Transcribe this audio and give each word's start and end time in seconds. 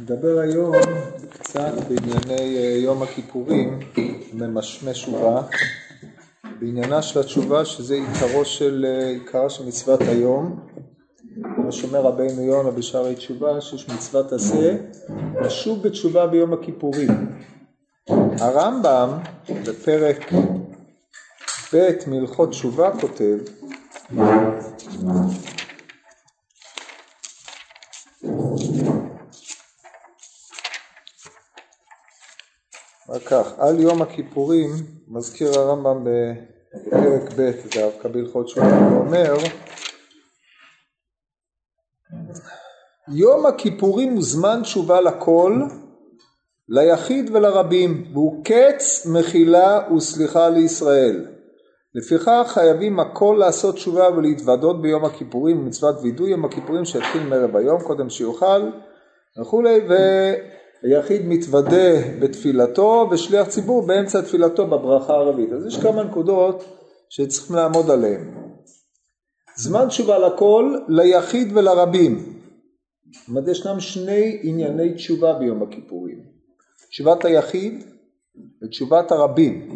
נדבר 0.00 0.38
היום 0.38 0.72
קצת 1.30 1.72
בענייני 1.88 2.56
אה, 2.58 2.76
יום 2.76 3.02
הכיפורים, 3.02 3.78
ממשמש 4.32 5.08
ובא, 5.08 5.42
בעניינה 6.60 7.02
של 7.02 7.20
התשובה 7.20 7.64
שזה 7.64 7.94
עיקרו 7.94 8.44
של, 8.44 8.86
אה, 8.88 9.08
עיקרה 9.08 9.50
של 9.50 9.66
מצוות 9.66 10.00
היום, 10.00 10.68
כמו 11.70 11.78
שאומר 11.78 12.00
רבינו 12.00 12.42
יונה 12.42 12.70
בשערי 12.70 13.14
תשובה, 13.14 13.60
שיש 13.60 13.88
מצוות 13.88 14.32
עשה, 14.32 14.76
לשוב 15.40 15.82
בתשובה 15.82 16.26
ביום 16.26 16.52
הכיפורים. 16.52 17.08
הרמב"ם 18.38 19.08
בפרק 19.66 20.32
ב' 21.74 21.90
מהלכות 22.06 22.50
תשובה 22.50 22.90
כותב 23.00 23.38
רק 33.08 33.22
כך, 33.26 33.52
על 33.58 33.80
יום 33.80 34.02
הכיפורים 34.02 34.70
מזכיר 35.08 35.58
הרמב"ם 35.58 36.04
בפרק 36.04 37.32
ב' 37.36 37.50
דווקא 37.74 38.08
בהלכות 38.08 38.46
תשובה, 38.46 38.78
הוא 38.78 38.98
אומר 38.98 39.34
יום 43.12 43.46
הכיפורים 43.46 44.12
הוא 44.12 44.22
זמן 44.22 44.60
תשובה 44.62 45.00
לכל, 45.00 45.62
ליחיד 46.68 47.30
ולרבים, 47.34 48.04
והוא 48.12 48.44
קץ 48.44 49.06
מחילה 49.06 49.80
וסליחה 49.96 50.48
לישראל. 50.48 51.26
לפיכך 51.94 52.44
חייבים 52.46 53.00
הכל 53.00 53.36
לעשות 53.38 53.74
תשובה 53.74 54.08
ולהתוודות 54.16 54.82
ביום 54.82 55.04
הכיפורים, 55.04 55.66
מצוות 55.66 55.94
וידוי 56.02 56.30
יום 56.30 56.44
הכיפורים 56.44 56.84
שיתחיל 56.84 57.22
מערב 57.22 57.56
היום, 57.56 57.82
קודם 57.82 58.10
שיאכל 58.10 58.70
וכולי, 59.40 59.80
ויחיד 60.82 61.22
מתוודה 61.24 61.92
בתפילתו 62.20 63.08
ושליח 63.10 63.48
ציבור 63.48 63.86
באמצע 63.86 64.20
תפילתו 64.20 64.66
בברכה 64.66 65.12
הרביעית. 65.12 65.52
אז 65.52 65.66
יש 65.66 65.76
כמה 65.76 66.02
נקודות 66.02 66.64
שצריכים 67.08 67.56
לעמוד 67.56 67.90
עליהן. 67.90 68.34
זמן 69.56 69.88
תשובה 69.88 70.18
לכל, 70.18 70.74
ליחיד 70.88 71.56
ולרבים. 71.56 72.39
זאת 73.12 73.28
אומרת 73.28 73.48
ישנם 73.48 73.80
שני 73.80 74.38
ענייני 74.42 74.94
תשובה 74.94 75.32
ביום 75.32 75.62
הכיפורים. 75.62 76.18
תשובת 76.90 77.24
היחיד 77.24 77.84
ותשובת 78.62 79.12
הרבים. 79.12 79.68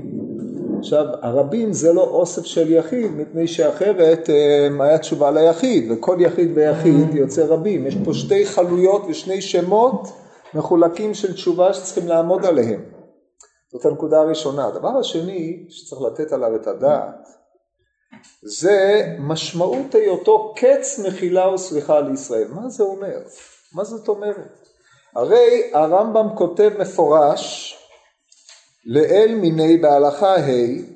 עכשיו 0.78 1.04
הרבים 1.22 1.72
זה 1.72 1.92
לא 1.92 2.02
אוסף 2.02 2.44
של 2.44 2.72
יחיד 2.72 3.12
מפני 3.12 3.46
שאחרת 3.46 4.30
אה, 4.30 4.68
היה 4.80 4.98
תשובה 4.98 5.30
ליחיד 5.30 5.90
וכל 5.90 6.16
יחיד 6.20 6.50
ויחיד 6.54 7.14
יוצא 7.14 7.44
רבים. 7.44 7.86
יש 7.86 7.96
פה 8.04 8.14
שתי 8.14 8.46
חלויות 8.46 9.02
ושני 9.08 9.40
שמות 9.40 10.08
מחולקים 10.54 11.14
של 11.14 11.32
תשובה 11.34 11.72
שצריכים 11.72 12.08
לעמוד 12.08 12.44
עליהם. 12.44 12.82
זאת 13.72 13.84
הנקודה 13.84 14.20
הראשונה. 14.20 14.66
הדבר 14.66 14.98
השני 14.98 15.66
שצריך 15.68 16.02
לתת 16.02 16.32
עליו 16.32 16.56
את 16.56 16.66
הדעת 16.66 17.28
זה 18.42 19.06
משמעות 19.18 19.94
היותו 19.94 20.54
קץ 20.56 20.98
מחילה 20.98 21.48
וסליחה 21.48 22.00
לישראל. 22.00 22.48
מה 22.48 22.68
זה 22.68 22.82
אומר? 22.82 23.18
מה 23.72 23.84
זאת 23.84 24.08
אומרת? 24.08 24.68
הרי 25.16 25.70
הרמב"ם 25.74 26.28
כותב 26.36 26.70
מפורש 26.78 27.76
לאל 28.86 29.34
מיני 29.34 29.76
בהלכה 29.76 30.36
ה', 30.36 30.94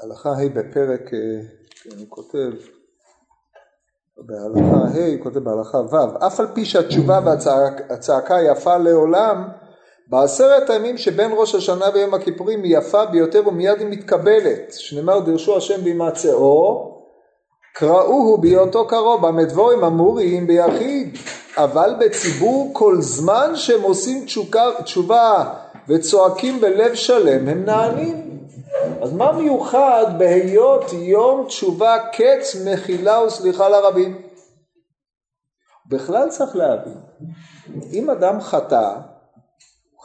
הלכה 0.00 0.30
ה' 0.30 0.48
בפרק, 0.54 1.10
כן, 1.82 1.90
הוא 1.98 2.06
כותב 2.08 2.50
בהלכה 4.16 4.76
ה', 4.76 5.14
הוא 5.14 5.22
כותב 5.22 5.38
בהלכה 5.38 5.78
ו', 5.78 6.26
אף 6.26 6.40
על 6.40 6.46
פי 6.54 6.64
שהתשובה 6.64 7.20
והצעקה 7.24 8.36
יפה 8.42 8.76
לעולם, 8.76 9.48
בעשרת 10.08 10.70
הימים 10.70 10.98
שבין 10.98 11.30
ראש 11.34 11.54
השנה 11.54 11.86
ויום 11.94 12.14
הכיפורים 12.14 12.62
היא 12.62 12.78
יפה 12.78 13.04
ביותר 13.04 13.48
ומיד 13.48 13.78
היא 13.78 13.86
מתקבלת, 13.90 14.72
שנאמר 14.72 15.20
דרשו 15.20 15.56
השם 15.56 15.84
בהימצאו, 15.84 16.96
קראוהו 17.74 18.38
בהיותו 18.38 18.86
קרוב, 18.86 19.26
במדבורים 19.26 19.84
אמוריים 19.84 20.46
ביחיד, 20.46 21.16
אבל 21.56 21.94
בציבור 22.00 22.70
כל 22.72 22.96
זמן 23.00 23.52
שהם 23.54 23.82
עושים 23.82 24.24
תשוקה, 24.24 24.64
תשובה 24.84 25.54
וצועקים 25.88 26.60
בלב 26.60 26.94
שלם 26.94 27.48
הם 27.48 27.64
נענים. 27.64 28.38
אז 29.02 29.12
מה 29.12 29.32
מיוחד 29.32 30.04
בהיות 30.18 30.92
יום 30.92 31.46
תשובה 31.46 31.96
קץ 32.12 32.56
מחילה 32.64 33.22
וסליחה 33.22 33.68
לרבים? 33.68 34.22
בכלל 35.90 36.28
צריך 36.28 36.56
להבין, 36.56 37.00
אם 37.92 38.10
אדם 38.10 38.40
חטא 38.40 38.92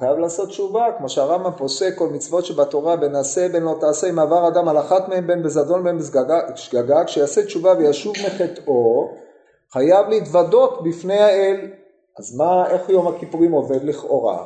חייב 0.01 0.17
לעשות 0.17 0.50
תשובה, 0.50 0.85
כמו 0.97 1.09
שהרמב"ם 1.09 1.51
פוסק 1.57 1.94
כל 1.97 2.07
מצוות 2.07 2.45
שבתורה 2.45 2.95
בין 2.95 3.16
עשה 3.16 3.50
בין 3.50 3.63
לא 3.63 3.75
תעשה 3.79 4.09
אם 4.09 4.19
עבר 4.19 4.47
אדם 4.47 4.67
על 4.67 4.78
אחת 4.78 5.09
מהם 5.09 5.28
בין 5.28 5.44
בזדון 5.44 5.84
בין 5.84 5.97
בשגגה, 6.53 7.06
כשיעשה 7.06 7.45
תשובה 7.45 7.73
וישוב 7.78 8.13
מחטאו, 8.25 9.09
חייב 9.73 10.09
להתוודות 10.09 10.84
בפני 10.84 11.19
האל. 11.19 11.72
אז 12.19 12.35
מה, 12.38 12.69
איך 12.69 12.90
יום 12.90 13.07
הכיפורים 13.07 13.51
עובד 13.51 13.84
לכאורה? 13.84 14.45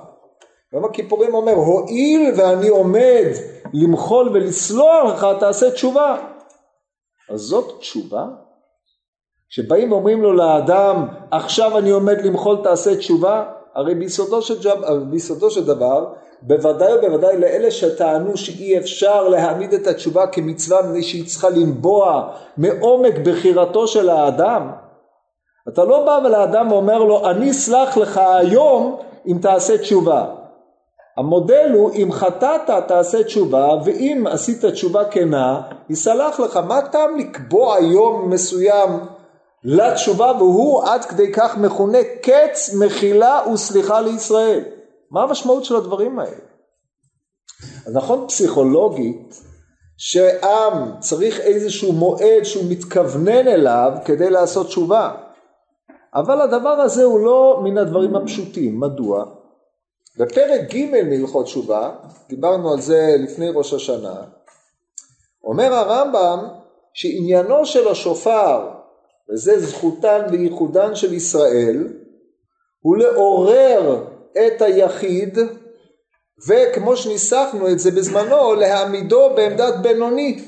יום 0.74 0.86
הכיפורים 0.86 1.34
אומר, 1.34 1.54
הואיל 1.54 2.34
ואני 2.38 2.68
עומד 2.68 3.26
למחול 3.74 4.30
ולסלוח 4.34 5.14
לך, 5.14 5.28
תעשה 5.40 5.72
תשובה. 5.72 6.18
אז 7.30 7.40
זאת 7.40 7.80
תשובה? 7.80 8.26
כשבאים 9.50 9.92
ואומרים 9.92 10.22
לו 10.22 10.34
לאדם, 10.34 11.08
עכשיו 11.32 11.78
אני 11.78 11.90
עומד 11.90 12.22
למחול, 12.22 12.58
תעשה 12.64 12.98
תשובה, 12.98 13.52
הרי 13.76 13.96
ביסודו 13.96 14.42
של, 14.42 14.62
ג'ב, 14.62 14.94
ביסודו 15.10 15.52
של 15.52 15.66
דבר, 15.66 16.06
בוודאי 16.42 16.94
ובוודאי 16.94 17.38
לאלה 17.38 17.72
שטענו 17.72 18.38
שאי 18.38 18.78
אפשר 18.78 19.28
להעמיד 19.28 19.74
את 19.74 19.88
התשובה 19.88 20.28
כמצווה 20.28 20.82
מפני 20.82 21.04
שהיא 21.04 21.28
צריכה 21.28 21.50
לנבוע 21.50 22.30
מעומק 22.58 23.14
בחירתו 23.26 23.88
של 23.88 24.10
האדם, 24.10 24.72
אתה 25.68 25.84
לא 25.84 26.06
בא 26.06 26.30
לאדם 26.30 26.72
ואומר 26.72 27.04
לו 27.04 27.30
אני 27.30 27.52
אסלח 27.52 27.98
לך 27.98 28.18
היום 28.18 28.98
אם 29.28 29.38
תעשה 29.42 29.78
תשובה. 29.78 30.26
המודל 31.18 31.72
הוא 31.74 31.92
אם 31.94 32.12
חטאת 32.12 32.88
תעשה 32.88 33.24
תשובה 33.24 33.70
ואם 33.86 34.26
עשית 34.30 34.66
תשובה 34.66 35.06
כנה 35.06 35.62
יסלח 35.90 36.40
לך. 36.40 36.58
מה 36.58 36.82
טעם 36.82 37.18
לקבוע 37.18 37.80
יום 37.80 38.30
מסוים 38.30 38.90
לתשובה 39.66 40.32
והוא 40.38 40.84
עד 40.84 41.06
כדי 41.06 41.32
כך 41.32 41.58
מכונה 41.58 41.98
קץ 42.22 42.74
מחילה 42.74 43.42
וסליחה 43.54 44.02
לישראל. 44.02 44.64
מה 45.12 45.24
המשמעות 45.24 45.66
של 45.66 45.76
הדברים 45.76 46.20
האלה? 46.20 46.46
אז 47.88 47.96
נכון 47.96 48.28
פסיכולוגית 48.28 49.42
שעם 49.98 51.00
צריך 51.00 51.40
איזשהו 51.40 51.94
מועד 51.94 52.44
שהוא 52.44 52.64
מתכוונן 52.70 53.48
אליו 53.48 53.92
כדי 54.06 54.30
לעשות 54.30 54.68
תשובה 54.68 55.12
אבל 56.16 56.42
הדבר 56.42 56.70
הזה 56.70 57.04
הוא 57.04 57.20
לא 57.20 57.60
מן 57.64 57.78
הדברים 57.78 58.16
הפשוטים, 58.16 58.80
מדוע? 58.80 59.26
בפרק 60.18 60.62
ג' 60.74 61.06
מהלכות 61.10 61.46
תשובה, 61.46 61.92
דיברנו 62.30 62.72
על 62.72 62.82
זה 62.82 63.16
לפני 63.20 63.50
ראש 63.50 63.74
השנה, 63.74 64.22
אומר 65.44 65.74
הרמב"ם 65.74 66.48
שעניינו 66.94 67.66
של 67.66 67.88
השופר 67.88 68.75
וזה 69.34 69.60
זכותן 69.60 70.22
וייחודן 70.32 70.96
של 70.96 71.14
ישראל, 71.14 71.88
הוא 72.82 72.98
לעורר 72.98 74.04
את 74.32 74.62
היחיד 74.62 75.38
וכמו 76.48 76.98
שניסחנו 76.98 77.70
את 77.70 77.80
זה 77.80 77.92
בזמנו 77.92 78.54
להעמידו 78.54 79.30
בעמדת 79.36 79.76
בינוני. 79.82 80.42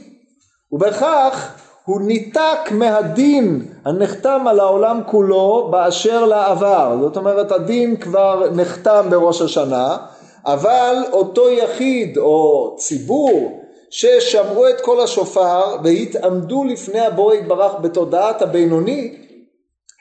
ובכך 0.72 1.54
הוא 1.86 2.02
ניתק 2.02 2.72
מהדין 2.72 3.66
הנחתם 3.86 4.48
על 4.48 4.60
העולם 4.60 5.02
כולו 5.06 5.68
באשר 5.72 6.26
לעבר. 6.26 6.98
זאת 7.02 7.18
אומרת 7.18 7.52
הדין 7.52 7.98
כבר 7.98 8.50
נחתם 8.56 9.08
בראש 9.10 9.42
השנה 9.42 9.98
אבל 10.46 10.96
אותו 11.12 11.50
יחיד 11.50 12.18
או 12.18 12.76
ציבור 12.80 13.67
ששמרו 13.90 14.68
את 14.68 14.82
כל 14.82 15.02
השופר 15.02 15.76
והתעמדו 15.84 16.64
לפני 16.64 17.00
הבורא 17.00 17.36
יתברך 17.36 17.72
בתודעת 17.82 18.42
הבינוני 18.42 19.18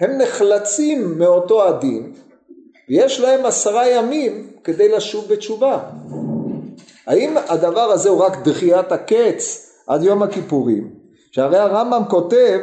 הם 0.00 0.18
נחלצים 0.18 1.18
מאותו 1.18 1.68
הדין 1.68 2.12
ויש 2.88 3.20
להם 3.20 3.46
עשרה 3.46 3.88
ימים 3.88 4.50
כדי 4.64 4.88
לשוב 4.88 5.28
בתשובה. 5.28 5.90
האם 7.06 7.36
הדבר 7.48 7.90
הזה 7.92 8.08
הוא 8.08 8.24
רק 8.24 8.38
דחיית 8.44 8.92
הקץ 8.92 9.70
עד 9.86 10.02
יום 10.02 10.22
הכיפורים? 10.22 10.94
שהרי 11.32 11.58
הרמב"ם 11.58 12.02
כותב 12.08 12.60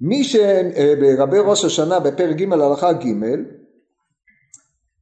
מי 0.00 0.24
שברבי 0.24 1.38
ראש 1.38 1.64
השנה 1.64 2.00
בפרק 2.00 2.36
ג' 2.36 2.52
הלכה 2.52 2.92
ג' 2.92 3.06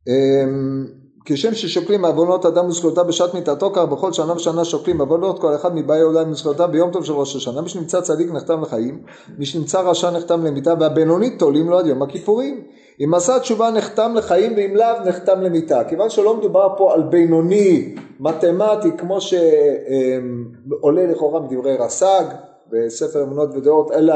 אמ, 0.09 0.87
כשם 1.27 1.55
ששוקלים 1.55 2.05
עוונות 2.05 2.47
אדם 2.47 2.67
וזכויותיו 2.67 3.05
בשעת 3.05 3.35
מיתתו 3.35 3.71
כך 3.75 3.83
בכל 3.83 4.13
שנה 4.13 4.33
ושנה 4.33 4.65
שוקלים 4.65 5.01
עוונות 5.01 5.41
כל 5.41 5.55
אחד 5.55 5.75
מבאי 5.75 6.01
עולם 6.01 6.31
וזכויותיו 6.31 6.69
ביום 6.73 6.91
טוב 6.91 7.05
של 7.05 7.13
ראש 7.13 7.37
השנה. 7.37 7.61
מי 7.61 7.69
שנמצא 7.69 8.01
צדיק 8.01 8.33
נחתם 8.33 8.63
לחיים 8.63 9.03
מי 9.39 9.47
שנמצא 9.47 9.81
רשע 9.81 10.11
נחתם 10.11 10.45
למיתה 10.45 10.75
והבינונית 10.81 11.39
תולים 11.39 11.71
לו 11.71 11.79
עד 11.79 11.87
יום 11.87 12.03
הכיפורים. 12.03 12.63
אם 13.01 13.15
עשה 13.15 13.39
תשובה 13.39 13.71
נחתם 13.71 14.13
לחיים 14.15 14.53
ואם 14.57 14.77
לאו 14.77 15.07
נחתם 15.07 15.41
למיתה. 15.41 15.85
כיוון 15.85 16.11
שלא 16.11 16.37
מדובר 16.37 16.69
פה 16.77 16.95
על 16.95 17.03
בינוני 17.03 17.95
מתמטי 18.21 18.91
כמו 18.99 19.19
שעולה 19.21 21.07
לכאורה 21.07 21.41
מדברי 21.41 21.77
רס"ג 21.77 22.25
בספר 22.71 23.23
אמונות 23.23 23.49
ודעות 23.57 23.93
אלא 23.93 24.15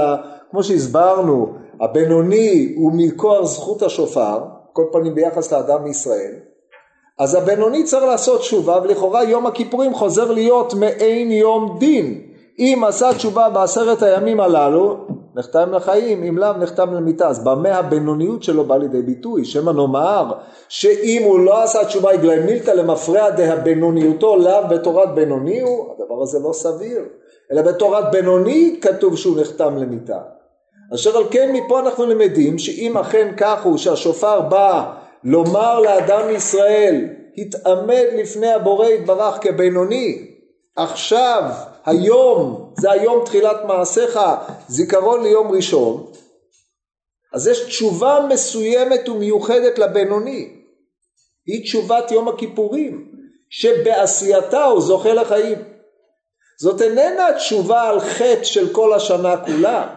כמו 0.51 0.63
שהסברנו 0.63 1.53
הבינוני 1.81 2.75
הוא 2.77 2.93
מכוח 2.95 3.45
זכות 3.45 3.83
השופר 3.83 4.39
כל 4.73 4.85
פנים 4.93 5.15
ביחס 5.15 5.53
לאדם 5.53 5.85
מישראל 5.85 6.48
אז 7.19 7.35
הבינוני 7.35 7.85
צריך 7.85 8.05
לעשות 8.05 8.41
תשובה 8.41 8.79
ולכאורה 8.83 9.25
יום 9.25 9.47
הכיפורים 9.47 9.95
חוזר 9.95 10.33
להיות 10.33 10.75
מעין 10.75 11.31
יום 11.31 11.77
דין. 11.79 12.21
אם 12.59 12.83
עשה 12.87 13.15
תשובה 13.15 13.49
בעשרת 13.49 14.03
הימים 14.03 14.41
הללו 14.41 14.97
נחתם 15.35 15.73
לחיים 15.73 16.23
אם 16.23 16.39
לאו 16.39 16.53
נחתם 16.53 16.95
למיתה. 16.95 17.29
אז 17.29 17.45
במה 17.45 17.69
הבינוניות 17.69 18.43
שלו 18.43 18.65
בא 18.65 18.77
לידי 18.77 19.03
ביטוי? 19.03 19.45
שמא 19.45 19.71
נאמר 19.71 20.33
שאם 20.69 21.23
הוא 21.25 21.41
לא 21.41 21.63
עשה 21.63 21.85
תשובה 21.85 22.15
יגלה 22.15 22.41
מילתא 22.41 22.71
למפרע 22.71 23.31
דהבינוניותו 23.31 24.37
לאו 24.37 24.69
בתורת 24.71 25.15
בינוני 25.15 25.61
הוא 25.61 25.87
הדבר 25.93 26.23
הזה 26.23 26.39
לא 26.39 26.53
סביר. 26.53 27.03
אלא 27.53 27.63
בתורת 27.63 28.11
בינוני 28.11 28.79
כתוב 28.81 29.17
שהוא 29.17 29.41
נחתם 29.41 29.77
למיתה. 29.77 30.19
אשר 30.95 31.17
על 31.17 31.25
כן 31.31 31.53
מפה 31.53 31.81
אנחנו 31.81 32.07
למדים 32.07 32.59
שאם 32.59 32.99
אכן 32.99 33.35
כך 33.37 33.65
הוא 33.65 33.79
שהשופר 33.79 34.41
בא 34.41 34.93
לומר 35.25 35.81
לאדם 35.81 36.31
ישראל 36.31 37.09
התעמד 37.39 38.05
לפני 38.13 38.53
הבורא 38.53 38.87
יתברך 38.87 39.39
כבינוני. 39.43 40.35
עכשיו 40.77 41.43
היום 41.87 42.71
זה 42.81 42.91
היום 42.91 43.25
תחילת 43.25 43.57
מעשיך 43.65 44.19
זיכרון 44.69 45.23
ליום 45.23 45.51
ראשון. 45.51 46.13
אז 47.33 47.47
יש 47.47 47.61
תשובה 47.61 48.27
מסוימת 48.29 49.09
ומיוחדת 49.09 49.79
לבינוני. 49.79 50.55
היא 51.47 51.65
תשובת 51.65 52.11
יום 52.11 52.29
הכיפורים 52.29 53.13
שבעשייתה 53.51 54.65
הוא 54.65 54.81
זוכה 54.81 55.13
לחיים. 55.13 55.59
זאת 56.61 56.83
איננה 56.83 57.29
תשובה 57.37 57.83
על 57.83 58.01
חטא 58.01 58.45
של 58.45 58.75
כל 58.75 58.93
השנה 58.93 59.37
כולה. 59.37 59.95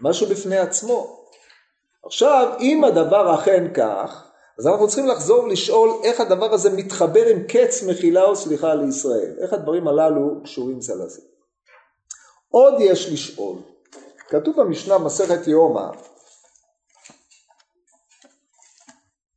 משהו 0.00 0.26
בפני 0.26 0.58
עצמו 0.58 1.23
עכשיו, 2.06 2.56
אם 2.60 2.84
הדבר 2.84 3.34
אכן 3.34 3.74
כך, 3.74 4.30
אז 4.58 4.66
אנחנו 4.66 4.86
צריכים 4.86 5.06
לחזור 5.06 5.48
לשאול 5.48 5.90
איך 6.04 6.20
הדבר 6.20 6.54
הזה 6.54 6.70
מתחבר 6.70 7.26
עם 7.26 7.42
קץ 7.48 7.82
מחילה 7.82 8.22
או 8.22 8.36
סליחה 8.36 8.74
לישראל. 8.74 9.36
איך 9.42 9.52
הדברים 9.52 9.88
הללו 9.88 10.42
קשורים 10.44 10.80
זה 10.80 10.94
לזה. 10.94 11.22
עוד 12.48 12.74
יש 12.80 13.12
לשאול, 13.12 13.58
כתוב 14.28 14.56
במשנה 14.60 14.98
מסכת 14.98 15.46
יומא, 15.46 15.86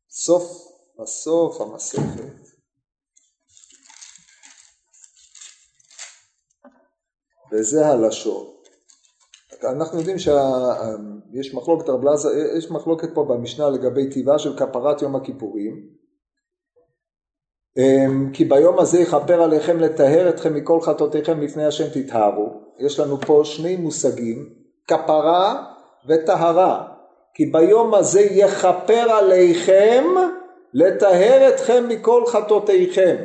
סוף, 0.10 0.68
הסוף 1.00 1.62
המסכת, 1.62 2.24
וזה 7.52 7.88
הלשון. 7.88 8.57
אנחנו 9.64 10.00
יודעים 10.00 10.18
שיש 10.20 11.54
מחלוקת 11.54 11.90
רב 11.90 12.04
לזר, 12.04 12.30
יש 12.58 12.72
מחלוקת 12.72 13.14
פה 13.14 13.24
במשנה 13.24 13.70
לגבי 13.70 14.10
טיבה 14.10 14.40
של 14.40 14.58
כפרת 14.58 15.02
יום 15.02 15.16
הכיפורים. 15.16 15.98
אמ, 17.78 18.30
כי 18.34 18.46
ביום 18.46 18.80
הזה 18.80 19.00
יכפר 19.00 19.42
עליכם 19.42 19.80
לטהר 19.80 20.30
אתכם 20.30 20.54
מכל 20.54 20.82
חטאותיכם 20.82 21.42
לפני 21.42 21.66
השם 21.66 21.86
תטהרו. 21.94 22.62
יש 22.80 23.00
לנו 23.00 23.18
פה 23.18 23.42
שני 23.44 23.76
מושגים 23.76 24.50
כפרה 24.88 25.64
וטהרה. 26.08 26.88
כי 27.34 27.46
ביום 27.46 27.94
הזה 27.94 28.22
יכפר 28.22 29.12
עליכם 29.12 30.04
לטהר 30.74 31.50
אתכם 31.50 31.86
מכל 31.88 32.24
חטאותיכם. 32.26 33.16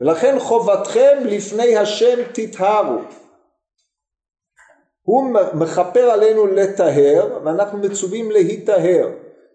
ולכן 0.00 0.36
חובתכם 0.38 1.18
לפני 1.24 1.76
השם 1.76 2.18
תטהרו 2.32 2.98
הוא 5.04 5.30
מכפר 5.54 6.00
עלינו 6.00 6.46
לטהר 6.46 7.38
ואנחנו 7.44 7.78
מצווים 7.78 8.30
להיטהר. 8.30 9.08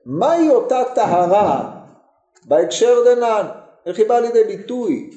מהי 0.06 0.50
אותה 0.50 0.82
טהרה 0.96 1.72
בהקשר 2.46 2.96
דנן? 3.06 3.46
איך 3.86 3.98
היא 3.98 4.10
באה 4.10 4.20
לידי 4.20 4.44
ביטוי? 4.44 5.10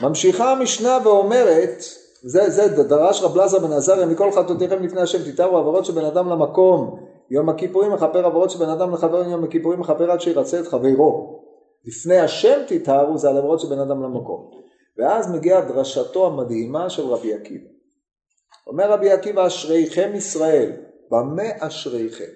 ממשיכה 0.00 0.52
המשנה 0.52 0.98
ואומרת, 1.04 1.84
זה, 2.22 2.50
זה 2.50 2.82
דרש 2.82 3.22
רב 3.22 3.36
לזר 3.36 3.58
בן 3.58 3.72
עזריה 3.72 4.06
מכל 4.06 4.32
חטאותיכם 4.32 4.82
לפני 4.82 5.00
השם 5.00 5.32
תתארו 5.32 5.58
עברות 5.58 5.84
שבין 5.84 6.04
אדם 6.04 6.28
למקום 6.28 7.00
יום 7.30 7.48
הכיפורים 7.48 7.92
מכפר 7.92 8.26
עברות 8.26 8.50
שבין 8.50 8.68
אדם 8.68 8.92
לחבר 8.92 9.30
יום 9.30 9.44
הכיפורים 9.44 9.80
מכפר 9.80 10.10
עד 10.10 10.20
שירצה 10.20 10.60
את 10.60 10.66
חברו 10.66 11.42
לפני 11.84 12.18
השם 12.18 12.58
תתארו 12.66 13.18
זה 13.18 13.28
על 13.28 13.36
עברות 13.36 13.60
שבין 13.60 13.78
אדם 13.78 14.02
למקום 14.02 14.50
ואז 14.98 15.34
מגיעה 15.34 15.60
דרשתו 15.60 16.26
המדהימה 16.26 16.90
של 16.90 17.06
רבי 17.06 17.34
עקיבא 17.34 17.77
אומר 18.68 18.90
רבי 18.90 19.10
עקיבא 19.10 19.46
אשריכם 19.46 20.14
ישראל, 20.14 20.72
במה 21.10 21.42
אשריכם? 21.60 22.32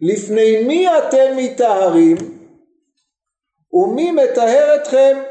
לפני 0.00 0.62
מי 0.66 0.88
אתם 0.88 1.36
מטהרים 1.36 2.16
ומי 3.72 4.10
מטהר 4.10 4.76
אתכם? 4.82 5.22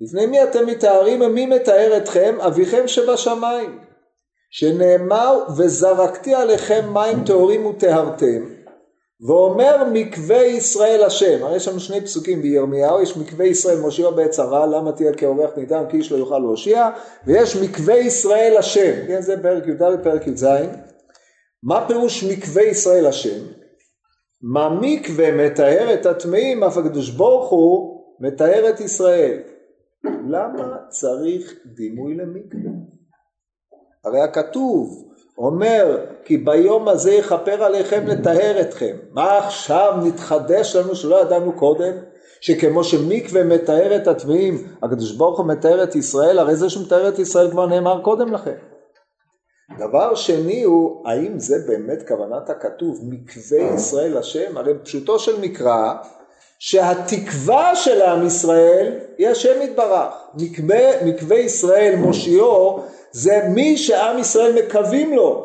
לפני 0.00 0.26
מי 0.26 0.44
אתם 0.44 0.66
מטהרים 0.66 1.20
ומי 1.20 1.46
מטהר 1.46 1.96
אתכם? 1.96 2.40
אביכם 2.40 2.88
שבשמיים 2.88 3.78
שנאמר 4.50 5.44
וזרקתי 5.56 6.34
עליכם 6.34 6.94
מים 6.94 7.24
טהורים 7.26 7.66
וטהרתם 7.66 8.61
ואומר 9.26 9.84
מקווה 9.92 10.42
ישראל 10.42 11.02
השם, 11.02 11.44
הרי 11.44 11.56
יש 11.56 11.68
לנו 11.68 11.80
שני 11.80 12.00
פסוקים 12.00 12.42
בירמיהו, 12.42 13.02
יש 13.02 13.16
מקווה 13.16 13.46
ישראל 13.46 13.80
מושיע 13.80 14.10
בעת 14.10 14.30
צרה, 14.30 14.66
למה 14.66 14.92
תהיה 14.92 15.14
כאורח 15.14 15.50
ניתן 15.56 15.84
כי 15.90 15.96
איש 15.96 16.12
לא 16.12 16.16
יוכל 16.16 16.38
להושיע, 16.38 16.90
ויש 17.26 17.56
מקווה 17.56 17.96
ישראל 17.96 18.56
השם, 18.58 19.06
כן 19.06 19.22
זה 19.22 19.42
פרק 19.42 19.66
י"ד 19.66 19.82
פרק 20.02 20.26
י"ז, 20.26 20.46
מה 21.62 21.84
פירוש 21.88 22.24
מקווה 22.24 22.62
ישראל 22.62 23.06
השם? 23.06 23.44
מה 24.42 24.78
מקווה 24.80 25.32
מטהר 25.32 25.94
את 25.94 26.06
הטמאים, 26.06 26.64
אף 26.64 26.76
הקדוש 26.76 27.10
ברוך 27.10 27.50
הוא 27.50 28.02
מטהר 28.20 28.68
את 28.68 28.80
ישראל. 28.80 29.38
למה 30.28 30.76
צריך 30.88 31.54
דימוי 31.66 32.14
למקווה? 32.14 32.70
הרי 34.04 34.20
הכתוב 34.20 35.04
אומר 35.38 35.98
כי 36.24 36.36
ביום 36.36 36.88
הזה 36.88 37.12
יכפר 37.12 37.64
עליכם 37.64 38.06
לטהר 38.06 38.60
אתכם. 38.60 38.96
מה 39.10 39.38
עכשיו 39.38 39.92
נתחדש 40.04 40.76
לנו 40.76 40.94
שלא 40.94 41.20
ידענו 41.20 41.52
קודם? 41.52 41.92
שכמו 42.40 42.84
שמקווה 42.84 43.44
מטהר 43.44 43.96
את 43.96 44.08
הטמאים, 44.08 44.66
הקדוש 44.82 45.12
ברוך 45.12 45.38
הוא 45.38 45.46
מטהר 45.46 45.82
את 45.82 45.96
ישראל, 45.96 46.38
הרי 46.38 46.56
זה 46.56 46.70
שמטהר 46.70 47.08
את 47.08 47.18
ישראל 47.18 47.50
כבר 47.50 47.66
נאמר 47.66 48.00
קודם 48.02 48.32
לכן. 48.32 48.54
דבר 49.78 50.14
שני 50.14 50.62
הוא, 50.62 51.02
האם 51.08 51.38
זה 51.38 51.56
באמת 51.66 52.08
כוונת 52.08 52.50
הכתוב, 52.50 53.00
מקווה 53.02 53.74
ישראל 53.74 54.16
השם? 54.16 54.56
הרי 54.56 54.72
פשוטו 54.82 55.18
של 55.18 55.40
מקרא, 55.40 55.92
שהתקווה 56.58 57.76
של 57.76 58.02
עם 58.02 58.26
ישראל 58.26 58.98
היא 59.18 59.28
השם 59.28 59.62
יתברך. 59.62 60.14
מקווה, 60.34 61.04
מקווה 61.04 61.38
ישראל 61.38 61.94
מושיעו 61.96 62.82
זה 63.12 63.40
מי 63.48 63.76
שעם 63.76 64.18
ישראל 64.18 64.64
מקווים 64.64 65.14
לו, 65.14 65.42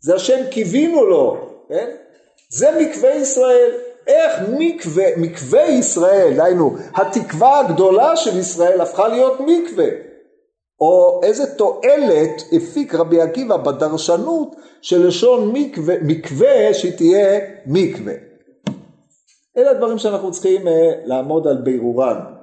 זה 0.00 0.14
השם 0.14 0.46
קיווינו 0.50 1.04
לו, 1.04 1.36
כן? 1.68 1.90
זה 2.50 2.70
מקווה 2.80 3.14
ישראל. 3.14 3.70
איך 4.06 4.32
מקווה, 4.58 5.04
מקווה 5.16 5.66
ישראל, 5.66 6.34
דהיינו, 6.36 6.76
התקווה 6.94 7.60
הגדולה 7.60 8.16
של 8.16 8.38
ישראל 8.38 8.80
הפכה 8.80 9.08
להיות 9.08 9.40
מקווה. 9.40 9.88
או 10.80 11.20
איזה 11.22 11.56
תועלת 11.56 12.42
הפיק 12.52 12.94
רבי 12.94 13.20
עקיבא 13.20 13.56
בדרשנות 13.56 14.56
של 14.82 15.06
לשון 15.06 15.50
מקווה, 15.52 15.94
מקווה 16.02 16.74
שהיא 16.74 16.92
תהיה 16.92 17.40
מקווה. 17.66 18.12
אלה 19.56 19.70
הדברים 19.70 19.98
שאנחנו 19.98 20.30
צריכים 20.30 20.68
uh, 20.68 20.70
לעמוד 21.04 21.46
על 21.46 21.56
בירורם. 21.56 22.33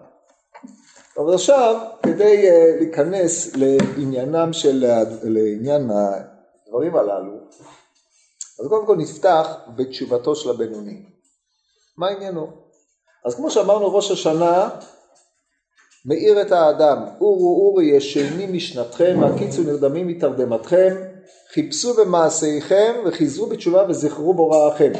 אבל 1.17 1.33
עכשיו, 1.33 1.75
כדי 2.03 2.49
uh, 2.49 2.79
להיכנס 2.79 3.55
לעניינם 3.55 4.53
של, 4.53 4.85
לעניין 5.23 5.89
הדברים 5.91 6.95
הללו, 6.95 7.37
אז 8.59 8.67
קודם 8.67 8.85
כל 8.85 8.95
נפתח 8.95 9.47
בתשובתו 9.75 10.35
של 10.35 10.49
הבינוני. 10.49 11.05
מה 11.97 12.07
עניינו? 12.07 12.47
אז 13.25 13.35
כמו 13.35 13.51
שאמרנו 13.51 13.95
ראש 13.95 14.11
השנה 14.11 14.69
מאיר 16.05 16.41
את 16.41 16.51
האדם, 16.51 16.97
אורו 17.21 17.67
אורי 17.67 17.85
ישני 17.85 18.45
משנתכם, 18.45 19.19
הקיצו 19.23 19.63
נרדמים 19.63 20.07
מתרדמתכם, 20.07 20.95
חיפשו 21.53 21.93
במעשיכם 21.93 22.93
וחיזרו 23.05 23.47
בתשובה 23.47 23.85
וזכרו 23.89 24.33
בוראכם. 24.33 24.91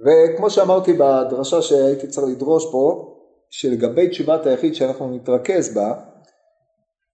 וכמו 0.00 0.50
שאמרתי 0.50 0.92
בדרשה 0.92 1.62
שהייתי 1.62 2.06
צריך 2.06 2.26
לדרוש 2.26 2.64
פה, 2.72 3.13
שלגבי 3.50 4.08
תשובת 4.08 4.46
היחיד 4.46 4.74
שאנחנו 4.74 5.14
נתרכז 5.14 5.74
בה, 5.74 5.94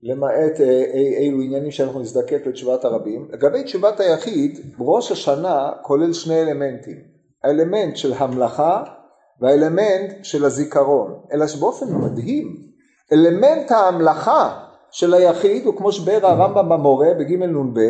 למעט 0.02 0.60
אה, 0.60 0.84
אילו 1.18 1.40
עניינים 1.42 1.70
שאנחנו 1.70 2.00
נזדקק 2.00 2.46
לתשובת 2.46 2.84
הרבים, 2.84 3.28
לגבי 3.32 3.62
תשובת 3.62 4.00
היחיד, 4.00 4.74
ראש 4.78 5.12
השנה 5.12 5.70
כולל 5.82 6.12
שני 6.12 6.42
אלמנטים, 6.42 6.96
האלמנט 7.44 7.96
של 7.96 8.12
המלאכה 8.12 8.84
והאלמנט 9.40 10.24
של 10.24 10.44
הזיכרון, 10.44 11.22
אלא 11.32 11.46
שבאופן 11.46 11.86
מדהים, 11.94 12.70
אלמנט 13.12 13.70
ההמלכה 13.70 14.66
של 14.90 15.14
היחיד 15.14 15.66
הוא 15.66 15.76
כמו 15.76 15.92
שביאר 15.92 16.26
הרמב"ם 16.26 16.68
במורה 16.68 17.14
בג' 17.18 17.42
נ"ב, 17.42 17.80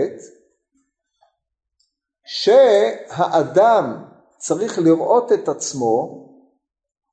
שהאדם 2.27 4.05
צריך 4.39 4.79
לראות 4.79 5.33
את 5.33 5.49
עצמו 5.49 6.27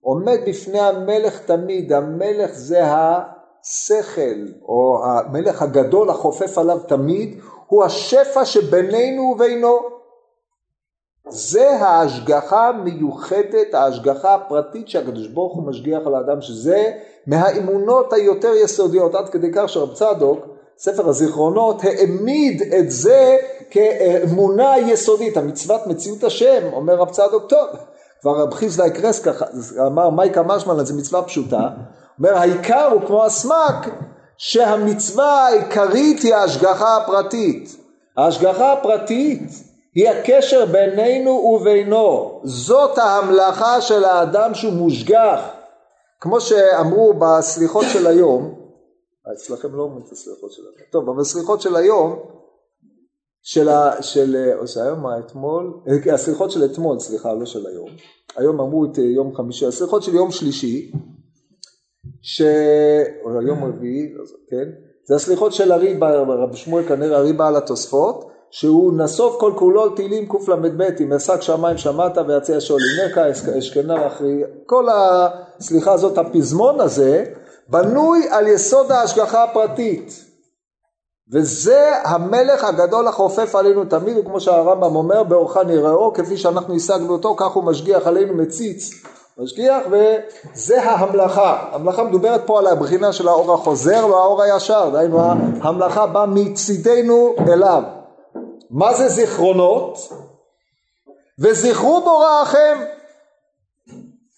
עומד 0.08 0.40
בפני 0.48 0.80
המלך 0.80 1.40
תמיד, 1.40 1.94
המלך 1.94 2.52
זה 2.54 2.82
השכל 2.84 4.46
או 4.62 5.04
המלך 5.04 5.62
הגדול 5.62 6.10
החופף 6.10 6.58
עליו 6.58 6.80
תמיד, 6.88 7.40
הוא 7.68 7.84
השפע 7.84 8.46
שבינינו 8.46 9.24
ובינו. 9.24 9.78
זה 11.30 11.70
ההשגחה 11.70 12.68
המיוחדת, 12.68 13.74
ההשגחה 13.74 14.36
הפרטית 14.36 14.90
שהקדוש 14.90 15.28
ברוך 15.28 15.56
הוא 15.56 15.64
משגיח 15.64 16.02
על 16.06 16.16
האדם, 16.16 16.42
שזה 16.42 16.92
מהאמונות 17.28 18.14
היותר 18.14 18.54
יסודיות, 18.56 19.16
עד 19.16 19.30
כדי 19.30 19.52
כך 19.54 19.70
שרב 19.70 19.94
צדוק, 19.94 20.40
ספר 20.78 21.10
הזיכרונות, 21.10 21.82
העמיד 21.84 22.62
את 22.62 22.92
זה 22.92 23.38
כאמונה 23.70 24.78
יסודית, 24.78 25.38
המצוות 25.38 25.88
מציאות 25.88 26.24
השם, 26.24 26.74
אומר 26.74 26.96
רב 26.96 27.10
צדוק, 27.10 27.50
טוב, 27.50 27.68
כבר 28.22 28.42
רב 28.42 28.54
חיסדאי 28.54 28.92
קרס 28.92 29.20
ככה, 29.20 29.46
אמר 29.88 30.10
מייקה 30.10 30.44
משמען, 30.44 30.86
זו 30.86 30.96
מצווה 30.96 31.24
פשוטה, 31.24 31.70
אומר 32.20 32.38
העיקר 32.38 32.90
הוא 32.94 33.02
כמו 33.08 33.26
הסמק, 33.26 33.90
שהמצווה 34.38 35.48
העיקרית 35.48 36.22
היא 36.22 36.36
ההשגחה 36.36 36.98
הפרטית. 36.98 37.78
ההשגחה 38.18 38.74
הפרטית 38.74 39.50
היא 39.96 40.10
הקשר 40.10 40.66
בינינו 40.66 41.32
ובינו, 41.32 42.42
זאת 42.44 42.98
ההמלכה 42.98 43.82
של 43.82 44.06
האדם 44.06 44.54
שהוא 44.54 44.74
מושגח. 44.74 45.42
כמו 46.22 46.42
שאמרו 46.42 47.14
בסליחות 47.14 47.86
של 47.94 48.08
היום, 48.08 48.56
אצלכם 49.34 49.76
לא 49.76 49.84
אומרים 49.84 50.04
את 50.08 50.12
הסליחות 50.12 50.52
של 50.52 50.62
היום, 50.62 50.90
טוב, 50.92 51.20
בסליחות 51.20 51.62
של 51.62 51.76
היום, 51.76 52.20
של, 53.50 53.70
ה, 53.70 54.02
של, 54.02 54.52
או 54.60 54.68
שהיום, 54.68 55.00
מה, 55.00 55.20
אתמול, 55.20 55.74
אה, 55.88 56.14
הסליחות 56.14 56.52
של 56.52 56.66
אתמול, 56.66 57.00
סליחה, 57.00 57.34
לא 57.34 57.46
של 57.46 57.68
היום, 57.68 57.90
היום 58.38 58.60
אמרו 58.60 58.86
את 58.86 59.00
אה, 59.00 59.04
יום 59.04 59.36
חמישי, 59.36 59.66
הסליחות 59.66 60.04
של 60.04 60.16
יום 60.16 60.32
שלישי, 60.32 60.92
ש... 62.22 62.42
או 63.24 63.42
יום 63.42 63.64
רביעי, 63.64 64.14
לא 64.14 64.24
כן, 64.50 64.70
זה 65.06 65.16
הסליחות 65.16 65.54
של 65.54 65.72
הריבה, 65.72 66.22
רבי 66.22 66.58
שמואל 66.58 66.84
כנראה 66.84 67.18
הריבה 67.18 67.48
על 67.48 67.56
התוספות, 67.56 68.30
שהוא 68.52 68.94
נסוב 68.94 69.36
כל 69.40 69.54
כולו 69.56 69.90
תהילים 69.90 70.30
קל"ב, 70.30 70.82
אם 71.00 71.14
אשק 71.14 71.42
שמיים 71.42 71.78
שמעת 71.78 72.18
ויציע 72.28 72.60
שאול 72.60 72.82
עמך, 73.04 73.18
אשכנה 73.58 74.08
אחרי, 74.08 74.44
כל 74.66 74.88
הסליחה 74.90 75.94
הזאת, 75.94 76.18
הפזמון 76.18 76.80
הזה, 76.80 77.26
בנוי 77.70 78.28
על 78.30 78.48
יסוד 78.48 78.92
ההשגחה 78.92 79.44
הפרטית. 79.44 80.27
וזה 81.32 81.90
המלך 82.04 82.64
הגדול 82.64 83.08
החופף 83.08 83.56
עלינו 83.56 83.86
תמיד, 83.86 84.18
וכמו 84.18 84.40
שהרמב"ם 84.40 84.96
אומר, 84.96 85.24
באורחה 85.24 85.64
נראו, 85.64 86.14
כפי 86.14 86.38
שאנחנו 86.38 86.76
השגנו 86.76 87.14
אותו, 87.14 87.36
כך 87.38 87.52
הוא 87.52 87.64
משגיח 87.64 88.08
עלינו 88.08 88.34
מציץ. 88.34 88.90
משגיח, 89.38 89.84
וזה 89.92 90.84
ההמלכה. 90.84 91.70
המלאכה 91.72 92.04
מדוברת 92.04 92.42
פה 92.46 92.60
על 92.60 92.68
הבחינה 92.68 93.14
של 93.14 93.28
האור 93.28 93.54
החוזר 93.54 94.08
והאור 94.10 94.42
הישר, 94.42 94.90
דהיינו 94.90 95.20
ההמלכה 95.62 96.08
באה 96.08 96.26
מצידנו 96.26 97.36
אליו. 97.48 97.84
מה 98.70 98.94
זה 98.94 99.10
זיכרונות? 99.10 99.98
וזכרו 101.40 102.02
בוראכם. 102.02 102.78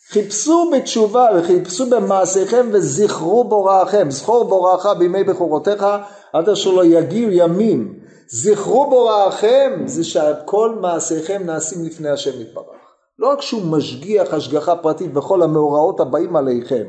חיפשו 0.10 0.72
בתשובה 0.74 1.27
וחיפשו 1.36 1.89
במעשיכם 1.89 2.69
וזכרו 2.72 3.43
בוראכם. 3.43 4.12
זכור 4.12 4.43
בוראך 4.43 4.86
בימי 4.86 5.24
בכורותיך 5.24 5.86
עד 6.33 6.50
אשר 6.50 6.71
לא 6.71 6.86
יגיעו 6.86 7.31
ימים. 7.31 8.00
זכרו 8.31 8.89
בוראכם 8.89 9.83
זה 9.86 10.03
שכל 10.03 10.75
מעשיכם 10.81 11.41
נעשים 11.45 11.86
לפני 11.86 12.09
השם 12.09 12.41
יתברך. 12.41 12.79
לא 13.19 13.31
רק 13.31 13.41
שהוא 13.41 13.62
משגיח 13.65 14.33
השגחה 14.33 14.75
פרטית 14.75 15.13
בכל 15.13 15.41
המאורעות 15.41 16.00
הבאים 16.00 16.36
עליכם, 16.36 16.83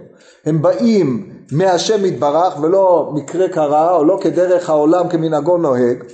הם 0.44 0.62
באים 0.62 1.32
מהשם 1.52 2.04
יתברך 2.04 2.60
ולא 2.60 3.10
מקרה 3.14 3.48
קרה 3.48 3.96
או 3.96 4.04
לא 4.04 4.18
כדרך 4.20 4.70
העולם 4.70 5.08
כמנהגו 5.08 5.56
נוהג, 5.56 6.04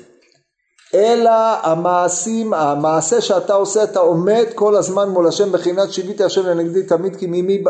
אלא 0.94 1.30
המעשים, 1.62 2.54
המעשה 2.54 3.20
שאתה 3.20 3.54
עושה, 3.54 3.82
אתה 3.82 4.00
עומד 4.00 4.44
כל 4.54 4.76
הזמן 4.76 5.08
מול 5.08 5.26
השם 5.28 5.52
בחינת 5.52 5.92
שיביתי 5.92 6.24
השם 6.24 6.46
לנגדי 6.46 6.82
תמיד 6.82 7.16
כי 7.16 7.24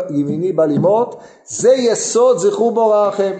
ימיני 0.09 0.53
בא 0.53 0.65
למות, 0.65 1.19
זה 1.45 1.73
יסוד 1.73 2.37
זכרו 2.37 2.71
בוראכם. 2.71 3.37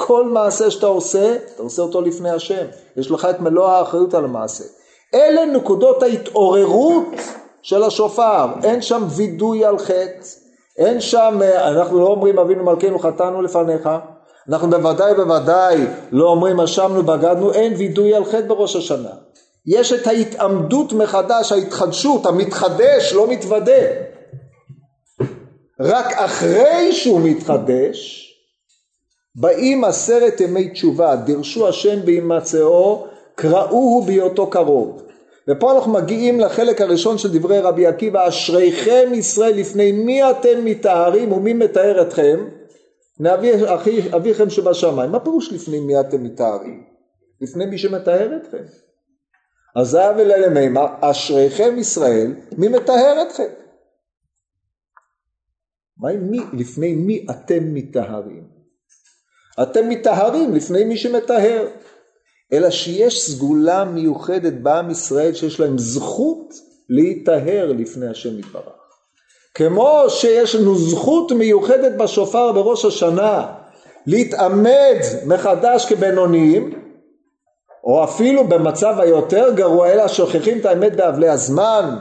כל 0.00 0.24
מעשה 0.24 0.70
שאתה 0.70 0.86
עושה, 0.86 1.36
אתה 1.54 1.62
עושה 1.62 1.82
אותו 1.82 2.00
לפני 2.00 2.30
השם, 2.30 2.64
יש 2.96 3.10
לך 3.10 3.28
את 3.30 3.40
מלוא 3.40 3.68
האחריות 3.68 4.14
על 4.14 4.24
המעשה. 4.24 4.64
אלה 5.14 5.44
נקודות 5.44 6.02
ההתעוררות 6.02 7.04
של 7.62 7.82
השופר, 7.82 8.46
אין 8.64 8.82
שם 8.82 9.04
וידוי 9.16 9.64
על 9.64 9.78
חטא, 9.78 10.26
אין 10.78 11.00
שם, 11.00 11.40
אנחנו 11.56 12.00
לא 12.00 12.06
אומרים 12.06 12.38
אבינו 12.38 12.64
מלכנו 12.64 12.98
חטאנו 12.98 13.42
לפניך, 13.42 13.88
אנחנו 14.48 14.70
בוודאי 14.70 15.14
בוודאי 15.14 15.86
לא 16.12 16.28
אומרים 16.28 16.60
אשמנו 16.60 17.02
בגדנו, 17.02 17.52
אין 17.52 17.74
וידוי 17.76 18.14
על 18.14 18.24
חטא 18.24 18.46
בראש 18.46 18.76
השנה. 18.76 19.12
יש 19.66 19.92
את 19.92 20.06
ההתעמדות 20.06 20.92
מחדש, 20.92 21.52
ההתחדשות, 21.52 22.26
המתחדש, 22.26 23.12
לא 23.12 23.28
מתוודה. 23.28 23.82
רק 25.80 26.12
אחרי 26.12 26.92
שהוא 26.92 27.20
מתחדש, 27.20 28.27
באים 29.40 29.84
עשרת 29.84 30.40
ימי 30.40 30.68
תשובה, 30.68 31.16
דרשו 31.16 31.68
השם 31.68 32.06
בהימצאו, 32.06 33.06
קראוהו 33.34 34.02
בהיותו 34.06 34.50
קרוב. 34.50 35.02
ופה 35.48 35.76
אנחנו 35.76 35.92
מגיעים 35.92 36.40
לחלק 36.40 36.80
הראשון 36.80 37.18
של 37.18 37.38
דברי 37.38 37.60
רבי 37.60 37.86
עקיבא, 37.86 38.28
אשריכם 38.28 39.10
ישראל 39.14 39.54
לפני 39.56 39.92
מי 39.92 40.30
אתם 40.30 40.64
מטהרים 40.64 41.32
ומי 41.32 41.52
מטהר 41.52 42.02
אתכם? 42.02 42.48
מאבי 43.20 43.50
אביכם 44.16 44.50
שבשמיים. 44.50 45.10
מה 45.10 45.20
פירוש 45.20 45.52
לפני 45.52 45.80
מי 45.80 46.00
אתם 46.00 46.24
מטהרים? 46.24 46.84
לפני 47.40 47.66
מי 47.66 47.78
שמטהר 47.78 48.36
אתכם. 48.36 48.64
אז 49.76 49.88
זה 49.88 50.00
היה 50.00 50.12
ולמימה, 50.16 50.86
אשריכם 51.00 51.78
ישראל, 51.78 52.34
מי 52.58 52.68
מטהר 52.68 53.22
אתכם? 53.22 53.48
מה 55.98 56.12
מי, 56.12 56.40
לפני 56.52 56.94
מי 56.94 57.26
אתם 57.30 57.74
מטהרים? 57.74 58.57
אתם 59.62 59.88
מטהרים 59.88 60.54
לפני 60.54 60.84
מי 60.84 60.96
שמטהר. 60.96 61.66
אלא 62.52 62.70
שיש 62.70 63.30
סגולה 63.30 63.84
מיוחדת 63.84 64.52
בעם 64.52 64.90
ישראל 64.90 65.34
שיש 65.34 65.60
להם 65.60 65.78
זכות 65.78 66.54
להיטהר 66.88 67.72
לפני 67.78 68.08
השם 68.08 68.38
יתברך. 68.38 68.72
כמו 69.54 70.04
שיש 70.08 70.54
לנו 70.54 70.78
זכות 70.78 71.32
מיוחדת 71.32 71.92
בשופר 71.96 72.52
בראש 72.52 72.84
השנה 72.84 73.46
להתעמד 74.06 74.96
מחדש 75.26 75.86
כבינוניים, 75.86 76.82
או 77.84 78.04
אפילו 78.04 78.48
במצב 78.48 78.94
היותר 79.00 79.52
גרוע, 79.54 79.88
אלא 79.88 80.08
שוכחים 80.08 80.58
את 80.58 80.66
האמת 80.66 80.96
באבלי 80.96 81.28
הזמן, 81.28 81.96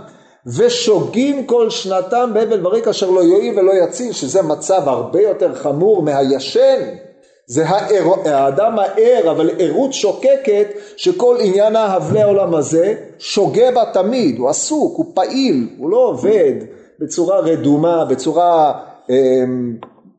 ושוגים 0.57 1.45
כל 1.45 1.69
שנתם 1.69 2.31
בהבל 2.33 2.59
בריק 2.59 2.87
אשר 2.87 3.09
לא 3.09 3.23
יועיל 3.23 3.59
ולא 3.59 3.71
יציל, 3.71 4.13
שזה 4.13 4.41
מצב 4.41 4.81
הרבה 4.85 5.21
יותר 5.21 5.55
חמור 5.55 6.01
מהישן. 6.01 7.06
זה 7.50 7.70
הער, 7.70 8.06
האדם 8.25 8.80
הער, 8.80 9.32
אבל 9.32 9.50
ערות 9.60 9.94
שוקקת, 9.94 10.68
שכל 10.98 11.38
עניין 11.42 11.75
ההבלי 11.75 12.22
העולם 12.22 12.56
הזה 12.56 12.96
שוגה 13.20 13.72
בה 13.72 13.84
תמיד, 13.94 14.38
הוא 14.38 14.50
עסוק, 14.50 14.98
הוא 14.98 15.06
פעיל, 15.13 15.70
הוא 15.77 15.89
לא 15.89 15.98
עובד 15.98 16.54
בצורה 17.00 17.39
רדומה, 17.39 18.06
בצורה 18.06 18.82
אה, 19.10 19.16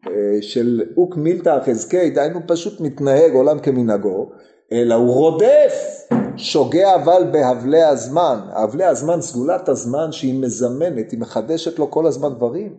אה, 0.07 0.39
של 0.41 0.83
אוק 0.97 1.17
מילתא 1.17 1.59
חזקי, 1.67 2.11
דהיינו 2.11 2.41
פשוט 2.47 2.81
מתנהג 2.81 3.33
עולם 3.35 3.59
כמנהגו, 3.59 4.29
אלא 4.73 4.95
הוא 4.95 5.15
רודף, 5.15 5.75
שוגה 6.37 6.95
אבל 6.95 7.25
בהבלי 7.31 7.83
הזמן, 7.83 8.39
הבלי 8.53 8.85
הזמן, 8.85 9.21
סגולת 9.21 9.69
הזמן 9.69 10.13
שהיא 10.13 10.41
מזמנת, 10.41 11.11
היא 11.11 11.21
מחדשת 11.21 11.79
לו 11.79 11.91
כל 11.91 12.07
הזמן 12.07 12.35
דברים, 12.35 12.75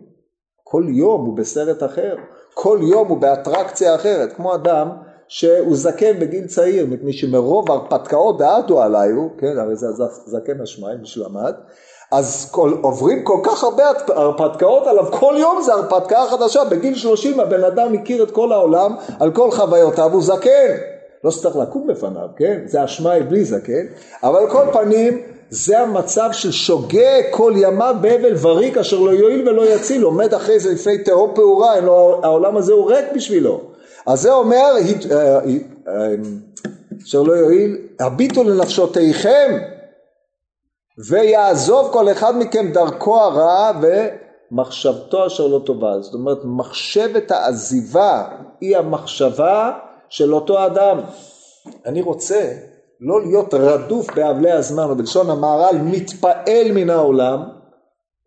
כל 0.64 0.84
יום 0.88 1.26
הוא 1.26 1.36
בסרט 1.36 1.82
אחר, 1.82 2.16
כל 2.54 2.78
יום 2.82 3.08
הוא 3.08 3.18
באטרקציה 3.18 3.94
אחרת, 3.94 4.32
כמו 4.32 4.54
אדם 4.54 4.88
שהוא 5.28 5.76
זקן 5.76 6.18
בגיל 6.20 6.46
צעיר, 6.46 6.86
מפני 6.86 7.12
שמרוב 7.12 7.70
הרפתקאות 7.70 8.38
דעתו 8.38 8.82
עליי 8.82 9.10
הוא, 9.10 9.30
כן, 9.38 9.58
הרי 9.58 9.76
זה 9.76 9.86
זקן 10.26 10.60
השמיים, 10.60 11.00
מי 11.00 11.06
שלמד, 11.06 11.54
אז 12.10 12.50
כל, 12.50 12.72
עוברים 12.82 13.24
כל 13.24 13.40
כך 13.42 13.64
הרבה 13.64 13.84
הרפתקאות 14.08 14.86
עליו, 14.86 15.04
כל 15.12 15.34
יום 15.38 15.62
זה 15.62 15.74
הרפתקה 15.74 16.24
חדשה, 16.30 16.64
בגיל 16.64 16.94
30 16.94 17.40
הבן 17.40 17.64
אדם 17.64 17.94
הכיר 17.94 18.22
את 18.22 18.30
כל 18.30 18.52
העולם 18.52 18.94
על 19.20 19.30
כל 19.32 19.50
חוויותיו, 19.50 20.12
הוא 20.12 20.22
זקן, 20.22 20.76
לא 21.24 21.30
שצריך 21.30 21.56
לקום 21.56 21.86
בפניו, 21.86 22.28
כן? 22.36 22.60
זה 22.66 22.84
אשמאי 22.84 23.22
בלי 23.22 23.44
זקן, 23.44 23.86
אבל 24.22 24.38
על 24.38 24.50
כל 24.50 24.64
פנים 24.72 25.22
זה 25.50 25.80
המצב 25.80 26.28
של 26.32 26.52
שוגה 26.52 27.30
כל 27.30 27.52
ימיו 27.56 27.96
באבל 28.00 28.36
וריק 28.40 28.78
אשר 28.78 28.98
לא 28.98 29.10
יועיל 29.10 29.48
ולא 29.48 29.74
יציל, 29.74 30.02
עומד 30.02 30.34
אחרי 30.34 30.60
זה 30.60 30.72
לפני 30.72 30.98
תהום 30.98 31.32
פעורה, 31.34 31.74
העולם 32.22 32.56
הזה 32.56 32.72
הוא 32.72 32.92
ריק 32.92 33.04
בשבילו. 33.14 33.60
אז 34.06 34.20
זה 34.20 34.32
אומר, 34.32 34.74
אה, 35.10 35.38
אה, 35.88 36.14
אשר 37.06 37.22
לא 37.22 37.32
יועיל, 37.32 37.78
הביטו 38.00 38.44
לנפשותיכם 38.44 39.58
ויעזוב 41.08 41.92
כל 41.92 42.12
אחד 42.12 42.38
מכם 42.38 42.72
דרכו 42.72 43.20
הרעה 43.20 43.72
ומחשבתו 44.52 45.26
אשר 45.26 45.46
לא 45.46 45.60
טובה. 45.66 46.00
זאת 46.00 46.14
אומרת, 46.14 46.38
מחשבת 46.44 47.30
העזיבה 47.30 48.24
היא 48.60 48.76
המחשבה 48.76 49.72
של 50.10 50.34
אותו 50.34 50.66
אדם. 50.66 51.00
אני 51.86 52.00
רוצה 52.02 52.52
לא 53.00 53.22
להיות 53.22 53.54
רדוף 53.54 54.14
באבלי 54.14 54.52
הזמן, 54.52 54.84
או 54.84 54.96
בלשון 54.96 55.30
המהר"ל, 55.30 55.76
מתפעל 55.76 56.72
מן 56.72 56.90
העולם, 56.90 57.42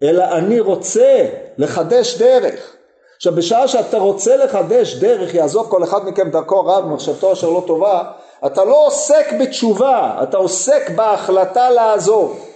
אלא 0.04 0.24
אני 0.24 0.60
רוצה 0.60 1.26
לחדש 1.58 2.18
דרך. 2.18 2.76
עכשיו 3.16 3.36
בשעה 3.36 3.68
שאתה 3.68 3.98
רוצה 3.98 4.38
לחדש 4.38 4.96
דרך, 4.96 5.34
יעזוב 5.34 5.68
כל 5.70 5.84
אחד 5.84 6.06
מכם 6.06 6.30
דרכו 6.30 6.66
רב 6.66 6.86
ומחשבתו 6.86 7.34
אשר 7.34 7.50
לא 7.50 7.64
טובה, 7.68 8.04
אתה 8.46 8.64
לא 8.64 8.88
עוסק 8.88 9.34
בתשובה, 9.40 10.20
אתה 10.24 10.38
עוסק 10.38 10.90
בהחלטה 10.96 11.70
לעזוב. 11.70 12.53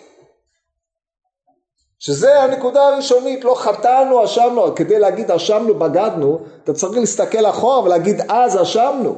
שזה 2.00 2.42
הנקודה 2.42 2.88
הראשונית, 2.88 3.44
לא 3.44 3.56
חטאנו, 3.56 4.24
אשמנו, 4.24 4.76
כדי 4.76 5.00
להגיד 5.00 5.32
אשמנו, 5.32 5.74
בגדנו, 5.74 6.40
אתה 6.64 6.74
צריך 6.74 6.98
להסתכל 6.98 7.46
אחורה 7.46 7.84
ולהגיד 7.84 8.22
אז 8.30 8.62
אשמנו. 8.62 9.16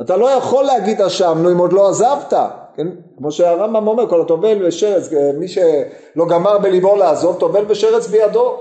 אתה 0.00 0.16
לא 0.16 0.30
יכול 0.30 0.64
להגיד 0.64 1.02
אשמנו 1.02 1.52
אם 1.52 1.58
עוד 1.58 1.72
לא 1.72 1.88
עזבת, 1.88 2.32
כן? 2.76 2.86
כמו 3.18 3.32
שהרמב"ם 3.32 3.88
אומר, 3.88 4.08
כל 4.08 4.20
הטובל 4.20 4.66
ושרץ, 4.66 5.08
מי 5.38 5.48
שלא 5.48 6.26
גמר 6.28 6.58
בליבו 6.58 6.96
לעזוב, 6.96 7.36
טובל 7.38 7.64
ושרץ 7.68 8.06
בידו. 8.06 8.56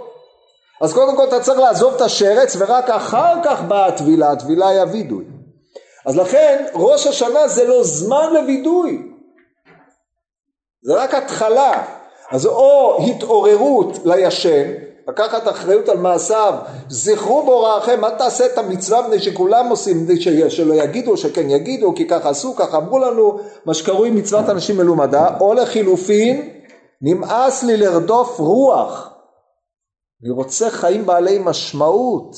אז 0.81 0.93
קודם 0.93 1.17
כל 1.17 1.23
אתה 1.27 1.39
צריך 1.39 1.59
לעזוב 1.59 1.93
את 1.95 2.01
השרץ 2.01 2.55
ורק 2.59 2.89
אחר 2.89 3.35
כך 3.43 3.61
באה 3.61 3.85
הטבילה, 3.85 4.31
הטבילה 4.31 4.67
היא 4.67 4.79
הווידוי. 4.79 5.25
אז 6.05 6.17
לכן 6.17 6.65
ראש 6.73 7.07
השנה 7.07 7.47
זה 7.47 7.67
לא 7.67 7.83
זמן 7.83 8.33
לווידוי, 8.33 9.11
זה 10.83 10.95
רק 10.95 11.13
התחלה. 11.13 11.83
אז 12.31 12.45
או 12.45 12.97
התעוררות 13.07 13.99
לישן, 14.05 14.71
לקחת 15.07 15.47
אחריות 15.47 15.89
על 15.89 15.97
מעשיו, 15.97 16.53
זכרו 16.89 17.45
בהוראכם, 17.45 18.05
אל 18.05 18.09
תעשה 18.09 18.45
את 18.45 18.57
המצווה 18.57 19.01
מפני 19.01 19.19
שכולם 19.19 19.69
עושים, 19.69 20.07
שלא 20.49 20.73
יגידו, 20.73 21.17
שכן 21.17 21.49
יגידו, 21.49 21.95
כי 21.95 22.07
ככה 22.07 22.29
עשו, 22.29 22.55
ככה 22.55 22.77
אמרו 22.77 22.99
לנו, 22.99 23.39
מה 23.65 23.73
שקרוי 23.73 24.11
מצוות 24.11 24.49
אנשים 24.49 24.77
מלומדה, 24.77 25.27
או 25.39 25.53
לחילופין, 25.53 26.49
נמאס 27.01 27.63
לי 27.63 27.77
לרדוף 27.77 28.39
רוח, 28.39 29.09
אני 30.23 30.31
רוצה 30.31 30.69
חיים 30.69 31.05
בעלי 31.05 31.39
משמעות, 31.43 32.35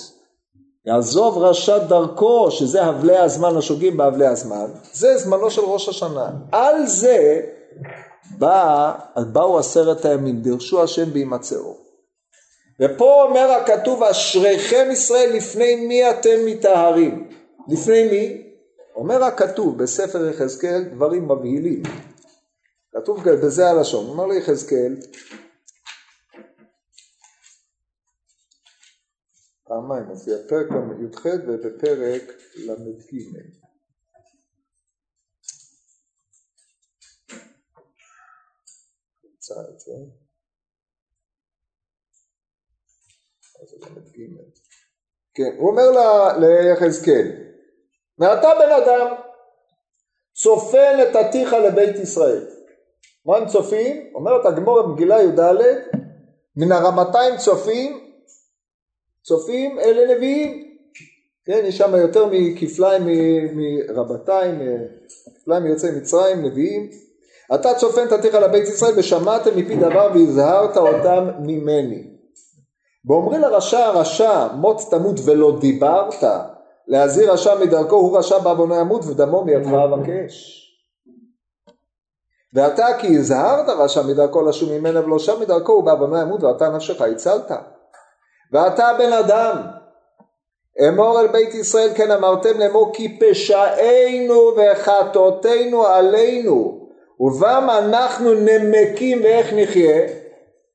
יעזוב 0.85 1.37
רשע 1.37 1.77
דרכו, 1.77 2.51
שזה 2.51 2.83
הבלי 2.83 3.17
הזמן 3.17 3.57
השוגים 3.57 3.97
בהבלי 3.97 4.27
הזמן, 4.27 4.65
זה 4.93 5.17
זמנו 5.17 5.51
של 5.51 5.61
ראש 5.61 5.89
השנה. 5.89 6.29
על 6.51 6.85
זה 6.85 7.41
בא, 8.37 8.93
באו 9.33 9.59
עשרת 9.59 10.05
הימים, 10.05 10.41
דרשו 10.41 10.83
השם 10.83 11.13
בהימצאו. 11.13 11.77
ופה 12.81 13.23
אומר 13.23 13.51
הכתוב 13.51 14.03
אשריכם 14.03 14.87
ישראל 14.91 15.29
לפני 15.35 15.75
מי 15.75 16.09
אתם 16.09 16.45
מטהרים 16.45 17.29
לפני 17.67 18.07
מי? 18.09 18.43
אומר 18.95 19.23
הכתוב 19.23 19.77
בספר 19.77 20.29
יחזקאל 20.29 20.83
דברים 20.83 21.25
מבהילים 21.25 21.83
כתוב 22.91 23.29
בזה 23.29 23.67
הלשון 23.67 24.09
אומר 24.09 24.25
ליחזקאל 24.25 24.95
פעמיים 29.67 30.03
מופיע 30.03 30.37
פרק 30.49 30.67
י"ח 31.01 31.25
ובפרק 31.25 32.23
ל"ג 32.55 33.66
נמצא 39.51 39.69
את 39.73 39.79
זה 39.79 39.91
כן, 45.33 45.55
הוא 45.57 45.69
אומר 45.69 45.83
ליחזקאל, 46.39 47.31
מעתה 48.17 48.49
בן 48.59 48.83
אדם 48.83 49.15
צופן 50.33 50.97
את 51.01 51.15
עתיך 51.15 51.53
לבית 51.53 51.95
ישראל. 51.95 52.47
מה 53.25 53.37
הם 53.37 53.47
צופים? 53.47 54.11
אומרת 54.15 54.45
הגמור 54.45 54.81
במגילה 54.81 55.21
י"ד, 55.21 55.39
מן 56.55 56.71
הרמתיים 56.71 57.37
צופים, 57.37 58.13
צופים 59.23 59.79
אלה 59.79 60.15
נביאים. 60.15 60.77
כן, 61.45 61.63
יש 61.65 61.77
שם 61.77 61.95
יותר 61.95 62.25
מכפליים 62.31 63.03
מרבתיים, 63.55 64.61
כפליים 65.35 65.63
מיוצאי 65.63 65.89
מצרים, 65.91 66.45
נביאים. 66.45 67.06
אתה 67.55 67.73
צופן 67.73 68.07
את 68.07 68.11
עתיך 68.11 68.35
לבית 68.35 68.67
ישראל 68.67 68.93
ושמעתם 68.97 69.49
מפי 69.55 69.75
דבר 69.75 70.09
והזהרת 70.13 70.77
אותם 70.77 71.29
ממני. 71.39 72.03
באומרי 73.05 73.39
לרשע 73.39 73.85
הרשע 73.85 74.47
מות 74.53 74.81
תמות 74.91 75.15
ולא 75.25 75.57
דיברת. 75.59 76.23
להזהיר 76.87 77.31
רשע 77.31 77.55
מדרכו 77.55 77.95
הוא 77.95 78.17
רשע 78.17 78.37
בעוונו 78.37 78.75
ימות 78.75 79.05
ודמו 79.05 79.43
מידך 79.43 79.67
אבקש. 79.67 80.63
ואתה 82.53 82.87
כי 82.99 83.17
הזהרת 83.17 83.69
רשע 83.69 84.01
מדרכו 84.01 84.41
לשום 84.41 84.69
ממנה 84.69 85.05
ולא 85.05 85.19
שם 85.19 85.41
מדרכו 85.41 85.71
ובעוונו 85.71 86.17
ימות 86.17 86.43
ואתה 86.43 86.69
נפשך 86.69 87.01
הצלת. 87.01 87.51
ואתה 88.51 88.91
בן 88.97 89.13
אדם. 89.13 89.61
אמור 90.87 91.21
אל 91.21 91.27
בית 91.27 91.53
ישראל 91.53 91.89
כן 91.95 92.11
אמרתם 92.11 92.59
לאמור 92.59 92.91
כי 92.93 93.19
פשענו 93.19 94.51
וחטאותינו 94.57 95.85
עלינו 95.85 96.76
ובם 97.19 97.67
אנחנו 97.69 98.33
נמקים 98.33 99.21
ואיך 99.23 99.53
נחיה 99.53 100.07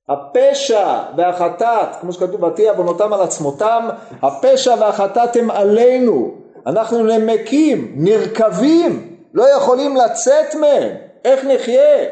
הפשע 0.09 1.03
והחטאת, 1.17 1.89
כמו 2.01 2.13
שכתוב, 2.13 2.43
ותהי 2.43 2.69
עוונותם 2.69 3.13
על 3.13 3.21
עצמותם, 3.21 3.89
הפשע 4.23 4.75
והחטאת 4.81 5.37
הם 5.37 5.51
עלינו, 5.51 6.35
אנחנו 6.67 7.03
נמקים, 7.03 7.95
נרקבים, 7.97 9.19
לא 9.35 9.57
יכולים 9.57 9.97
לצאת 9.97 10.55
מהם, 10.55 10.97
איך 11.25 11.45
נחיה? 11.45 12.05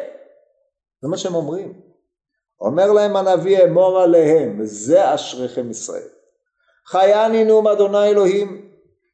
זה 1.02 1.08
מה 1.08 1.16
שהם 1.16 1.34
אומרים. 1.34 1.72
אומר 2.60 2.92
להם 2.92 3.16
הנביא 3.16 3.64
אמור 3.64 4.00
עליהם, 4.00 4.60
וזה 4.60 5.14
אשריכם 5.14 5.70
ישראל. 5.70 6.08
חייני 6.86 7.44
נאום 7.44 7.68
אדוני 7.68 8.08
אלוהים, 8.08 8.69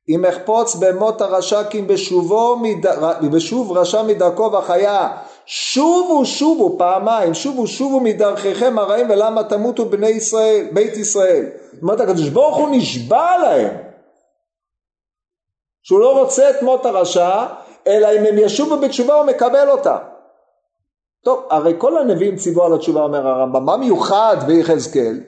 אם 0.08 0.24
אחפוץ 0.24 0.74
במות 0.74 1.20
הרשע 1.20 1.64
כי 1.64 1.82
בשובו 1.82 2.56
מד... 2.56 2.86
בשוב 3.32 3.72
רשע 3.72 4.02
מדרכו 4.02 4.52
וחיה 4.52 5.16
שובו 5.46 6.24
שובו 6.24 6.78
פעמיים 6.78 7.34
שובו 7.34 7.66
שובו 7.66 8.00
מדרכיכם 8.00 8.78
הרעים 8.78 9.10
ולמה 9.10 9.44
תמותו 9.44 9.84
בני 9.84 10.08
ישראל 10.08 10.66
בית 10.72 10.96
ישראל? 10.96 11.46
זאת 11.72 11.82
אומרת 11.82 12.00
הקדוש 12.00 12.28
ברוך 12.28 12.56
הוא 12.56 12.68
נשבע 12.70 13.38
להם 13.38 13.76
שהוא 15.82 16.00
לא 16.00 16.20
רוצה 16.20 16.50
את 16.50 16.62
מות 16.62 16.86
הרשע 16.86 17.46
אלא 17.86 18.08
אם 18.12 18.26
הם 18.26 18.38
ישובו 18.38 18.76
בתשובה 18.76 19.14
הוא 19.14 19.26
מקבל 19.26 19.68
אותה. 19.70 19.98
טוב 21.24 21.46
הרי 21.50 21.74
כל 21.78 21.98
הנביאים 21.98 22.36
ציוו 22.36 22.64
על 22.64 22.74
התשובה 22.74 23.02
אומר 23.02 23.28
הרמב"ם. 23.28 23.64
מה 23.64 23.76
מיוחד 23.76 24.36
ביחזקאל? 24.46 25.20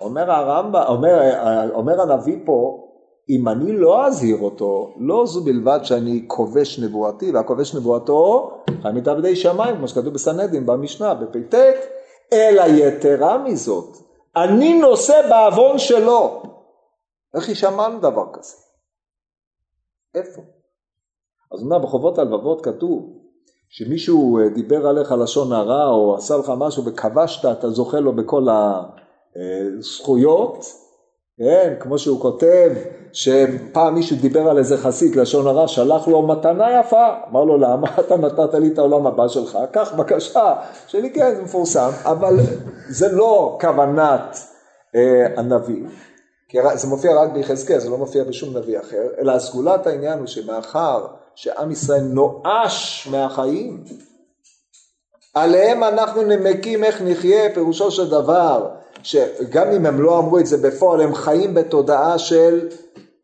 אומר 0.00 0.30
הרמב"ם 0.30 0.82
אומר, 0.88 1.70
אומר 1.74 2.00
הנביא 2.00 2.36
פה 2.44 2.88
אם 3.28 3.48
אני 3.48 3.72
לא 3.72 4.06
אזהיר 4.06 4.36
אותו, 4.40 4.94
לא 4.98 5.26
זו 5.26 5.44
בלבד 5.44 5.80
שאני 5.82 6.24
כובש 6.26 6.78
נבואתי, 6.78 7.32
והכובש 7.32 7.74
נבואתו 7.74 8.50
חי 8.82 8.88
מתעבדי 8.94 9.36
שמיים, 9.36 9.76
כמו 9.76 9.88
שכתוב 9.88 10.14
בסנהדין 10.14 10.66
במשנה, 10.66 11.14
בפ"ט, 11.14 11.54
אלא 12.32 12.62
יתרה 12.62 13.38
מזאת, 13.38 13.96
אני 14.36 14.78
נושא 14.78 15.28
בעוון 15.28 15.78
שלו. 15.78 16.42
איך 17.34 17.48
יישמענו 17.48 17.98
דבר 17.98 18.24
כזה? 18.32 18.56
איפה? 20.14 20.42
אז 21.52 21.62
אומר 21.62 21.78
בחובות 21.78 22.18
הלבבות 22.18 22.64
כתוב 22.64 23.22
שמישהו 23.68 24.38
אה, 24.38 24.48
דיבר 24.48 24.86
עליך 24.86 25.12
לשון 25.12 25.52
הרע 25.52 25.88
או 25.88 26.14
עשה 26.16 26.36
לך 26.36 26.52
משהו 26.58 26.84
וכבשת, 26.84 27.44
אתה 27.44 27.70
זוכה 27.70 28.00
לו 28.00 28.16
בכל 28.16 28.46
הזכויות, 29.78 30.81
כן, 31.44 31.74
כמו 31.80 31.98
שהוא 31.98 32.20
כותב, 32.20 32.70
שפעם 33.12 33.94
מישהו 33.94 34.16
דיבר 34.16 34.50
על 34.50 34.58
איזה 34.58 34.78
חסיד 34.78 35.16
לשון 35.16 35.46
הרע, 35.46 35.68
שלח 35.68 36.08
לו 36.08 36.22
מתנה 36.22 36.80
יפה, 36.80 37.08
אמר 37.30 37.44
לו 37.44 37.58
למה 37.58 37.88
אתה 38.00 38.16
נתת 38.16 38.54
לי 38.54 38.68
את 38.68 38.78
העולם 38.78 39.06
הבא 39.06 39.28
שלך, 39.28 39.58
קח 39.70 39.92
בקשה 39.94 40.54
שלי, 40.86 41.10
כן 41.10 41.34
זה 41.34 41.42
מפורסם, 41.42 41.90
אבל 42.04 42.36
זה 42.88 43.12
לא 43.12 43.58
כוונת 43.60 44.38
אה, 44.94 45.26
הנביא, 45.36 45.84
כי 46.48 46.58
זה 46.74 46.88
מופיע 46.88 47.22
רק 47.22 47.32
ביחזקאל, 47.32 47.78
זה 47.78 47.90
לא 47.90 47.98
מופיע 47.98 48.24
בשום 48.24 48.56
נביא 48.56 48.78
אחר, 48.80 49.06
אלא 49.18 49.38
סגולת 49.38 49.86
העניין 49.86 50.18
הוא 50.18 50.26
שמאחר 50.26 51.06
שעם 51.34 51.70
ישראל 51.70 52.02
נואש 52.02 53.08
מהחיים, 53.10 53.84
עליהם 55.34 55.84
אנחנו 55.84 56.22
נמקים 56.22 56.84
איך 56.84 57.02
נחיה, 57.02 57.54
פירושו 57.54 57.90
של 57.90 58.10
דבר, 58.10 58.68
שגם 59.02 59.70
אם 59.70 59.86
הם 59.86 60.00
לא 60.00 60.18
אמרו 60.18 60.38
את 60.38 60.46
זה 60.46 60.56
בפועל, 60.68 61.00
הם 61.00 61.14
חיים 61.14 61.54
בתודעה 61.54 62.18
של 62.18 62.68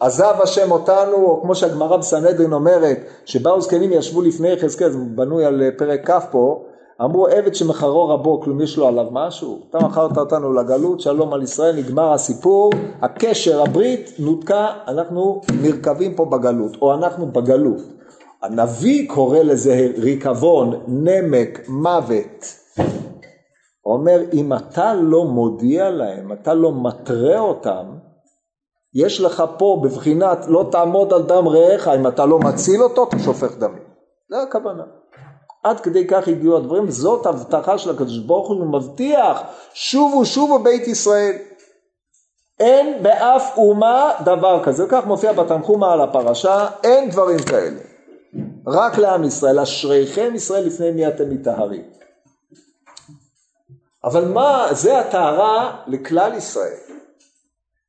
עזב 0.00 0.34
השם 0.42 0.70
אותנו, 0.70 1.16
או 1.16 1.40
כמו 1.42 1.54
שהגמרא 1.54 1.96
בסנהדרין 1.96 2.52
אומרת, 2.52 2.98
שבאו 3.24 3.60
זקנים 3.60 3.92
ישבו 3.92 4.22
לפני 4.22 4.48
יחזקאל, 4.48 4.90
זה 4.90 4.98
בנוי 4.98 5.44
על 5.44 5.62
פרק 5.76 6.10
כ' 6.10 6.24
פה, 6.30 6.64
אמרו 7.04 7.26
עבד 7.26 7.54
שמחרו 7.54 8.08
רבו, 8.08 8.40
כלום 8.40 8.60
יש 8.60 8.76
לו 8.76 8.88
עליו 8.88 9.04
משהו? 9.10 9.60
אתה 9.70 9.78
מכרת 9.78 10.18
אותנו 10.18 10.52
לגלות, 10.52 11.00
שלום 11.00 11.32
על 11.32 11.42
ישראל, 11.42 11.76
נגמר 11.76 12.12
הסיפור, 12.12 12.72
הקשר, 13.02 13.62
הברית, 13.62 14.12
נותקה, 14.18 14.66
אנחנו 14.88 15.40
נרקבים 15.62 16.14
פה 16.14 16.24
בגלות, 16.24 16.76
או 16.82 16.94
אנחנו 16.94 17.26
בגלות. 17.26 17.82
הנביא 18.42 19.08
קורא 19.08 19.38
לזה 19.38 19.88
ריקבון, 19.98 20.80
נמק, 20.86 21.68
מוות. 21.68 22.54
אומר, 23.92 24.20
אם 24.32 24.52
אתה 24.52 24.94
לא 24.94 25.24
מודיע 25.24 25.90
להם, 25.90 26.32
אתה 26.32 26.54
לא 26.54 26.72
מתרה 26.82 27.38
אותם, 27.38 27.86
יש 28.94 29.20
לך 29.20 29.42
פה 29.58 29.80
בבחינת 29.84 30.38
לא 30.48 30.68
תעמוד 30.70 31.12
על 31.12 31.22
דם 31.22 31.48
רעך, 31.48 31.88
אם 31.88 32.06
אתה 32.06 32.26
לא 32.26 32.38
מציל 32.38 32.82
אותו, 32.82 33.04
אתה 33.08 33.18
שופך 33.18 33.56
דמים. 33.56 33.82
זה 34.30 34.42
הכוונה. 34.42 34.82
עד 35.64 35.80
כדי 35.80 36.06
כך 36.06 36.28
הגיעו 36.28 36.56
הדברים, 36.56 36.90
זאת 36.90 37.26
הבטחה 37.26 37.78
של 37.78 37.90
הקדוש 37.90 38.18
ברוך 38.18 38.48
הוא, 38.48 38.66
מבטיח, 38.66 39.42
שובו 39.74 40.24
שובו 40.24 40.58
בית 40.58 40.88
ישראל. 40.88 41.34
אין 42.60 43.02
באף 43.02 43.58
אומה 43.58 44.12
דבר 44.24 44.64
כזה, 44.64 44.86
כך 44.88 45.06
מופיע 45.06 45.32
בתנחומה 45.32 45.92
על 45.92 46.00
הפרשה, 46.00 46.68
אין 46.84 47.10
דברים 47.10 47.38
כאלה. 47.38 47.80
רק 48.66 48.98
לעם 48.98 49.24
ישראל, 49.24 49.58
אשריכם 49.58 50.34
ישראל 50.34 50.66
לפני 50.66 50.90
מי 50.90 51.08
אתם 51.08 51.30
מטהרים. 51.30 51.82
אבל 54.04 54.28
מה, 54.28 54.68
זה 54.72 54.98
הטהרה 54.98 55.76
לכלל 55.86 56.34
ישראל. 56.36 56.76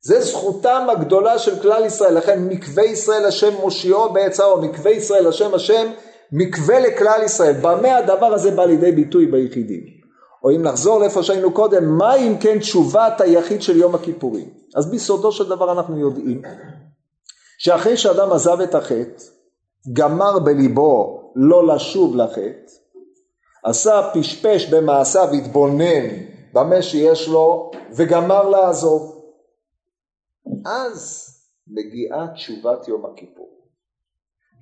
זה 0.02 0.20
זכותם 0.20 0.86
הגדולה 0.90 1.38
של 1.38 1.62
כלל 1.62 1.84
ישראל, 1.84 2.14
לכן 2.14 2.44
מקווה 2.44 2.84
ישראל 2.84 3.24
השם 3.24 3.54
מושיעו 3.60 4.12
בעצרו, 4.12 4.60
מקווה 4.60 4.90
ישראל 4.90 5.26
השם 5.26 5.54
השם 5.54 5.86
מקווה 6.32 6.80
לכלל 6.80 7.20
ישראל. 7.24 7.54
במה 7.60 7.96
הדבר 7.96 8.26
הזה 8.26 8.50
בא 8.50 8.64
לידי 8.64 8.92
ביטוי 8.92 9.26
ביחידים? 9.26 10.00
או 10.44 10.50
אם 10.50 10.62
נחזור 10.62 11.00
לאיפה 11.00 11.22
שהיינו 11.22 11.52
קודם, 11.52 11.98
מה 11.98 12.14
אם 12.14 12.36
כן 12.40 12.58
תשובת 12.58 13.20
היחיד 13.20 13.62
של 13.62 13.76
יום 13.76 13.94
הכיפורים? 13.94 14.48
אז 14.76 14.90
ביסודו 14.90 15.32
של 15.32 15.48
דבר 15.48 15.72
אנחנו 15.72 15.98
יודעים 15.98 16.42
שאחרי 17.58 17.96
שאדם 17.96 18.32
עזב 18.32 18.60
את 18.60 18.74
החטא, 18.74 19.24
גמר 19.92 20.38
בליבו 20.38 21.20
לא 21.36 21.74
לשוב 21.74 22.16
לחטא, 22.16 22.72
עשה 23.64 24.10
פשפש 24.14 24.66
במעשיו, 24.66 25.28
התבונן 25.32 26.08
במה 26.52 26.82
שיש 26.82 27.28
לו 27.28 27.70
וגמר 27.92 28.48
לעזוב. 28.48 29.22
אז 30.66 31.26
מגיעה 31.66 32.26
תשובת 32.34 32.88
יום 32.88 33.06
הכיפור. 33.06 33.50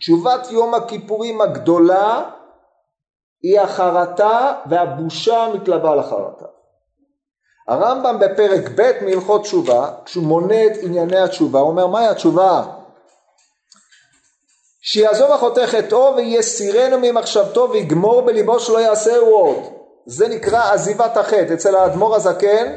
תשובת 0.01 0.51
יום 0.51 0.75
הכיפורים 0.75 1.41
הגדולה 1.41 2.31
היא 3.43 3.61
החרטה 3.61 4.61
והבושה 4.71 5.45
המתלווה 5.45 5.97
לחרטה. 5.97 6.45
הרמב"ם 7.69 8.19
בפרק 8.21 8.71
ב' 8.77 9.05
מהלכות 9.05 9.43
תשובה, 9.43 9.95
כשהוא 10.05 10.25
מונה 10.25 10.67
את 10.67 10.73
ענייני 10.83 11.19
התשובה, 11.19 11.61
הוא 11.61 11.69
אומר 11.69 11.87
מהי 11.87 12.07
התשובה? 12.07 12.78
שיעזוב 14.91 15.33
החותך 15.33 15.63
חטאו 15.63 16.17
ויסירנו 16.17 16.97
ממחשבתו 17.03 17.69
ויגמור 17.73 18.21
בליבו 18.21 18.61
שלא 18.61 18.79
יעשהו 18.79 19.27
עוד. 19.27 19.57
זה 20.07 20.29
נקרא 20.29 20.73
עזיבת 20.73 21.17
החטא. 21.17 21.55
אצל 21.55 21.77
האדמו"ר 21.77 22.17
הזקן 22.17 22.73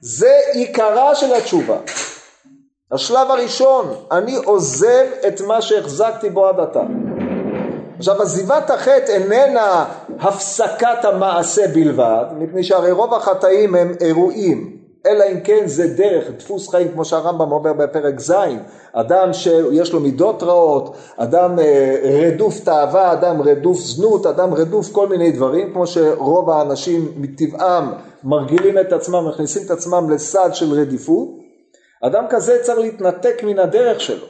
זה 0.00 0.32
עיקרה 0.52 1.14
של 1.14 1.34
התשובה. 1.34 1.76
השלב 2.92 3.30
הראשון, 3.30 3.94
אני 4.12 4.36
עוזב 4.36 5.06
את 5.28 5.40
מה 5.40 5.62
שהחזקתי 5.62 6.30
בו 6.30 6.46
עד 6.46 6.60
עתה. 6.60 6.82
עכשיו 7.98 8.22
עזיבת 8.22 8.70
החטא 8.70 9.12
איננה 9.12 9.84
הפסקת 10.20 11.04
המעשה 11.04 11.68
בלבד, 11.68 12.24
מפני 12.38 12.62
שהרי 12.64 12.90
רוב 12.90 13.14
החטאים 13.14 13.74
הם 13.74 13.94
אירועים, 14.00 14.77
אלא 15.06 15.24
אם 15.32 15.40
כן 15.40 15.66
זה 15.66 15.94
דרך, 15.96 16.30
דפוס 16.38 16.68
חיים 16.68 16.92
כמו 16.92 17.04
שהרמב"ם 17.04 17.52
אומר 17.52 17.72
בפרק 17.72 18.20
ז', 18.20 18.32
אדם 18.92 19.32
שיש 19.32 19.92
לו 19.92 20.00
מידות 20.00 20.42
רעות, 20.42 20.96
אדם 21.16 21.58
אה, 21.58 21.96
רדוף 22.02 22.60
תאווה, 22.64 23.12
אדם 23.12 23.42
רדוף 23.42 23.78
זנות, 23.78 24.26
אדם 24.26 24.54
רדוף 24.54 24.92
כל 24.92 25.08
מיני 25.08 25.32
דברים, 25.32 25.72
כמו 25.72 25.86
שרוב 25.86 26.50
האנשים 26.50 27.12
מטבעם 27.16 27.92
מרגילים 28.24 28.78
את 28.78 28.92
עצמם, 28.92 29.28
מכניסים 29.28 29.62
את 29.66 29.70
עצמם 29.70 30.10
לסד 30.10 30.50
של 30.52 30.72
רדיפות, 30.72 31.28
אדם 32.02 32.24
כזה 32.30 32.58
צריך 32.62 32.78
להתנתק 32.78 33.42
מן 33.42 33.58
הדרך 33.58 34.00
שלו. 34.00 34.26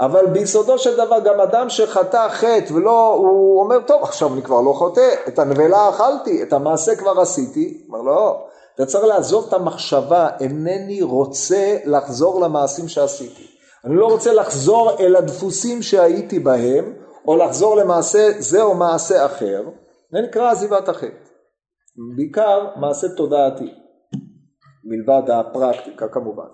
אבל 0.00 0.26
ביסודו 0.26 0.78
של 0.78 0.96
דבר 0.96 1.20
גם 1.24 1.40
אדם 1.40 1.68
שחטא 1.68 2.28
חטא 2.28 2.72
ולא, 2.74 3.14
הוא 3.14 3.62
אומר 3.62 3.80
טוב 3.80 4.02
עכשיו 4.02 4.34
אני 4.34 4.42
כבר 4.42 4.60
לא 4.60 4.72
חוטא, 4.72 5.10
את 5.28 5.38
הנבלה 5.38 5.88
אכלתי, 5.88 6.42
את 6.42 6.52
המעשה 6.52 6.96
כבר 6.96 7.20
עשיתי, 7.20 7.84
אומר 7.88 8.02
לא, 8.02 8.46
אתה 8.82 8.88
צריך 8.88 9.04
לעזוב 9.04 9.46
את 9.48 9.52
המחשבה, 9.52 10.28
אינני 10.40 11.02
רוצה 11.02 11.76
לחזור 11.84 12.40
למעשים 12.40 12.88
שעשיתי. 12.88 13.46
אני 13.84 13.96
לא 13.96 14.06
רוצה 14.06 14.32
לחזור 14.32 14.90
אל 15.00 15.16
הדפוסים 15.16 15.82
שהייתי 15.82 16.38
בהם, 16.38 16.96
או 17.26 17.36
לחזור 17.36 17.76
למעשה 17.76 18.32
זה 18.38 18.62
או 18.62 18.74
מעשה 18.74 19.26
אחר, 19.26 19.62
זה 20.12 20.18
נקרא 20.20 20.50
עזיבת 20.50 20.88
החטא. 20.88 21.30
בעיקר 22.16 22.66
מעשה 22.76 23.08
תודעתי, 23.08 23.74
מלבד 24.84 25.30
הפרקטיקה 25.30 26.08
כמובן. 26.08 26.48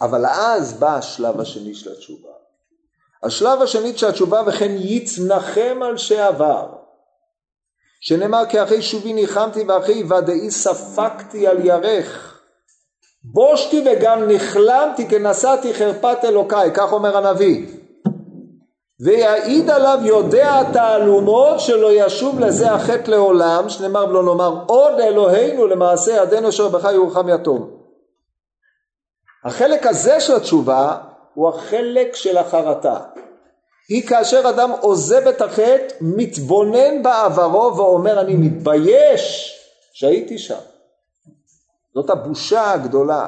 אבל 0.00 0.26
אז 0.26 0.72
בא 0.72 0.96
השלב 0.96 1.40
השני 1.40 1.74
של 1.74 1.92
התשובה. 1.92 2.30
השלב 3.22 3.62
השני 3.62 3.98
של 3.98 4.06
התשובה 4.06 4.42
וכן 4.46 4.72
יצנחם 4.78 5.80
על 5.82 5.96
שעבר. 5.96 6.83
שנאמר 8.06 8.42
כי 8.48 8.62
אחרי 8.62 8.82
שובי 8.82 9.12
ניחמתי 9.12 9.64
ואחרי 9.64 10.02
ודאי 10.02 10.50
ספקתי 10.50 11.46
על 11.46 11.66
ירך. 11.66 12.40
בושתי 13.24 13.84
וגם 13.86 14.28
נכלמתי 14.28 15.08
כי 15.08 15.18
נשאתי 15.18 15.74
חרפת 15.74 16.18
אלוקיי, 16.24 16.70
כך 16.74 16.92
אומר 16.92 17.16
הנביא. 17.16 17.66
ויעיד 19.00 19.70
עליו 19.70 19.98
יודע 20.02 20.60
התעלומות 20.60 21.60
שלא 21.60 21.92
ישוב 21.92 22.40
לזה 22.40 22.72
החטא 22.72 23.10
לעולם, 23.10 23.68
שנאמר 23.68 24.06
ולא 24.08 24.22
נאמר 24.22 24.64
עוד 24.66 25.00
אלוהינו 25.00 25.66
למעשה 25.66 26.22
ידינו 26.22 26.48
אשר 26.48 26.68
בך 26.68 26.88
ירוחם 26.92 27.28
יתום. 27.28 27.70
החלק 29.44 29.86
הזה 29.86 30.20
של 30.20 30.36
התשובה 30.36 30.96
הוא 31.34 31.48
החלק 31.48 32.16
של 32.16 32.36
החרטה. 32.36 32.96
היא 33.88 34.02
כאשר 34.06 34.42
אדם 34.48 34.70
עוזב 34.80 35.28
את 35.28 35.42
החטא, 35.42 35.94
מתבונן 36.00 37.02
בעברו 37.02 37.76
ואומר 37.76 38.20
אני 38.20 38.34
מתבייש 38.34 39.54
שהייתי 39.92 40.38
שם. 40.38 40.58
זאת 41.94 42.10
הבושה 42.10 42.72
הגדולה. 42.72 43.26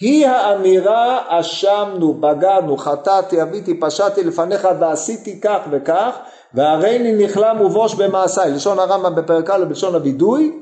היא 0.00 0.26
האמירה 0.26 1.20
אשמנו, 1.28 2.14
בגדנו, 2.14 2.76
חטאתי, 2.76 3.42
אביתי, 3.42 3.80
פשעתי 3.80 4.24
לפניך 4.24 4.68
ועשיתי 4.80 5.40
כך 5.40 5.58
וכך 5.70 6.18
והריני 6.54 7.24
נכלם 7.24 7.60
ובוש 7.60 7.94
במעשיי, 7.94 8.50
לשון 8.50 8.78
הרמב"ם 8.78 9.14
בפרק 9.14 9.50
א' 9.50 9.64
בלשון 9.64 9.94
הווידוי, 9.94 10.58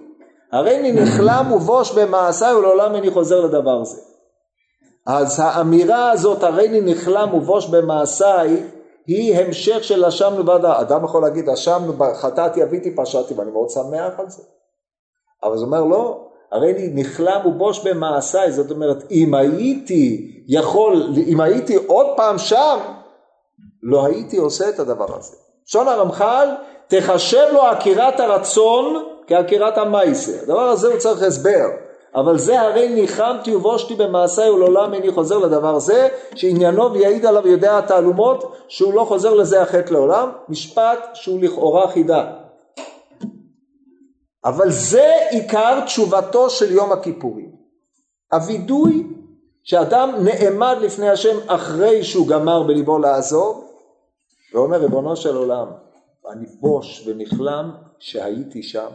הריני 0.53 0.93
נכלם 0.93 1.53
ובוש 1.53 1.93
במעשיי 1.93 2.55
ולעולם 2.55 2.95
איני 2.95 3.11
חוזר 3.11 3.41
לדבר 3.41 3.85
זה. 3.85 4.01
אז 5.07 5.41
האמירה 5.41 6.11
הזאת 6.11 6.43
הריני 6.43 6.81
נכלם 6.81 7.35
ובוש 7.35 7.67
במעשיי 7.67 8.63
היא 9.11 9.39
המשך 9.39 9.85
של 9.85 10.05
אשמנו 10.05 10.45
בעד 10.45 10.65
האדם 10.65 11.05
יכול 11.05 11.23
להגיד 11.23 11.49
אשמנו, 11.49 11.93
חטאתי, 12.15 12.63
אביתי, 12.63 12.97
פשעתי 12.97 13.35
ואני 13.35 13.51
מאוד 13.51 13.71
שמח 13.71 14.21
על 14.21 14.29
זה. 14.29 14.43
אבל 15.45 15.59
זה 15.59 15.65
אומר 15.65 15.85
לא, 15.85 16.27
הרי 16.53 16.73
אני 16.73 16.89
נכלם 16.95 17.47
ובוש 17.47 17.87
במעשיי, 17.87 18.53
זאת 18.53 18.71
אומרת 18.71 19.05
אם 19.11 19.35
הייתי 19.35 20.31
יכול, 20.49 21.13
אם 21.27 21.41
הייתי 21.41 21.75
עוד 21.87 22.07
פעם 22.17 22.39
שם, 22.39 22.79
לא 23.83 24.07
הייתי 24.07 24.37
עושה 24.37 24.69
את 24.69 24.79
הדבר 24.79 25.17
הזה. 25.17 25.37
שון 25.67 25.89
הרמח"ל, 25.89 26.49
תחשב 26.89 27.47
לו 27.53 27.63
עקירת 27.63 28.21
הרצון 28.21 29.05
כעקירת 29.27 29.79
המייסה. 29.79 30.43
הדבר 30.43 30.69
הזה 30.69 30.89
הוא 30.89 30.99
צריך 30.99 31.23
הסבר. 31.23 31.69
אבל 32.15 32.39
זה 32.39 32.61
הרי 32.61 32.89
ניחמתי 32.89 33.55
ובושתי 33.55 33.95
במעשיי 33.95 34.51
ולעולם 34.51 34.95
איני 34.95 35.11
חוזר 35.13 35.39
לדבר 35.39 35.79
זה, 35.79 36.09
שעניינו 36.35 36.93
ויעיד 36.93 37.27
עליו 37.27 37.49
יודע 37.49 37.79
התעלומות 37.79 38.57
שהוא 38.69 38.95
לא 38.95 39.05
חוזר 39.05 39.35
לזה 39.35 39.63
החטא 39.63 39.93
לעולם, 39.93 40.31
משפט 40.49 41.09
שהוא 41.15 41.43
לכאורה 41.43 41.89
חידה. 41.89 42.33
אבל 44.45 44.71
זה 44.71 45.15
עיקר 45.31 45.85
תשובתו 45.85 46.51
של 46.51 46.73
יום 46.73 46.93
הכיפורים. 46.93 47.53
הווידוי 48.33 49.07
שאדם 49.63 50.11
נעמד 50.25 50.77
לפני 50.81 51.11
השם 51.11 51.39
אחרי 51.47 52.05
שהוא 52.05 52.29
גמר 52.29 52.63
בליבו 52.63 52.99
לעזוב, 52.99 53.65
ואומר 54.55 54.79
ריבונו 54.79 55.17
של 55.17 55.37
עולם, 55.37 55.67
אני 56.31 56.47
בוש 56.61 57.07
ונכלם 57.07 57.71
שהייתי 57.99 58.63
שם, 58.63 58.89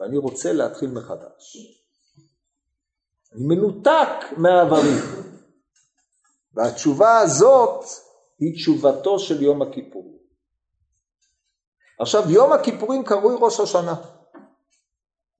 ואני 0.00 0.18
רוצה 0.18 0.52
להתחיל 0.52 0.90
מחדש. 0.90 1.56
אני 3.32 3.46
מנותק 3.46 4.08
מהעברים. 4.36 5.02
והתשובה 6.54 7.18
הזאת 7.18 7.84
היא 8.38 8.54
תשובתו 8.54 9.18
של 9.18 9.42
יום 9.42 9.62
הכיפורים. 9.62 10.18
עכשיו 12.00 12.30
יום 12.30 12.52
הכיפורים 12.52 13.04
קרוי 13.04 13.36
ראש 13.40 13.60
השנה. 13.60 13.94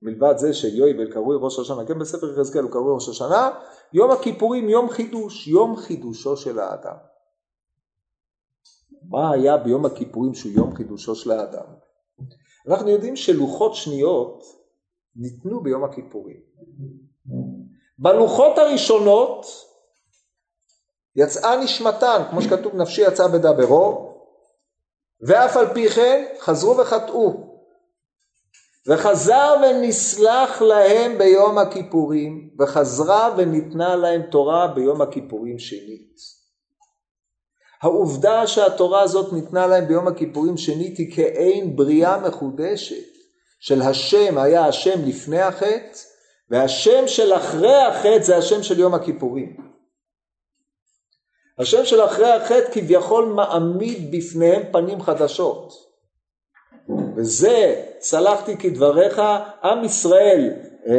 מלבד 0.01 0.33
זה 0.37 0.53
שיואבל 0.53 1.13
קרוי 1.13 1.37
ראש 1.39 1.59
השנה, 1.59 1.85
כן 1.85 1.99
בספר 1.99 2.31
יחזקאל 2.33 2.61
הוא 2.61 2.71
קרוי 2.71 2.93
ראש 2.93 3.09
השנה, 3.09 3.49
יום 3.93 4.11
הכיפורים 4.11 4.69
יום 4.69 4.89
חידוש, 4.89 5.47
יום 5.47 5.75
חידושו 5.75 6.37
של 6.37 6.59
האדם. 6.59 6.95
מה 9.09 9.31
היה 9.31 9.57
ביום 9.57 9.85
הכיפורים 9.85 10.33
שהוא 10.33 10.51
יום 10.51 10.75
חידושו 10.75 11.15
של 11.15 11.31
האדם? 11.31 11.65
אנחנו 12.67 12.89
יודעים 12.89 13.15
שלוחות 13.15 13.75
שניות 13.75 14.43
ניתנו 15.15 15.63
ביום 15.63 15.83
הכיפורים. 15.83 16.41
בלוחות 18.01 18.57
הראשונות 18.57 19.45
יצאה 21.15 21.55
נשמתן, 21.63 22.21
כמו 22.29 22.41
שכתוב 22.41 22.75
נפשי 22.75 23.01
יצאה 23.01 23.27
בדברו, 23.27 24.13
ואף 25.27 25.57
על 25.57 25.73
פי 25.73 25.89
כן 25.89 26.25
חזרו 26.39 26.77
וחטאו. 26.77 27.51
וחזר 28.87 29.55
ונסלח 29.63 30.61
להם 30.61 31.17
ביום 31.17 31.57
הכיפורים, 31.57 32.49
וחזרה 32.59 33.33
וניתנה 33.37 33.95
להם 33.95 34.21
תורה 34.21 34.67
ביום 34.67 35.01
הכיפורים 35.01 35.59
שנית. 35.59 36.15
העובדה 37.81 38.47
שהתורה 38.47 39.01
הזאת 39.01 39.33
ניתנה 39.33 39.67
להם 39.67 39.87
ביום 39.87 40.07
הכיפורים 40.07 40.57
שנית 40.57 40.97
היא 40.97 41.15
כאין 41.15 41.75
בריאה 41.75 42.17
מחודשת 42.27 43.11
של 43.59 43.81
השם 43.81 44.37
היה 44.37 44.65
השם 44.65 45.05
לפני 45.05 45.41
החטא 45.41 46.10
והשם 46.51 47.07
של 47.07 47.33
אחרי 47.33 47.75
החטא 47.75 48.23
זה 48.23 48.37
השם 48.37 48.63
של 48.63 48.79
יום 48.79 48.93
הכיפורים. 48.93 49.71
השם 51.59 51.85
של 51.85 52.05
אחרי 52.05 52.31
החטא 52.31 52.71
כביכול 52.71 53.25
מעמיד 53.25 54.11
בפניהם 54.11 54.61
פנים 54.71 55.01
חדשות. 55.01 55.73
וזה 57.15 57.83
צלחתי 57.99 58.57
כדבריך, 58.57 59.21
עם 59.63 59.83
ישראל 59.83 60.53
אה, 60.87 60.93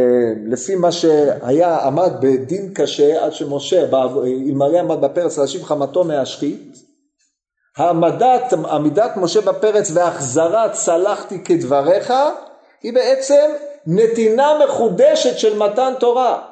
לפי 0.46 0.74
מה 0.74 0.92
שהיה 0.92 1.78
עמד 1.86 2.12
בדין 2.20 2.74
קשה 2.74 3.24
עד 3.24 3.32
שמשה 3.32 3.84
אלמלא 4.24 4.78
עמד 4.78 5.00
בפרץ 5.00 5.38
להשיב 5.38 5.62
חמתו 5.62 6.04
מהשחית 6.04 6.76
העמדת, 7.76 8.52
עמידת 8.52 9.16
משה 9.16 9.40
בפרץ 9.40 9.90
והחזרת 9.94 10.72
צלחתי 10.72 11.44
כדבריך 11.44 12.12
היא 12.82 12.92
בעצם 12.92 13.50
נתינה 13.86 14.58
מחודשת 14.64 15.38
של 15.38 15.58
מתן 15.58 15.92
תורה. 16.00 16.42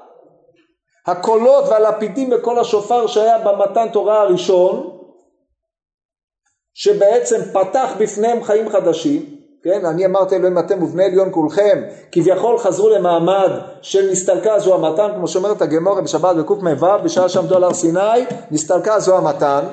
הקולות 1.06 1.64
והלפידים 1.68 2.30
בקול 2.30 2.58
השופר 2.58 3.06
שהיה 3.06 3.38
במתן 3.38 3.88
תורה 3.92 4.20
הראשון, 4.20 4.96
שבעצם 6.74 7.40
פתח 7.52 7.90
בפניהם 7.98 8.44
חיים 8.44 8.68
חדשים, 8.68 9.36
כן, 9.62 9.86
אני 9.86 10.06
אמרתי 10.06 10.36
אלוהים 10.36 10.58
אתם 10.58 10.82
ובני 10.82 11.04
עליון 11.04 11.28
כולכם, 11.32 11.82
כביכול 12.12 12.58
חזרו 12.58 12.88
למעמד 12.90 13.50
של 13.82 14.10
נסתלקה 14.10 14.58
זו 14.58 14.74
המתן, 14.74 15.08
כמו 15.16 15.28
שאומרת 15.28 15.62
הגמורה 15.62 16.00
בשבת 16.00 16.36
בקמ"ו, 16.36 16.86
בשעה 17.04 17.28
שעמדו 17.28 17.56
על 17.56 17.64
הר 17.64 17.74
סיני, 17.74 18.24
נסתלקה 18.50 19.00
זו 19.00 19.16
המתן. 19.16 19.64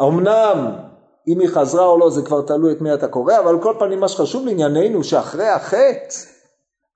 אמנם 0.00 0.76
אם 1.28 1.40
היא 1.40 1.48
חזרה 1.48 1.86
או 1.86 1.98
לא 1.98 2.10
זה 2.10 2.22
כבר 2.22 2.42
תלוי 2.42 2.72
את 2.72 2.80
מי 2.80 2.94
אתה 2.94 3.08
קורא, 3.08 3.38
אבל 3.38 3.48
על 3.48 3.62
כל 3.62 3.74
פנים 3.78 4.00
מה 4.00 4.08
שחשוב 4.08 4.46
לענייננו 4.46 5.04
שאחרי 5.04 5.48
החטא 5.48 6.33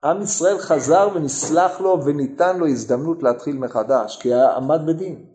עם 0.03 0.21
ישראל 0.21 0.57
חזר 0.57 1.09
ונסלח 1.15 1.81
לו 1.81 2.05
וניתן 2.05 2.57
לו 2.57 2.67
הזדמנות 2.67 3.23
להתחיל 3.23 3.57
מחדש, 3.57 4.17
כי 4.21 4.33
עמד 4.33 4.81
בדין. 4.85 5.25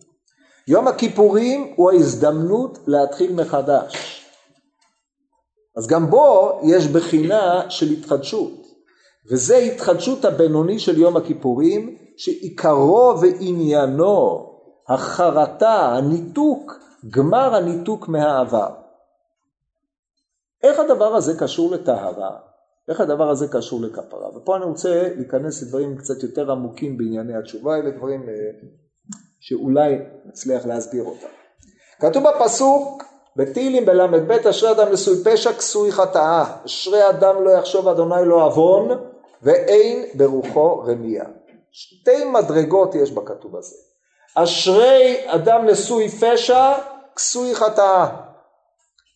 יום 0.69 0.89
הכיפורים 0.89 1.73
הוא 1.77 1.91
ההזדמנות 1.91 2.79
להתחיל 2.87 3.35
מחדש. 3.35 4.21
אז 5.77 5.87
גם 5.87 6.11
בו 6.11 6.61
יש 6.63 6.87
בחינה 6.87 7.71
של 7.71 7.91
התחדשות, 7.91 8.67
וזה 9.31 9.57
התחדשות 9.57 10.25
הבינוני 10.25 10.79
של 10.79 10.99
יום 10.99 11.17
הכיפורים, 11.17 11.97
שעיקרו 12.17 13.15
ועניינו 13.21 14.51
החרטה, 14.89 15.97
הניתוק, 15.97 16.73
גמר 17.11 17.55
הניתוק 17.55 18.09
מהעבר. 18.09 18.71
איך 20.63 20.79
הדבר 20.79 21.15
הזה 21.15 21.39
קשור 21.39 21.73
לטהרה? 21.73 22.54
איך 22.89 23.01
הדבר 23.01 23.31
הזה 23.31 23.49
קשור 23.49 23.81
לכפרה? 23.81 24.37
ופה 24.37 24.57
אני 24.57 24.65
רוצה 24.65 25.09
להיכנס 25.17 25.63
לדברים 25.63 25.97
קצת 25.97 26.23
יותר 26.23 26.51
עמוקים 26.51 26.99
בענייני 26.99 27.37
התשובה, 27.37 27.77
אלה 27.77 27.91
דברים 27.91 28.29
אה, 28.29 28.35
שאולי 29.41 29.99
נצליח 30.25 30.67
להסביר 30.67 31.05
אותם. 31.05 31.27
כתוב 32.01 32.25
בפסוק 32.25 33.05
בתהילים 33.37 33.87
בל"ב 33.87 34.31
אשרי 34.31 34.71
אדם 34.71 34.93
נשוי 34.93 35.15
פשע 35.25 35.53
כסוי 35.53 35.93
חטאה 35.93 36.45
אשרי 36.67 37.11
אדם 37.11 37.45
לא 37.45 37.51
יחשוב 37.51 37.89
אדוני 37.89 38.25
לא 38.25 38.45
עוון 38.45 38.89
ואין 39.43 40.05
ברוחו 40.15 40.79
רמייה. 40.79 41.25
שתי 41.73 42.25
מדרגות 42.25 42.95
יש 42.95 43.11
בכתוב 43.11 43.57
הזה. 43.57 43.77
אשרי 44.35 45.17
אדם 45.27 45.67
נשוי 45.67 46.09
פשע 46.09 46.73
כסוי 47.17 47.55
חטאה. 47.55 48.17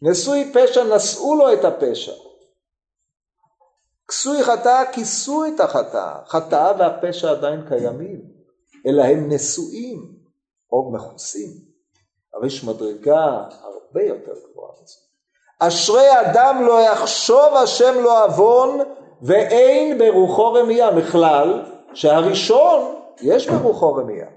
נשוי 0.03 0.53
פשע 0.55 0.85
נשאו 0.85 1.35
לו 1.35 1.53
את 1.53 1.65
הפשע. 1.65 2.13
כסוי 4.09 4.45
חטאה 4.45 4.93
כיסו 4.93 5.45
את 5.47 5.61
החטאה. 5.61 6.15
חטאה 6.27 6.73
והפשע 6.79 7.31
עדיין 7.31 7.69
קיימים, 7.69 8.21
אלא 8.87 9.03
הם 9.03 9.33
נשואים 9.33 10.13
או 10.73 10.93
מכוסים. 10.93 11.51
אבל 12.35 12.47
יש 12.47 12.65
מדרגה 12.65 13.45
הרבה 13.63 14.03
יותר 14.03 14.33
גבוהה 14.51 14.73
מזה. 14.83 14.95
אשרי 15.59 16.21
אדם 16.21 16.63
לא 16.67 16.81
יחשוב 16.81 17.55
השם 17.63 17.95
לא 18.03 18.25
עוון 18.25 18.79
ואין 19.23 19.99
ברוחו 19.99 20.53
רמייה. 20.53 20.91
בכלל, 20.91 21.63
שהראשון 21.95 22.95
יש 23.21 23.49
ברוחו 23.49 23.95
רמייה. 23.95 24.29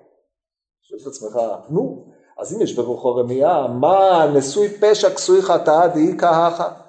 שואל 0.82 1.00
את 1.02 1.08
עצמך, 1.08 1.40
נו, 1.70 2.06
אז 2.38 2.56
אם 2.56 2.62
יש 2.62 2.76
ברוחו 2.76 3.16
רמייה, 3.16 3.68
מה 3.68 4.26
נשוי 4.34 4.70
פשע 4.80 5.10
כסוי 5.10 5.42
חטאה 5.42 5.88
דהי 5.88 6.18
כהכה? 6.18 6.81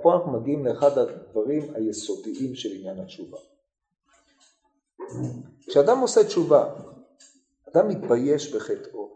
אלא 0.00 0.02
פה 0.02 0.14
אנחנו 0.14 0.32
מגיעים 0.32 0.66
לאחד 0.66 0.98
הדברים 0.98 1.74
היסודיים 1.74 2.54
של 2.54 2.68
עניין 2.72 3.00
התשובה. 3.00 3.38
כשאדם 5.66 5.98
עושה 5.98 6.24
תשובה, 6.24 6.74
אדם 7.72 7.88
מתבייש 7.88 8.54
בחטאו. 8.54 9.10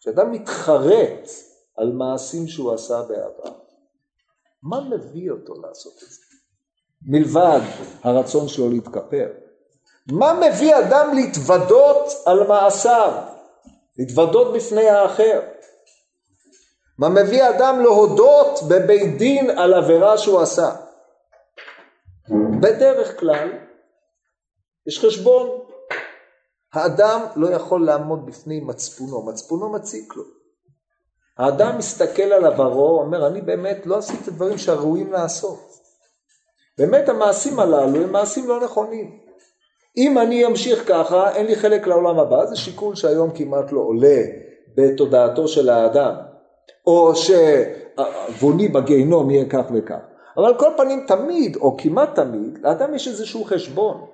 כשאדם 0.00 0.32
מתחרט 0.32 1.30
על 1.76 1.92
מעשים 1.92 2.48
שהוא 2.48 2.72
עשה 2.74 3.02
בעבר, 3.02 3.58
מה 4.62 4.80
מביא 4.80 5.30
אותו 5.30 5.54
לעשות 5.60 5.94
את 6.02 6.08
זה? 6.10 6.20
מלבד 7.02 7.60
הרצון 8.02 8.48
שלו 8.48 8.70
להתכפר. 8.70 9.28
מה 10.12 10.40
מביא 10.40 10.76
אדם 10.78 11.14
להתוודות 11.14 12.12
על 12.26 12.46
מעשיו? 12.46 13.22
להתוודות 13.98 14.54
בפני 14.54 14.88
האחר? 14.88 15.40
מה 16.98 17.08
מביא 17.08 17.48
אדם 17.48 17.80
להודות 17.80 18.60
בבית 18.68 19.18
דין 19.18 19.50
על 19.50 19.74
עבירה 19.74 20.18
שהוא 20.18 20.40
עשה? 20.40 20.70
בדרך 22.60 23.20
כלל 23.20 23.52
יש 24.86 25.04
חשבון. 25.04 25.60
האדם 26.72 27.20
לא 27.36 27.48
יכול 27.48 27.86
לעמוד 27.86 28.26
בפני 28.26 28.60
מצפונו, 28.60 29.22
מצפונו 29.22 29.72
מציק 29.72 30.16
לו. 30.16 30.22
האדם 31.38 31.78
מסתכל 31.78 32.22
על 32.22 32.44
עברו, 32.44 33.00
אומר 33.00 33.26
אני 33.26 33.40
באמת 33.40 33.86
לא 33.86 33.98
עשיתי 33.98 34.30
דברים 34.30 34.58
שהראויים 34.58 35.12
לעשות. 35.12 35.58
באמת 36.78 37.08
המעשים 37.08 37.60
הללו 37.60 38.02
הם 38.02 38.12
מעשים 38.12 38.48
לא 38.48 38.60
נכונים. 38.60 39.18
אם 39.96 40.18
אני 40.18 40.46
אמשיך 40.46 40.88
ככה 40.88 41.34
אין 41.34 41.46
לי 41.46 41.56
חלק 41.56 41.86
לעולם 41.86 42.18
הבא, 42.18 42.46
זה 42.46 42.56
שיקול 42.56 42.94
שהיום 42.94 43.30
כמעט 43.30 43.72
לא 43.72 43.80
עולה 43.80 44.22
בתודעתו 44.76 45.48
של 45.48 45.68
האדם. 45.68 46.14
או 46.86 47.12
שעווני 47.14 48.68
בגיהנום 48.68 49.30
יהיה 49.30 49.44
כך 49.44 49.64
וכך. 49.74 49.94
אבל 50.36 50.46
על 50.46 50.58
כל 50.58 50.70
פנים 50.76 51.04
תמיד, 51.06 51.56
או 51.56 51.76
כמעט 51.78 52.14
תמיד, 52.14 52.58
לאדם 52.62 52.94
יש 52.94 53.08
איזשהו 53.08 53.44
חשבון. 53.44 54.06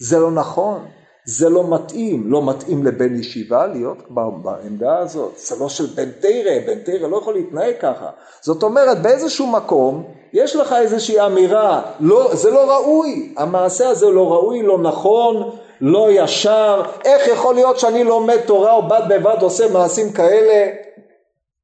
זה 0.00 0.18
לא 0.18 0.30
נכון, 0.30 0.84
זה 1.26 1.48
לא 1.48 1.64
מתאים, 1.68 2.30
לא 2.30 2.46
מתאים 2.46 2.86
לבן 2.86 3.20
ישיבה 3.20 3.66
להיות 3.66 3.98
בעמדה 4.42 4.98
הזאת, 4.98 5.32
זה 5.36 5.56
לא 5.60 5.68
של 5.68 5.86
בן 5.86 6.10
תרא, 6.10 6.58
בן 6.66 6.78
תרא 6.78 7.08
לא 7.08 7.16
יכול 7.16 7.34
להתנהג 7.34 7.74
ככה. 7.80 8.10
זאת 8.40 8.62
אומרת, 8.62 9.02
באיזשהו 9.02 9.46
מקום 9.46 10.04
יש 10.32 10.56
לך 10.56 10.72
איזושהי 10.72 11.20
אמירה, 11.26 11.82
לא, 12.00 12.34
זה 12.34 12.50
לא 12.50 12.70
ראוי, 12.70 13.34
המעשה 13.36 13.88
הזה 13.88 14.06
לא 14.06 14.32
ראוי, 14.32 14.62
לא 14.62 14.78
נכון, 14.78 15.50
לא 15.80 16.08
ישר, 16.10 16.82
איך 17.04 17.28
יכול 17.28 17.54
להיות 17.54 17.78
שאני 17.78 18.04
לומד 18.04 18.40
תורה 18.46 18.78
ובד 18.78 19.02
בבד 19.08 19.36
עושה 19.40 19.72
מעשים 19.72 20.12
כאלה? 20.12 20.85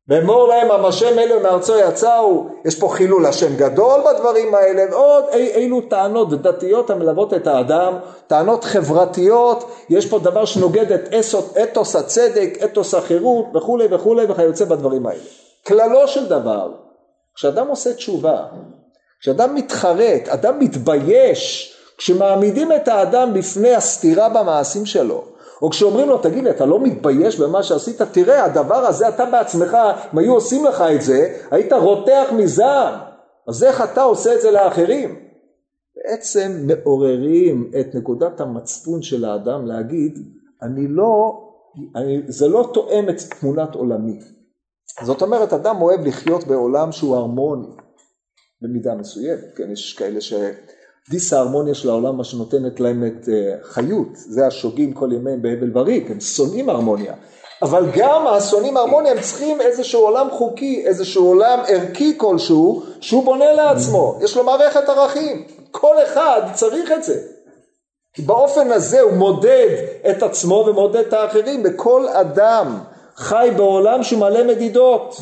ואמור 0.08 0.48
להם 0.48 0.70
המשם 0.70 1.18
אלו 1.18 1.40
מארצו 1.40 1.78
יצאו, 1.78 2.46
יש 2.64 2.80
פה 2.80 2.88
חילול 2.88 3.26
השם 3.26 3.56
גדול 3.56 4.00
בדברים 4.00 4.54
האלה, 4.54 4.82
ועוד 4.90 5.24
אי, 5.32 5.54
אילו 5.54 5.80
טענות 5.80 6.42
דתיות 6.42 6.90
המלוות 6.90 7.34
את 7.34 7.46
האדם, 7.46 7.94
טענות 8.26 8.64
חברתיות, 8.64 9.70
יש 9.88 10.06
פה 10.06 10.18
דבר 10.18 10.44
שנוגד 10.44 10.92
את 10.92 11.08
אתוס, 11.08 11.34
אתוס 11.62 11.96
הצדק, 11.96 12.58
אתוס 12.64 12.94
החירות 12.94 13.46
וכולי 13.54 13.86
וכולי 13.90 14.24
וכיוצא 14.28 14.64
בדברים 14.64 15.06
האלה. 15.06 15.20
כללו 15.66 16.08
של 16.08 16.28
דבר, 16.28 16.72
כשאדם 17.34 17.68
עושה 17.68 17.94
תשובה, 17.94 18.44
כשאדם 19.20 19.54
מתחרט, 19.54 20.28
אדם 20.28 20.58
מתבייש, 20.58 21.74
כשמעמידים 21.98 22.72
את 22.72 22.88
האדם 22.88 23.34
בפני 23.34 23.74
הסתירה 23.74 24.28
במעשים 24.28 24.86
שלו, 24.86 25.24
או 25.62 25.70
כשאומרים 25.70 26.08
לו, 26.08 26.18
תגיד 26.18 26.44
לי, 26.44 26.50
אתה 26.50 26.66
לא 26.66 26.80
מתבייש 26.80 27.40
במה 27.40 27.62
שעשית? 27.62 28.02
תראה, 28.02 28.44
הדבר 28.44 28.86
הזה, 28.86 29.08
אתה 29.08 29.26
בעצמך, 29.26 29.76
אם 30.14 30.18
היו 30.18 30.34
עושים 30.34 30.64
לך 30.64 30.84
את 30.94 31.02
זה, 31.02 31.38
היית 31.50 31.72
רותח 31.72 32.28
מזעם. 32.36 32.94
אז 33.48 33.64
איך 33.64 33.84
אתה 33.92 34.02
עושה 34.02 34.34
את 34.34 34.40
זה 34.40 34.50
לאחרים? 34.50 35.22
בעצם 35.96 36.66
מעוררים 36.66 37.70
את 37.80 37.94
נקודת 37.94 38.40
המצפון 38.40 39.02
של 39.02 39.24
האדם 39.24 39.66
להגיד, 39.66 40.18
אני 40.62 40.88
לא, 40.88 41.40
אני, 41.96 42.22
זה 42.28 42.48
לא 42.48 42.70
תואם 42.74 43.08
את 43.08 43.16
תמונת 43.40 43.74
עולמי. 43.74 44.18
זאת 45.02 45.22
אומרת, 45.22 45.52
אדם 45.52 45.82
אוהב 45.82 46.06
לחיות 46.06 46.46
בעולם 46.46 46.92
שהוא 46.92 47.16
הרמוני, 47.16 47.68
במידה 48.62 48.94
מסוימת, 48.94 49.54
כן, 49.56 49.70
יש 49.70 49.94
כאלה 49.98 50.20
ש... 50.20 50.32
דיס 51.10 51.32
ההרמוניה 51.32 51.74
של 51.74 51.88
העולם 51.88 52.16
מה 52.16 52.24
שנותנת 52.24 52.80
להם 52.80 53.04
את 53.06 53.28
אה, 53.28 53.54
חיות, 53.62 54.08
זה 54.14 54.46
השוגים 54.46 54.92
כל 54.92 55.12
ימיהם 55.12 55.42
בהבל 55.42 55.78
וריק, 55.78 56.10
הם 56.10 56.20
שונאים 56.20 56.68
הרמוניה. 56.68 57.14
אבל 57.62 57.86
גם 57.96 58.26
השונאים 58.26 58.76
הרמוניה 58.76 59.12
הם 59.12 59.20
צריכים 59.20 59.60
איזשהו 59.60 60.00
עולם 60.00 60.30
חוקי, 60.30 60.82
איזשהו 60.86 61.26
עולם 61.26 61.58
ערכי 61.68 62.18
כלשהו, 62.18 62.82
שהוא 63.00 63.24
בונה 63.24 63.52
לעצמו, 63.52 64.18
יש 64.22 64.36
לו 64.36 64.44
מערכת 64.44 64.88
ערכים, 64.88 65.44
כל 65.70 65.96
אחד 66.02 66.40
צריך 66.54 66.92
את 66.92 67.04
זה. 67.04 67.20
כי 68.14 68.22
באופן 68.22 68.72
הזה 68.72 69.00
הוא 69.00 69.12
מודד 69.12 69.68
את 70.10 70.22
עצמו 70.22 70.64
ומודד 70.66 70.96
את 70.96 71.12
האחרים, 71.12 71.62
וכל 71.64 72.08
אדם 72.08 72.78
חי 73.16 73.50
בעולם 73.56 74.02
שהוא 74.02 74.20
מלא 74.20 74.44
מדידות. 74.44 75.20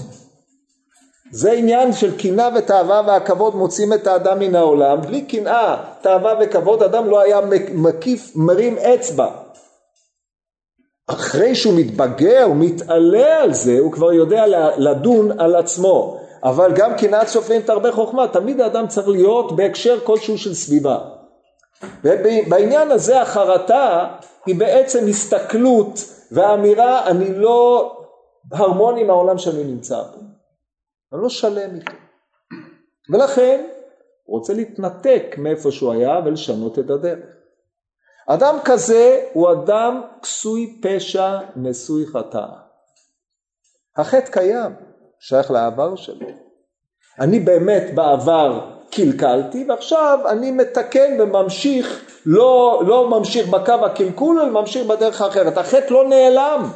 זה 1.33 1.53
עניין 1.53 1.93
של 1.93 2.19
קנאה 2.19 2.49
ותאווה 2.55 3.03
והכבוד 3.07 3.57
מוצאים 3.57 3.93
את 3.93 4.07
האדם 4.07 4.39
מן 4.39 4.55
העולם. 4.55 5.01
בלי 5.01 5.23
קנאה, 5.23 5.77
תאווה 6.01 6.35
וכבוד 6.41 6.83
אדם 6.83 7.11
לא 7.11 7.21
היה 7.21 7.41
מקיף, 7.75 8.33
מרים 8.37 8.79
אצבע. 8.79 9.29
אחרי 11.07 11.55
שהוא 11.55 11.75
מתבגר, 11.77 12.43
הוא 12.43 12.57
מתעלה 12.57 13.43
על 13.43 13.55
זה, 13.55 13.79
הוא 13.79 13.93
כבר 13.93 14.13
יודע 14.13 14.45
לדון 14.77 15.41
על 15.41 15.57
עצמו. 15.57 16.21
אבל 16.45 16.73
גם 16.75 16.97
קנאת 16.97 17.29
סופרים 17.29 17.63
תרבה 17.63 17.93
חוכמה, 17.93 18.29
תמיד 18.29 18.61
האדם 18.61 18.87
צריך 18.89 19.09
להיות 19.09 19.57
בהקשר 19.57 20.01
כלשהו 20.05 20.39
של 20.39 20.55
סביבה. 20.55 20.99
ובעניין 22.05 22.91
הזה 22.91 23.21
החרטה 23.21 24.07
היא 24.47 24.55
בעצם 24.55 25.07
הסתכלות 25.09 26.01
ואמירה 26.33 27.07
אני 27.07 27.35
לא 27.35 27.93
הרמוני 28.53 29.01
עם 29.01 29.11
העולם 29.11 29.39
שאני 29.39 29.65
נמצא 29.65 30.03
בו. 30.03 30.30
אני 31.13 31.23
לא 31.23 31.29
שלם 31.29 31.75
איתו. 31.75 31.93
ולכן 33.13 33.67
הוא 34.25 34.39
רוצה 34.39 34.53
להתנתק 34.55 35.35
מאיפה 35.39 35.71
שהוא 35.71 35.93
היה 35.93 36.21
ולשנות 36.25 36.79
את 36.79 36.91
הדרך. 36.91 37.37
אדם 38.29 38.57
כזה 38.65 39.27
הוא 39.33 39.53
אדם 39.53 40.03
כסוי 40.23 40.81
פשע 40.83 41.39
נשוי 41.57 42.07
חטא. 42.07 42.47
החטא 43.97 44.31
קיים, 44.31 44.73
שייך 45.21 45.51
לעבר 45.51 45.97
שלו. 45.97 46.27
אני 47.21 47.41
באמת 47.41 47.95
בעבר 47.95 48.77
קלקלתי 48.91 49.65
ועכשיו 49.69 50.19
אני 50.29 50.51
מתקן 50.51 51.21
וממשיך, 51.21 52.05
לא, 52.27 52.83
לא 52.87 53.11
ממשיך 53.11 53.49
בקו 53.49 53.87
הקלקול 53.87 54.41
אלא 54.41 54.61
ממשיך 54.61 54.87
בדרך 54.87 55.21
האחרת. 55.21 55.59
החטא 55.59 55.93
לא 55.93 56.09
נעלם, 56.09 56.71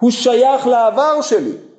הוא 0.00 0.10
שייך 0.10 0.66
לעבר 0.66 1.22
שלי. 1.22 1.69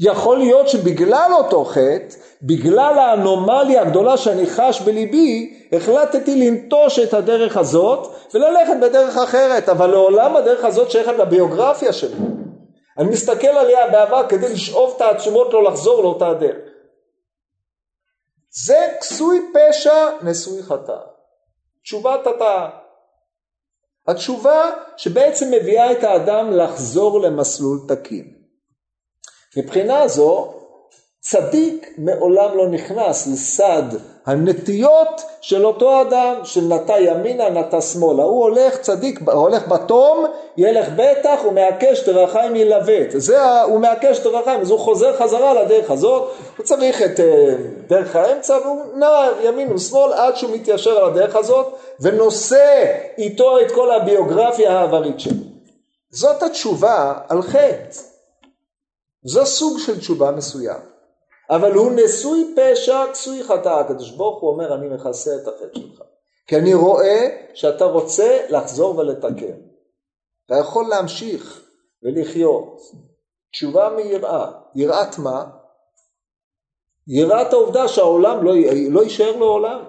יכול 0.00 0.38
להיות 0.38 0.68
שבגלל 0.68 1.30
אותו 1.38 1.64
חטא, 1.64 2.16
בגלל 2.42 2.98
האנומליה 2.98 3.82
הגדולה 3.82 4.16
שאני 4.16 4.46
חש 4.46 4.80
בליבי, 4.80 5.58
החלטתי 5.72 6.34
לנטוש 6.34 6.98
את 6.98 7.14
הדרך 7.14 7.56
הזאת 7.56 8.14
וללכת 8.34 8.74
בדרך 8.82 9.16
אחרת, 9.16 9.68
אבל 9.68 9.86
לעולם 9.90 10.36
הדרך 10.36 10.64
הזאת 10.64 10.90
שייכת 10.90 11.12
לביוגרפיה 11.18 11.92
שלי. 11.92 12.16
אני 12.98 13.10
מסתכל 13.10 13.46
עליה 13.46 13.90
בעבר 13.90 14.28
כדי 14.28 14.52
לשאוב 14.52 14.94
תעצומות 14.98 15.52
לא 15.52 15.64
לחזור 15.64 16.02
לאותה 16.02 16.28
הדרך. 16.28 16.56
זה 18.50 18.88
כסוי 19.00 19.52
פשע 19.54 20.08
נשוי 20.22 20.62
חטא. 20.62 20.96
תשובת 21.82 22.26
התא. 22.26 22.68
התשובה 24.06 24.70
שבעצם 24.96 25.50
מביאה 25.50 25.92
את 25.92 26.04
האדם 26.04 26.50
לחזור 26.52 27.20
למסלול 27.20 27.78
תקין. 27.88 28.37
מבחינה 29.56 30.08
זו 30.08 30.54
צדיק 31.20 31.94
מעולם 31.98 32.56
לא 32.56 32.68
נכנס 32.68 33.26
לסד 33.26 33.82
הנטיות 34.26 35.22
של 35.40 35.66
אותו 35.66 36.02
אדם 36.02 36.34
של 36.44 36.60
נטה 36.60 36.98
ימינה 36.98 37.50
נטה 37.50 37.80
שמאלה. 37.80 38.22
הוא 38.22 38.42
הולך 38.42 38.76
צדיק 38.80 39.20
הולך 39.32 39.68
בתום 39.68 40.24
ילך 40.56 40.88
בטח 40.96 41.40
ומעקש 41.48 42.08
דרכיים 42.08 42.56
ילווט 42.56 43.10
זה 43.10 43.62
הוא 43.62 43.80
מעקש 43.80 44.18
דרכיים 44.18 44.60
אז 44.60 44.70
הוא 44.70 44.78
חוזר 44.78 45.16
חזרה 45.16 45.62
לדרך 45.62 45.90
הזאת. 45.90 46.32
הוא 46.56 46.64
צריך 46.64 47.02
את 47.02 47.20
אה, 47.20 47.54
דרך 47.88 48.16
האמצע 48.16 48.58
והוא 48.64 48.80
נע 48.94 49.28
ימין 49.42 49.72
ושמאל 49.72 50.12
עד 50.12 50.36
שהוא 50.36 50.50
מתיישר 50.54 50.90
על 50.90 51.10
הדרך 51.10 51.36
הזאת 51.36 51.66
ונושא 52.00 52.84
איתו 53.18 53.60
את 53.60 53.72
כל 53.72 53.90
הביוגרפיה 53.90 54.78
העברית 54.78 55.20
שלו. 55.20 55.42
זאת 56.10 56.42
התשובה 56.42 57.14
על 57.28 57.42
חטא 57.42 58.17
זה 59.22 59.44
סוג 59.44 59.78
של 59.78 59.98
תשובה 59.98 60.30
מסוים. 60.30 60.80
אבל 61.50 61.72
הוא 61.72 61.92
נשוי 61.94 62.54
פשע 62.56 63.04
כסוי 63.12 63.44
חטא. 63.44 63.68
הקדוש 63.68 64.10
ברוך 64.10 64.40
הוא 64.40 64.50
אומר 64.50 64.74
אני 64.74 64.88
מכסה 64.88 65.30
את 65.42 65.48
החטא 65.48 65.78
שלך. 65.78 66.02
כי 66.46 66.56
אני 66.56 66.74
רואה 66.74 67.28
שאתה 67.54 67.84
רוצה 67.84 68.38
לחזור 68.48 68.98
ולתקן. 68.98 69.56
אתה 70.46 70.54
יכול 70.60 70.88
להמשיך 70.88 71.62
ולחיות. 72.02 72.80
תשובה 73.52 73.90
מיראה. 73.96 74.50
יראת 74.74 75.18
מה? 75.18 75.44
יראת 77.06 77.52
העובדה 77.52 77.88
שהעולם 77.88 78.44
לא, 78.44 78.52
לא 78.90 79.02
יישאר 79.02 79.36
לעולם. 79.36 79.80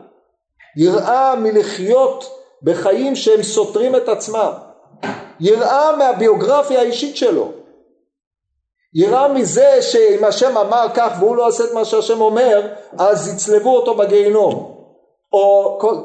יראה 0.77 1.35
מלחיות 1.35 2.39
בחיים 2.63 3.15
שהם 3.15 3.43
סותרים 3.43 3.95
את 3.95 4.07
עצמם. 4.07 4.51
יראה 5.39 5.95
מהביוגרפיה 5.95 6.79
האישית 6.79 7.17
שלו. 7.17 7.51
יראה 8.93 9.33
מזה 9.33 9.81
שאם 9.81 10.23
השם 10.23 10.57
אמר 10.57 10.85
כך 10.93 11.17
והוא 11.19 11.35
לא 11.35 11.47
עושה 11.47 11.63
את 11.63 11.73
מה 11.73 11.85
שהשם 11.85 12.21
אומר, 12.21 12.67
אז 12.97 13.33
יצלבו 13.33 13.75
אותו 13.75 13.95
בגיהינום. 13.95 14.75
או 15.33 15.77
כל... 15.81 15.95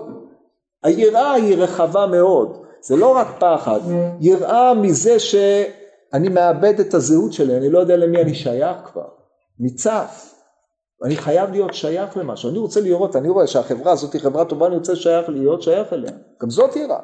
היראה 0.83 1.33
היא 1.33 1.57
רחבה 1.57 2.07
מאוד, 2.07 2.64
זה 2.81 2.97
לא 2.97 3.16
רק 3.16 3.27
פחד, 3.38 3.81
יראה 4.21 4.75
מזה 4.75 5.21
שאני 5.21 6.29
מאבד 6.29 6.81
את 6.81 6.94
הזהות 6.94 7.33
שלי, 7.33 7.56
אני 7.56 7.71
לא 7.71 7.79
יודע 7.79 7.96
למי 7.96 8.23
אני 8.23 8.35
שייך 8.35 8.77
כבר, 8.92 9.09
ניצף. 9.59 10.35
אני 11.04 11.17
חייב 11.17 11.50
להיות 11.50 11.75
שייך 11.75 12.17
למשהו, 12.17 12.50
אני 12.50 12.59
רוצה 12.59 12.81
לראות, 12.81 13.17
אני 13.17 13.29
רואה 13.29 13.46
שהחברה 13.46 13.92
הזאת 13.92 14.13
היא 14.13 14.21
חברה 14.21 14.44
טובה, 14.44 14.67
אני 14.67 14.77
רוצה 14.77 14.96
שייך, 14.96 15.29
להיות 15.29 15.63
שייך 15.63 15.92
אליה, 15.92 16.11
גם 16.42 16.50
זאת 16.50 16.77
יראה. 16.77 17.00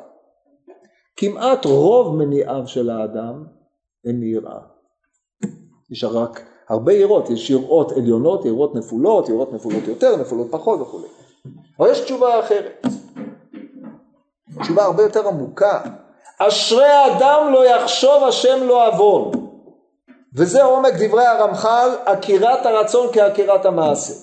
כמעט 1.17 1.65
רוב 1.65 2.17
מניעיו 2.17 2.63
של 2.67 2.91
האדם 2.91 3.45
הם 4.05 4.21
מיראה. 4.21 4.61
יש 5.91 6.05
רק 6.05 6.41
הרבה 6.69 6.93
יראות, 6.93 7.31
יש 7.31 7.51
יראות 7.51 7.93
עליונות, 7.93 8.45
יראות 8.45 8.75
נפולות, 8.75 9.29
יראות 9.29 9.53
נפולות 9.53 9.89
יותר, 9.89 10.17
נפולות 10.17 10.47
פחות 10.51 10.81
וכו'. 10.81 11.01
אבל 11.79 11.91
יש 11.91 12.01
תשובה 12.01 12.41
אחרת, 12.41 12.87
תשובה 14.63 14.85
הרבה 14.85 15.03
יותר 15.03 15.29
עמוקה. 15.29 15.81
אשרי 16.39 16.87
האדם 16.87 17.53
לא 17.53 17.67
יחשוב 17.67 18.25
השם 18.25 18.63
לא 18.63 18.89
עוון. 18.89 19.31
וזה 20.35 20.63
עומק 20.63 20.93
דברי 20.99 21.27
הרמח"ל, 21.27 21.91
עקירת 22.05 22.67
הרצון 22.67 23.09
כעקירת 23.13 23.67
המעשה. 23.67 24.15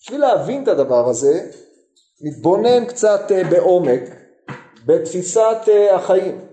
בשביל 0.00 0.20
להבין 0.20 0.62
את 0.62 0.68
הדבר 0.68 1.08
הזה, 1.08 1.50
נתבונן 2.20 2.84
קצת 2.84 3.32
אה, 3.32 3.44
בעומק 3.44 4.00
בתפיסת 4.86 5.56
אה, 5.68 5.94
החיים. 5.94 6.47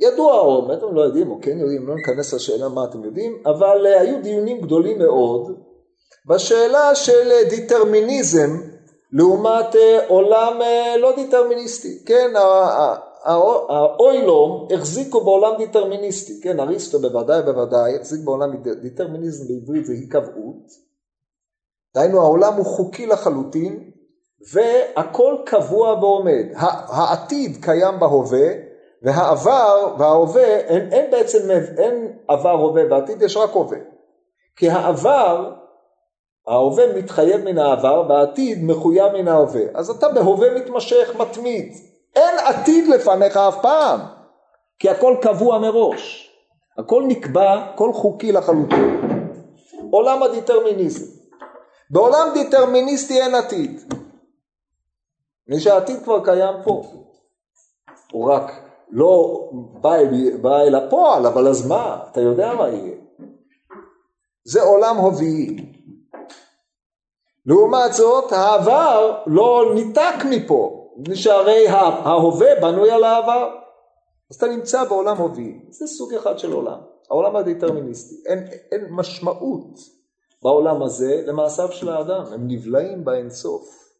ידוע 0.00 0.40
או 0.40 0.72
אתם 0.72 0.94
לא 0.94 1.00
יודעים 1.00 1.30
או 1.30 1.38
כן 1.42 1.58
יודעים, 1.58 1.86
לא 1.86 1.94
ניכנס 1.94 2.34
לשאלה 2.34 2.68
מה 2.68 2.84
אתם 2.84 3.04
יודעים, 3.04 3.42
אבל 3.46 3.86
אה, 3.86 4.00
היו 4.00 4.22
דיונים 4.22 4.60
גדולים 4.60 4.98
מאוד 4.98 5.58
בשאלה 6.26 6.94
של 6.94 7.30
דיטרמיניזם 7.50 8.50
לעומת 9.12 9.74
עולם 10.08 10.60
לא 10.98 11.16
דיטרמיניסטי, 11.16 12.04
כן, 12.06 12.32
האוילום 13.24 14.68
החזיקו 14.74 15.20
בעולם 15.20 15.56
דיטרמיניסטי, 15.58 16.40
כן, 16.42 16.60
אריסטו 16.60 16.98
בוודאי 16.98 17.42
בוודאי 17.42 17.96
החזיק 17.96 18.20
בעולם 18.24 18.56
דיטרמיניזם 18.82 19.44
בעברית 19.48 19.86
זה 19.86 19.92
היקבעות, 19.92 20.88
דהיינו 21.94 22.20
העולם 22.20 22.54
הוא 22.54 22.66
חוקי 22.66 23.06
לחלוטין 23.06 23.90
והכל 24.52 25.36
קבוע 25.46 25.92
ועומד, 25.92 26.44
העתיד 26.88 27.64
קיים 27.64 28.00
בהווה 28.00 28.67
והעבר 29.02 29.94
וההווה 29.98 30.56
אין, 30.56 30.92
אין 30.92 31.10
בעצם, 31.10 31.50
אין 31.78 32.18
עבר 32.28 32.50
הווה 32.50 32.82
ועתיד 32.90 33.22
יש 33.22 33.36
רק 33.36 33.50
הווה, 33.50 33.78
כי 34.56 34.70
העבר 34.70 35.52
ההווה 36.46 36.84
מתחייב 36.96 37.44
מן 37.44 37.58
העבר 37.58 38.04
והעתיד 38.08 38.64
מחויב 38.64 39.12
מן 39.12 39.28
ההווה 39.28 39.62
אז 39.74 39.90
אתה 39.90 40.08
בהווה 40.08 40.54
מתמשך 40.54 41.16
מתמיד 41.18 41.72
אין 42.16 42.38
עתיד 42.38 42.88
לפניך 42.88 43.36
אף 43.36 43.62
פעם, 43.62 44.00
כי 44.78 44.90
הכל 44.90 45.16
קבוע 45.22 45.58
מראש, 45.58 46.30
הכל 46.78 47.04
נקבע, 47.08 47.72
כל 47.76 47.92
חוקי 47.92 48.32
לחלוטין. 48.32 49.00
עולם 49.90 50.22
הדיטרמיניזם. 50.22 51.18
בעולם 51.90 52.28
דיטרמיניסטי 52.34 53.22
אין 53.22 53.34
עתיד. 53.34 53.94
מפני 55.42 55.60
שהעתיד 55.60 56.02
כבר 56.04 56.24
קיים 56.24 56.54
פה. 56.64 56.82
הוא 58.12 58.32
רק 58.32 58.67
לא 58.90 59.48
בא 59.52 59.94
אל, 59.94 60.36
בא 60.36 60.60
אל 60.60 60.74
הפועל, 60.74 61.26
אבל 61.26 61.48
אז 61.48 61.66
מה? 61.66 61.98
אתה 62.10 62.20
יודע 62.20 62.54
מה 62.54 62.68
יהיה. 62.68 62.96
זה 64.44 64.62
עולם 64.62 64.96
הוביעי. 64.96 65.72
לעומת 67.46 67.92
זאת, 67.92 68.32
העבר 68.32 69.22
לא 69.26 69.72
ניתק 69.74 70.14
מפה. 70.30 70.78
שהרי 71.14 71.68
ההווה 71.68 72.60
בנוי 72.60 72.90
על 72.90 73.04
העבר. 73.04 73.54
אז 74.30 74.36
אתה 74.36 74.46
נמצא 74.46 74.84
בעולם 74.84 75.16
הובי, 75.16 75.60
זה 75.68 75.86
סוג 75.86 76.14
אחד 76.14 76.38
של 76.38 76.52
עולם, 76.52 76.80
העולם 77.10 77.36
הדטרמיניסטי. 77.36 78.14
אין, 78.26 78.46
אין 78.72 78.86
משמעות 78.90 79.78
בעולם 80.42 80.82
הזה 80.82 81.22
למעשיו 81.26 81.72
של 81.72 81.88
האדם, 81.88 82.22
הם 82.32 82.48
נבלעים 82.48 83.04
באינסוף. 83.04 83.94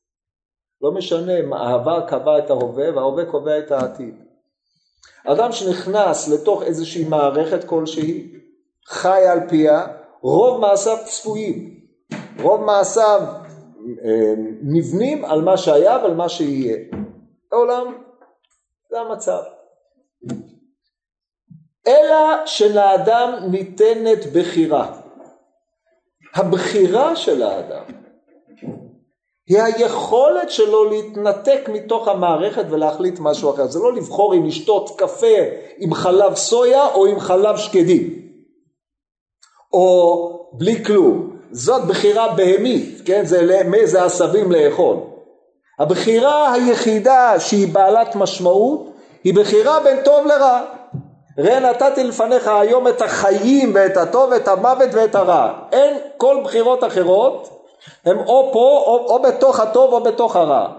לא 0.83 0.93
משנה 0.93 1.33
העבר 1.53 2.07
קבע 2.09 2.39
את 2.39 2.51
ההווה 2.51 2.97
וההווה 2.97 3.31
קובע 3.31 3.59
את 3.59 3.71
העתיד. 3.71 4.28
אדם 5.27 5.53
שנכנס 5.53 6.29
לתוך 6.29 6.63
איזושהי 6.63 7.05
מערכת 7.05 7.65
כלשהי, 7.65 8.33
חי 8.87 9.27
על 9.27 9.49
פיה, 9.49 9.87
רוב 10.21 10.61
מעשיו 10.61 10.97
צפויים, 11.05 11.81
רוב 12.43 12.61
מעשיו 12.61 13.21
נבנים 14.63 15.25
על 15.25 15.43
מה 15.43 15.57
שהיה 15.57 15.99
ועל 16.03 16.15
מה 16.15 16.29
שיהיה. 16.29 16.77
העולם 17.53 17.95
זה 18.91 19.01
המצב. 19.01 19.43
אלא 21.87 22.47
שלאדם 22.47 23.33
ניתנת 23.51 24.33
בחירה. 24.33 25.01
הבחירה 26.35 27.17
של 27.17 27.43
האדם 27.43 27.98
היא 29.49 29.63
היכולת 29.63 30.51
שלו 30.51 30.85
להתנתק 30.85 31.69
מתוך 31.73 32.09
המערכת 32.09 32.65
ולהחליט 32.71 33.19
משהו 33.21 33.51
אחר. 33.51 33.67
זה 33.67 33.79
לא 33.79 33.93
לבחור 33.93 34.35
אם 34.35 34.47
לשתות 34.47 34.95
קפה 34.99 35.37
עם 35.79 35.95
חלב 35.95 36.35
סויה 36.35 36.87
או 36.87 37.07
עם 37.07 37.21
חלב 37.21 37.57
שקדים. 37.57 38.15
או 39.73 40.49
בלי 40.53 40.85
כלום. 40.85 41.37
זאת 41.51 41.85
בחירה 41.85 42.35
בהמית, 42.35 43.01
כן? 43.05 43.25
זה, 43.25 43.63
זה 43.85 44.05
עשבים 44.05 44.53
לאכול. 44.53 44.97
הבחירה 45.79 46.53
היחידה 46.53 47.41
שהיא 47.41 47.69
בעלת 47.75 48.17
משמעות 48.17 48.91
היא 49.25 49.35
בחירה 49.35 49.81
בין 49.81 49.97
טוב 50.05 50.27
לרע. 50.27 50.61
ראה 51.39 51.61
נתתי 51.61 52.05
לפניך 52.05 52.49
היום 52.49 52.89
את 52.89 53.03
החיים 53.03 53.71
ואת 53.75 53.97
הטוב 53.97 54.31
ואת 54.31 54.49
המוות 54.49 54.89
ואת 54.93 55.15
הרע. 55.15 55.53
אין 55.73 55.97
כל 56.17 56.41
בחירות 56.45 56.85
אחרות 56.85 57.58
הם 58.05 58.19
או 58.19 58.51
פה 58.53 58.83
או, 58.87 59.07
או 59.09 59.23
בתוך 59.23 59.61
הטוב 59.61 59.93
או 59.93 60.01
בתוך 60.01 60.37
הרע. 60.37 60.73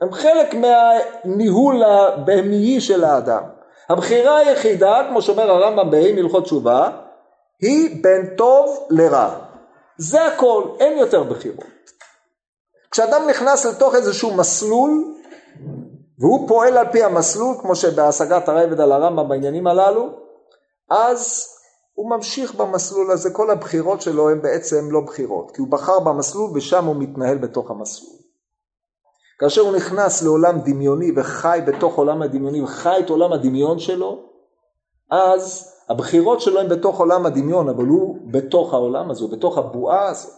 הם 0.00 0.12
חלק 0.12 0.54
מהניהול 0.54 1.82
הבהמי 1.82 2.80
של 2.80 3.04
האדם. 3.04 3.42
הבחירה 3.88 4.38
היחידה, 4.38 5.06
כמו 5.08 5.22
שאומר 5.22 5.50
הרמב"ם 5.50 5.90
בה"א 5.90 6.18
הלכות 6.18 6.44
תשובה, 6.44 6.90
היא 7.62 8.02
בין 8.02 8.36
טוב 8.36 8.86
לרע. 8.90 9.34
זה 9.98 10.26
הכל, 10.26 10.64
אין 10.80 10.98
יותר 10.98 11.22
בחירות. 11.22 11.64
כשאדם 12.90 13.22
נכנס 13.30 13.66
לתוך 13.66 13.94
איזשהו 13.94 14.34
מסלול 14.34 15.14
והוא 16.18 16.48
פועל 16.48 16.78
על 16.78 16.86
פי 16.92 17.04
המסלול 17.04 17.56
כמו 17.60 17.76
שבהשגת 17.76 18.48
הרייבד 18.48 18.80
על 18.80 18.92
הרמב"ם 18.92 19.28
בעניינים 19.28 19.66
הללו 19.66 20.08
אז 20.90 21.48
הוא 22.00 22.10
ממשיך 22.10 22.54
במסלול 22.54 23.10
הזה, 23.10 23.30
כל 23.30 23.50
הבחירות 23.50 24.02
שלו 24.02 24.30
הן 24.30 24.42
בעצם 24.42 24.90
לא 24.90 25.00
בחירות 25.00 25.50
כי 25.50 25.60
הוא 25.60 25.68
בחר 25.68 26.00
במסלול 26.00 26.50
ושם 26.54 26.84
הוא 26.84 26.96
מתנהל 26.96 27.38
בתוך 27.38 27.70
המסלול. 27.70 28.16
כאשר 29.38 29.60
הוא 29.60 29.76
נכנס 29.76 30.22
לעולם 30.22 30.60
דמיוני 30.60 31.12
וחי 31.16 31.60
בתוך 31.66 31.96
עולם 31.96 32.22
הדמיוני 32.22 32.62
וחי 32.62 33.00
את 33.04 33.10
עולם 33.10 33.32
הדמיון 33.32 33.78
שלו 33.78 34.22
אז 35.10 35.74
הבחירות 35.88 36.40
שלו 36.40 36.60
הן 36.60 36.68
בתוך 36.68 36.98
עולם 36.98 37.26
הדמיון, 37.26 37.68
אבל 37.68 37.84
הוא 37.84 38.18
בתוך 38.30 38.74
העולם 38.74 39.10
הזה, 39.10 39.24
בתוך 39.32 39.58
הבועה 39.58 40.08
הזאת. 40.08 40.32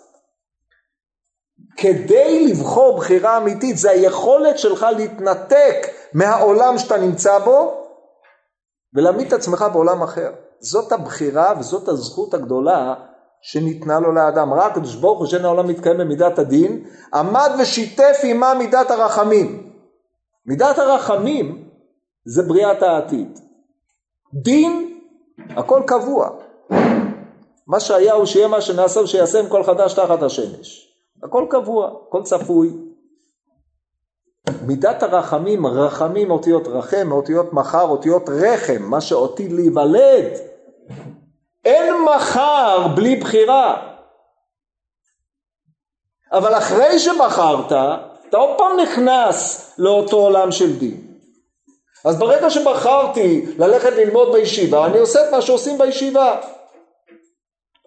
כדי 1.76 2.46
לבחור 2.46 2.96
בחירה 2.96 3.38
אמיתית, 3.38 3.78
זה 3.78 3.90
היכולת 3.90 4.58
שלך 4.58 4.86
להתנתק 4.96 5.76
מהעולם 6.14 6.78
שאתה 6.78 6.96
נמצא 6.96 7.38
בו 7.38 7.84
ולהעמיד 8.94 9.26
את 9.26 9.32
עצמך 9.32 9.64
בעולם 9.72 10.02
אחר. 10.02 10.32
זאת 10.62 10.92
הבחירה 10.92 11.54
וזאת 11.58 11.88
הזכות 11.88 12.34
הגדולה 12.34 12.94
שניתנה 13.40 14.00
לו 14.00 14.12
לאדם. 14.12 14.54
רק 14.54 14.72
הקדוש 14.72 14.94
ברוך 14.94 15.18
הוא 15.18 15.26
שאין 15.26 15.44
העולם 15.44 15.68
מתקיים 15.68 15.98
במידת 15.98 16.38
הדין, 16.38 16.84
עמד 17.14 17.50
ושיתף 17.62 18.20
עמה 18.24 18.54
מידת 18.54 18.90
הרחמים. 18.90 19.72
מידת 20.46 20.78
הרחמים 20.78 21.68
זה 22.24 22.42
בריאת 22.42 22.82
העתיד. 22.82 23.38
דין 24.34 24.98
הכל 25.50 25.82
קבוע. 25.86 26.28
מה 27.66 27.80
שהיה 27.80 28.14
הוא 28.14 28.26
שיהיה 28.26 28.48
מה 28.48 28.60
שנעשה 28.60 29.00
הוא 29.00 29.06
שיעשה 29.06 29.40
עם 29.40 29.48
כל 29.48 29.62
חדש 29.62 29.94
תחת 29.94 30.22
השמש. 30.22 30.94
הכל 31.22 31.46
קבוע, 31.50 31.90
הכל 32.08 32.22
צפוי. 32.22 32.72
מידת 34.66 35.02
הרחמים, 35.02 35.66
רחמים 35.66 36.30
אותיות 36.30 36.66
רחם, 36.66 37.12
אותיות 37.12 37.52
מחר, 37.52 37.88
אותיות 37.88 38.28
רחם, 38.28 38.82
מה 38.82 39.00
שאותי 39.00 39.48
להיוולד. 39.48 40.51
אין 41.64 41.94
מחר 42.02 42.88
בלי 42.94 43.16
בחירה. 43.16 43.88
אבל 46.32 46.58
אחרי 46.58 46.98
שבחרת, 46.98 47.66
אתה 48.28 48.36
עוד 48.36 48.58
פעם 48.58 48.80
נכנס 48.80 49.70
לאותו 49.78 50.16
עולם 50.16 50.52
של 50.52 50.78
דין. 50.78 51.00
אז 52.04 52.18
ברגע 52.18 52.50
שבחרתי 52.50 53.46
ללכת 53.58 53.92
ללמוד 53.92 54.32
בישיבה, 54.32 54.86
אני 54.86 54.98
עושה 54.98 55.24
את 55.24 55.32
מה 55.32 55.42
שעושים 55.42 55.78
בישיבה. 55.78 56.40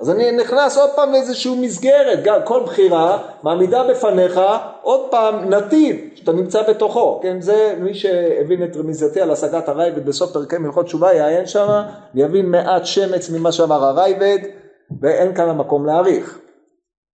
אז 0.02 0.10
אני 0.10 0.32
נכנס 0.32 0.78
עוד 0.78 0.90
פעם 0.96 1.12
לאיזושהי 1.12 1.56
מסגרת, 1.62 2.24
גם 2.24 2.40
כל 2.44 2.64
בחירה 2.64 3.24
מעמידה 3.44 3.84
בפניך 3.84 4.40
עוד 4.82 5.12
פעם 5.12 5.50
נתיב 5.50 5.96
שאתה 6.16 6.32
נמצא 6.32 6.70
בתוכו, 6.70 7.20
כן, 7.24 7.42
זה 7.42 7.76
מי 7.80 7.94
שהבין 7.94 8.64
את 8.64 8.78
רמיזתי 8.78 9.22
על 9.22 9.32
השגת 9.32 9.70
הרייבד 9.70 10.06
בסוף 10.06 10.32
פרקי 10.32 10.58
מלכות 10.58 10.86
תשובה 10.86 11.14
יעיין 11.14 11.46
שם, 11.46 11.82
יבין 12.16 12.46
מעט 12.46 12.86
שמץ 12.86 13.30
ממה 13.30 13.52
שאמר 13.52 13.84
הרייבד 13.84 14.38
ואין 15.02 15.36
כאן 15.36 15.50
המקום 15.50 15.86
להעריך. 15.86 16.40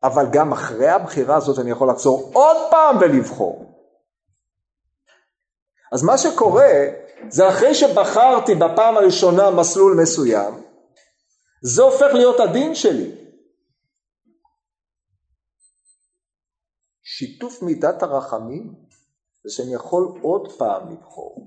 אבל 0.04 0.26
גם 0.32 0.52
אחרי 0.52 0.88
הבחירה 0.88 1.36
הזאת 1.36 1.60
אני 1.60 1.72
יכול 1.72 1.90
לחזור 1.90 2.30
עוד 2.34 2.58
פעם 2.70 2.98
ולבחור. 3.00 3.66
אז 5.92 6.04
מה 6.04 6.18
שקורה 6.18 6.72
זה 7.30 7.48
אחרי 7.50 7.76
שבחרתי 7.76 8.56
בפעם 8.56 8.98
הראשונה 8.98 9.50
מסלול 9.52 10.02
מסוים, 10.02 10.61
זה 11.62 11.82
הופך 11.82 12.14
להיות 12.14 12.40
הדין 12.40 12.76
שלי. 12.76 13.22
שיתוף 17.04 17.62
מידת 17.62 18.04
הרחמים 18.04 18.76
זה 19.44 19.50
שאני 19.50 19.74
יכול 19.74 20.20
עוד 20.22 20.52
פעם 20.58 20.92
לבחור. 20.92 21.46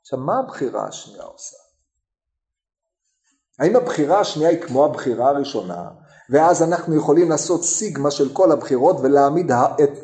עכשיו 0.00 0.18
מה 0.18 0.32
הבחירה 0.38 0.88
השנייה 0.88 1.22
עושה? 1.22 1.56
האם 3.58 3.76
הבחירה 3.76 4.20
השנייה 4.20 4.50
היא 4.50 4.62
כמו 4.62 4.84
הבחירה 4.84 5.28
הראשונה? 5.28 5.90
ואז 6.30 6.62
אנחנו 6.62 6.96
יכולים 6.96 7.30
לעשות 7.30 7.64
סיגמה 7.64 8.10
של 8.10 8.34
כל 8.34 8.52
הבחירות 8.52 8.96
ולהעמיד, 9.02 9.50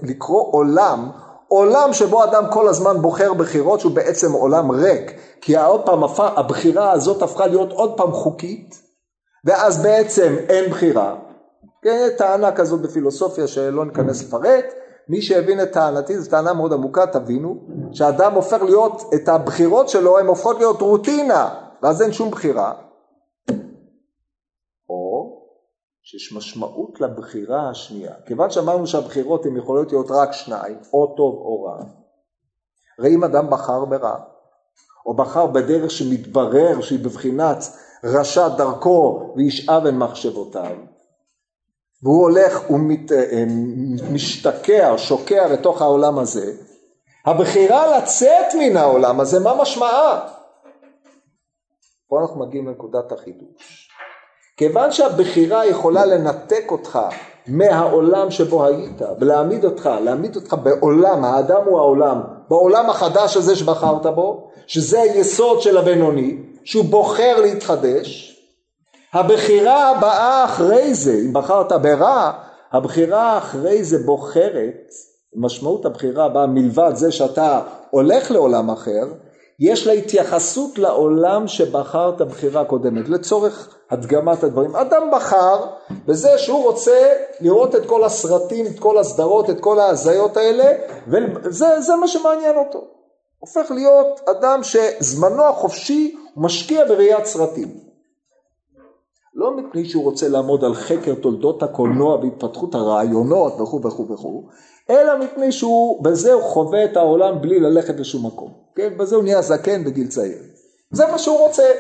לקרוא 0.03 0.53
עולם, 0.53 1.11
עולם 1.53 1.93
שבו 1.93 2.25
אדם 2.25 2.45
כל 2.53 2.69
הזמן 2.69 2.97
בוחר 3.03 3.35
בחירות 3.35 3.81
שהוא 3.81 3.93
בעצם 3.93 4.33
עולם 4.33 4.71
ריק, 4.71 5.21
כי 5.41 5.57
עוד 5.57 5.87
פעם 5.87 6.01
הבחירה 6.19 6.93
הזאת 6.93 7.23
הפכה 7.23 7.47
להיות 7.47 7.73
עוד 7.73 7.97
פעם 7.97 8.13
חוקית, 8.13 8.83
ואז 9.45 9.83
בעצם 9.83 10.37
אין 10.49 10.71
בחירה. 10.71 11.17
כן, 11.83 12.09
טענה 12.19 12.53
כזאת 12.53 12.81
בפילוסופיה 12.81 13.47
שלא 13.47 13.85
ניכנס 13.85 14.25
לפרט, 14.25 14.65
מי 15.09 15.23
שהבין 15.23 15.63
את 15.63 15.73
טענתי, 15.73 16.19
זו 16.19 16.31
טענה 16.31 16.53
מאוד 16.53 16.73
עמוקה, 16.73 17.07
תבינו, 17.07 17.57
שאדם 17.93 18.35
הופך 18.35 18.63
להיות, 18.63 19.03
את 19.15 19.29
הבחירות 19.29 19.89
שלו 19.89 20.19
הן 20.19 20.27
הופכות 20.27 20.59
להיות 20.59 20.81
רוטינה, 20.81 21.49
ואז 21.83 22.03
אין 22.03 22.13
שום 22.13 22.31
בחירה. 22.31 22.73
או 24.89 25.33
שיש 26.13 26.33
משמעות 26.33 27.01
לבחירה 27.01 27.71
השנייה. 27.71 28.15
כיוון 28.27 28.51
שאמרנו 28.51 28.87
שהבחירות 28.87 29.47
הן 29.47 29.57
יכולות 29.57 29.93
להיות 29.93 30.11
רק 30.11 30.33
שניים, 30.33 30.77
או 30.93 31.15
טוב 31.17 31.35
או 31.35 31.63
רע. 31.63 31.85
הרי 32.99 33.15
אם 33.15 33.25
אדם 33.25 33.51
בחר 33.51 33.85
ברע, 33.85 34.17
או 35.07 35.15
בחר 35.15 35.47
בדרך 35.47 35.91
שמתברר 35.91 36.81
שהיא 36.81 37.05
בבחינת 37.05 37.59
רשע 38.05 38.49
דרכו 38.49 39.33
ואיש 39.37 39.69
אבן 39.69 39.97
מחשבותיו, 39.97 40.77
והוא 42.03 42.23
הולך 42.23 42.71
ומשתקע, 42.71 44.91
אה, 44.91 44.99
שוקע 44.99 45.53
לתוך 45.53 45.83
העולם 45.83 46.19
הזה, 46.19 46.53
הבחירה 47.25 47.99
לצאת 47.99 48.55
מן 48.59 48.77
העולם 48.77 49.21
הזה, 49.21 49.41
מה 49.41 49.63
משמעה? 49.63 50.29
פה 52.09 52.21
אנחנו 52.23 52.47
מגיעים 52.47 52.69
לנקודת 52.69 53.13
החידוש. 53.13 53.92
כיוון 54.57 54.93
שהבחירה 54.93 55.67
יכולה 55.67 56.05
לנתק 56.07 56.65
אותך 56.71 56.99
מהעולם 57.47 58.31
שבו 58.31 58.65
היית 58.65 59.03
ולהעמיד 59.21 59.65
אותך, 59.65 59.91
להעמיד 60.05 60.37
אותך 60.37 60.57
בעולם, 60.63 61.25
האדם 61.25 61.61
הוא 61.65 61.79
העולם, 61.79 62.21
בעולם 62.49 62.91
החדש 62.91 63.37
הזה 63.37 63.57
שבחרת 63.57 64.07
בו, 64.07 64.51
שזה 64.67 65.01
היסוד 65.01 65.63
של 65.63 65.79
הבינוני, 65.79 66.37
שהוא 66.65 66.85
בוחר 66.85 67.41
להתחדש, 67.41 68.39
הבחירה 69.13 69.91
הבאה 69.91 70.45
אחרי 70.45 70.95
זה, 70.95 71.13
אם 71.13 71.33
בחרת 71.33 71.73
ברע, 71.73 72.33
הבחירה 72.73 73.39
אחרי 73.39 73.85
זה 73.85 73.99
בוחרת, 73.99 74.91
משמעות 75.37 75.87
הבחירה 75.87 76.25
הבאה 76.25 76.47
מלבד 76.47 76.93
זה 76.95 77.13
שאתה 77.13 77.61
הולך 77.91 78.31
לעולם 78.31 78.71
אחר, 78.71 79.05
יש 79.65 79.87
לה 79.87 79.93
התייחסות 79.93 80.79
לעולם 80.79 81.49
שבחרת 81.49 82.23
בחירה 82.23 82.65
קודמת, 82.65 83.09
לצורך 83.09 83.77
הדגמת 83.91 84.43
הדברים. 84.43 84.77
אדם 84.77 85.11
בחר 85.13 85.67
בזה 86.07 86.39
שהוא 86.39 86.65
רוצה 86.65 87.13
לראות 87.41 87.75
את 87.75 87.87
כל 87.87 88.05
הסרטים, 88.05 88.67
את 88.67 88.79
כל 88.79 88.99
הסדרות, 88.99 89.51
את 89.51 89.61
כל 89.61 89.81
ההזיות 89.81 90.37
האלה, 90.37 90.65
וזה 91.09 91.97
מה 92.01 92.09
שמעניין 92.09 92.57
אותו. 92.57 92.85
הופך 93.39 93.71
להיות 93.71 94.21
אדם 94.29 94.61
שזמנו 94.63 95.43
החופשי 95.43 96.17
משקיע 96.37 96.85
בראיית 96.85 97.25
סרטים. 97.25 97.69
לא 99.35 99.57
מפני 99.57 99.85
שהוא 99.85 100.05
רוצה 100.05 100.29
לעמוד 100.29 100.65
על 100.65 100.75
חקר 100.75 101.15
תולדות 101.15 101.63
הקולנוע 101.63 102.15
והתפתחות 102.15 102.75
הרעיונות 102.75 103.61
וכו' 103.61 103.81
וכו' 103.85 104.09
וכו', 104.09 104.49
אלא 104.91 105.19
מפני 105.19 105.53
שהוא, 105.53 106.05
בזה 106.05 106.33
הוא 106.33 106.43
חווה 106.43 106.85
את 106.85 106.97
העולם 106.97 107.43
בלי 107.43 107.61
ללכת 107.61 108.01
לשום 108.01 108.27
מקום. 108.27 108.62
כן? 108.75 108.99
בזה 108.99 109.17
הוא 109.17 109.25
נהיה 109.25 109.43
זקן 109.43 109.85
בגיל 109.85 110.09
צעיר. 110.09 110.39
זה 110.91 111.07
מה 111.07 111.19
שהוא 111.19 111.39
רוצה. 111.39 111.73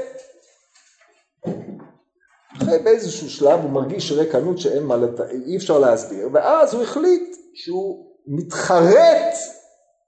אחרי 2.57 2.79
באיזשהו 2.79 3.31
שלב 3.31 3.61
הוא 3.63 3.71
מרגיש 3.71 4.13
ריקנות 4.13 4.59
שאין 4.59 4.83
מה, 4.83 4.97
לת... 4.97 5.21
אי 5.47 5.57
אפשר 5.57 5.79
להסביר, 5.79 6.29
ואז 6.33 6.75
הוא 6.75 6.83
החליט 6.83 7.37
שהוא 7.55 8.07
מתחרט 8.27 9.35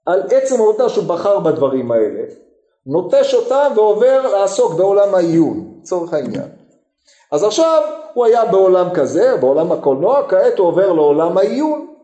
על 0.05 0.23
עצם 0.31 0.55
העובדה 0.55 0.89
שהוא 0.89 1.05
בחר 1.05 1.39
בדברים 1.39 1.91
האלה, 1.91 2.23
נוטש 2.85 3.33
אותם 3.33 3.71
ועובר 3.75 4.27
לעסוק 4.27 4.73
בעולם 4.73 5.15
העיון, 5.15 5.79
לצורך 5.81 6.13
העניין. 6.13 6.49
אז 7.31 7.43
עכשיו 7.43 7.81
הוא 8.13 8.25
היה 8.25 8.45
בעולם 8.45 8.87
כזה, 8.93 9.37
בעולם 9.37 9.71
הקולנוע, 9.71 10.29
כעת 10.29 10.59
הוא 10.59 10.67
עובר 10.67 10.93
לעולם 10.93 11.37
העיון. 11.37 11.94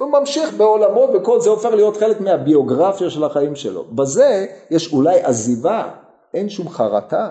הוא 0.00 0.10
ממשיך 0.20 0.54
בעולמות 0.54 1.10
וכל 1.14 1.40
זה 1.40 1.50
הופך 1.50 1.70
להיות 1.70 1.96
חלק 1.96 2.20
מהביוגרפיה 2.20 3.10
של 3.10 3.24
החיים 3.24 3.56
שלו. 3.56 3.84
בזה 3.84 4.46
יש 4.70 4.92
אולי 4.92 5.20
עזיבה, 5.22 5.88
אין 6.34 6.48
שום 6.48 6.68
חרטה. 6.68 7.28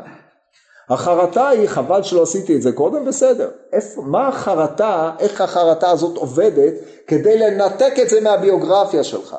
החרטה 0.89 1.49
היא, 1.49 1.67
חבל 1.67 2.03
שלא 2.03 2.21
עשיתי 2.21 2.55
את 2.55 2.61
זה 2.61 2.71
קודם, 2.71 3.05
בסדר. 3.05 3.49
איפה, 3.73 4.01
מה 4.01 4.27
החרטה, 4.27 5.11
איך 5.19 5.41
החרטה 5.41 5.89
הזאת 5.89 6.17
עובדת 6.17 6.73
כדי 7.07 7.37
לנתק 7.37 7.93
את 8.01 8.09
זה 8.09 8.21
מהביוגרפיה 8.21 9.03
שלך. 9.03 9.35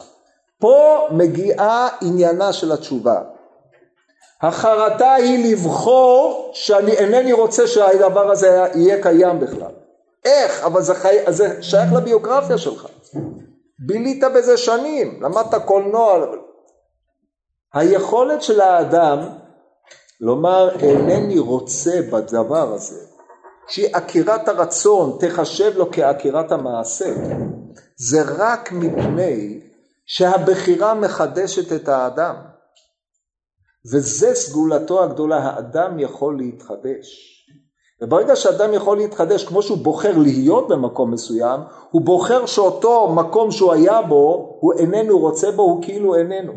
פה 0.60 1.06
מגיעה 1.10 1.88
עניינה 2.00 2.52
של 2.52 2.72
התשובה. 2.72 3.22
החרטה 4.42 5.14
היא 5.14 5.52
לבחור 5.52 6.50
שאני 6.54 6.92
אינני 6.92 7.32
רוצה 7.32 7.66
שהדבר 7.66 8.30
הזה 8.30 8.64
יהיה 8.74 9.02
קיים 9.02 9.40
בכלל. 9.40 9.72
איך? 10.24 10.64
אבל 10.64 10.82
זה, 10.82 10.94
חי... 10.94 11.16
זה 11.28 11.62
שייך 11.62 11.92
לביוגרפיה 11.92 12.58
שלך. 12.58 12.86
בילית 13.86 14.24
בזה 14.34 14.56
שנים, 14.56 15.22
למדת 15.22 15.54
קולנוע. 15.64 16.26
היכולת 17.74 18.42
של 18.42 18.60
האדם 18.60 19.18
לומר 20.20 20.76
אינני 20.80 21.38
רוצה 21.38 22.00
בדבר 22.12 22.74
הזה, 22.74 23.06
שהיא 23.68 23.96
עקירת 23.96 24.48
הרצון 24.48 25.18
תחשב 25.20 25.72
לו 25.76 25.92
כעקירת 25.92 26.52
המעשה, 26.52 27.14
זה 27.96 28.22
רק 28.22 28.72
מפני 28.72 29.60
שהבחירה 30.06 30.94
מחדשת 30.94 31.72
את 31.72 31.88
האדם. 31.88 32.36
וזה 33.92 34.34
סגולתו 34.34 35.04
הגדולה, 35.04 35.38
האדם 35.38 35.98
יכול 35.98 36.38
להתחדש. 36.38 37.39
וברגע 38.02 38.36
שאדם 38.36 38.74
יכול 38.74 38.96
להתחדש, 38.96 39.44
כמו 39.44 39.62
שהוא 39.62 39.78
בוחר 39.78 40.18
להיות 40.18 40.68
במקום 40.68 41.10
מסוים, 41.10 41.60
הוא 41.90 42.02
בוחר 42.02 42.46
שאותו 42.46 43.12
מקום 43.14 43.50
שהוא 43.50 43.72
היה 43.72 44.02
בו, 44.02 44.56
הוא 44.60 44.72
איננו 44.72 45.18
רוצה 45.18 45.50
בו, 45.50 45.62
הוא 45.62 45.82
כאילו 45.82 46.16
איננו. 46.16 46.52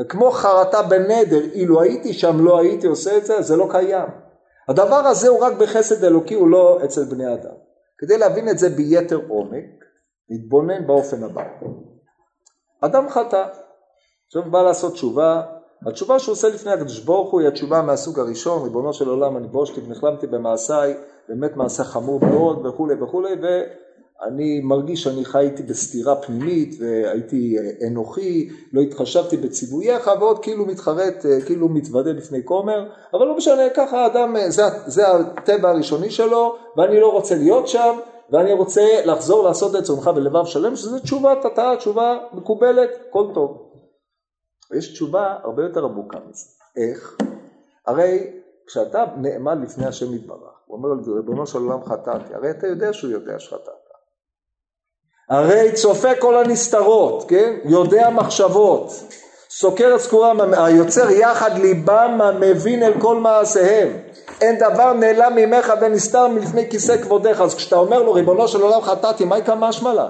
וכמו 0.00 0.30
חרטה 0.30 0.82
בנדר, 0.82 1.40
אילו 1.52 1.80
הייתי 1.80 2.12
שם 2.12 2.44
לא 2.44 2.58
הייתי 2.58 2.86
עושה 2.86 3.16
את 3.16 3.26
זה, 3.26 3.42
זה 3.42 3.56
לא 3.56 3.68
קיים. 3.70 4.08
הדבר 4.68 5.06
הזה 5.06 5.28
הוא 5.28 5.40
רק 5.40 5.52
בחסד 5.52 6.04
אלוקי, 6.04 6.34
הוא 6.34 6.48
לא 6.48 6.78
אצל 6.84 7.04
בני 7.04 7.34
אדם. 7.34 7.54
כדי 7.98 8.18
להבין 8.18 8.48
את 8.48 8.58
זה 8.58 8.68
ביתר 8.68 9.20
עומק, 9.28 9.84
להתבונן 10.30 10.86
באופן 10.86 11.24
הבא. 11.24 11.42
אדם 12.80 13.08
חטא, 13.08 13.46
עכשיו 14.26 14.50
בא 14.50 14.62
לעשות 14.62 14.92
תשובה, 14.92 15.42
התשובה 15.86 16.18
שהוא 16.18 16.32
עושה 16.32 16.48
לפני 16.48 16.72
הקדוש 16.72 17.00
ברוך 17.00 17.30
הוא 17.30 17.40
היא 17.40 17.48
התשובה 17.48 17.82
מהסוג 17.82 18.18
הראשון, 18.18 18.62
ריבונו 18.62 18.92
של 18.92 19.08
עולם 19.08 19.36
אני 19.36 19.48
בושתי 19.48 19.80
ונכלמתי 19.86 20.26
במעשיי, 20.26 20.94
באמת 21.28 21.56
מעשה 21.56 21.84
חמור 21.84 22.20
מאוד 22.24 22.66
וכולי 22.66 22.94
וכולי, 23.02 23.30
ואני 23.42 24.60
מרגיש 24.60 25.02
שאני 25.02 25.24
חייתי 25.24 25.62
בסתירה 25.62 26.16
פנימית 26.16 26.74
והייתי 26.80 27.56
אנוכי, 27.86 28.48
לא 28.72 28.80
התחשבתי 28.80 29.36
בציווייך 29.36 30.10
ועוד 30.20 30.38
כאילו 30.38 30.66
מתחרט, 30.66 31.26
כאילו 31.46 31.68
מתוודה 31.68 32.12
לפני 32.12 32.44
כומר, 32.44 32.88
אבל 33.14 33.26
לא 33.26 33.36
משנה, 33.36 33.62
ככה 33.74 34.04
האדם, 34.04 34.36
זה, 34.48 34.62
זה 34.86 35.08
הטבע 35.08 35.70
הראשוני 35.70 36.10
שלו 36.10 36.56
ואני 36.76 37.00
לא 37.00 37.12
רוצה 37.12 37.34
להיות 37.34 37.68
שם 37.68 37.96
ואני 38.30 38.52
רוצה 38.52 38.82
לחזור 39.04 39.44
לעשות 39.44 39.70
את 39.70 39.76
רצונך 39.76 40.08
בלבב 40.08 40.44
שלם, 40.44 40.76
שזו 40.76 40.98
תשובה 40.98 41.34
תתה, 41.42 41.72
תשובה 41.78 42.18
מקובלת, 42.32 42.90
כל 43.10 43.26
טוב. 43.34 43.69
ויש 44.70 44.92
תשובה 44.92 45.36
הרבה 45.42 45.62
יותר 45.62 45.84
עמוקה 45.84 46.18
מזה. 46.28 46.46
איך? 46.76 47.16
הרי 47.86 48.30
כשאתה 48.66 49.04
נאמן 49.16 49.62
לפני 49.62 49.86
השם 49.86 50.14
יתברך, 50.14 50.60
הוא 50.66 50.76
אומר 50.76 50.88
ריבונו 51.16 51.46
של 51.46 51.58
עולם 51.58 51.84
חטאתי, 51.84 52.34
הרי 52.34 52.50
אתה 52.50 52.66
יודע 52.66 52.92
שהוא 52.92 53.10
יודע 53.10 53.38
שחטאת. 53.38 53.80
הרי 55.30 55.72
צופה 55.74 56.08
כל 56.20 56.36
הנסתרות, 56.36 57.24
כן? 57.28 57.58
יודע 57.64 58.10
מחשבות, 58.10 58.92
סוקר 59.50 59.92
את 59.94 60.00
סקורם, 60.00 60.54
היוצר 60.54 61.10
יחד 61.10 61.58
ליבם 61.58 62.18
המבין 62.22 62.82
אל 62.82 63.00
כל 63.00 63.16
מעשיהם. 63.16 63.88
אין 64.40 64.58
דבר 64.58 64.92
נעלם 64.92 65.32
ממך 65.36 65.72
ונסתר 65.80 66.28
מלפני 66.28 66.70
כיסא 66.70 67.02
כבודך. 67.02 67.40
אז 67.40 67.54
כשאתה 67.54 67.76
אומר 67.76 68.02
לו, 68.02 68.12
ריבונו 68.12 68.48
של 68.48 68.62
עולם 68.62 68.80
חטאתי, 68.80 69.24
מה 69.24 69.38
יקרה 69.38 69.54
משמע 69.54 69.94
לה? 69.94 70.08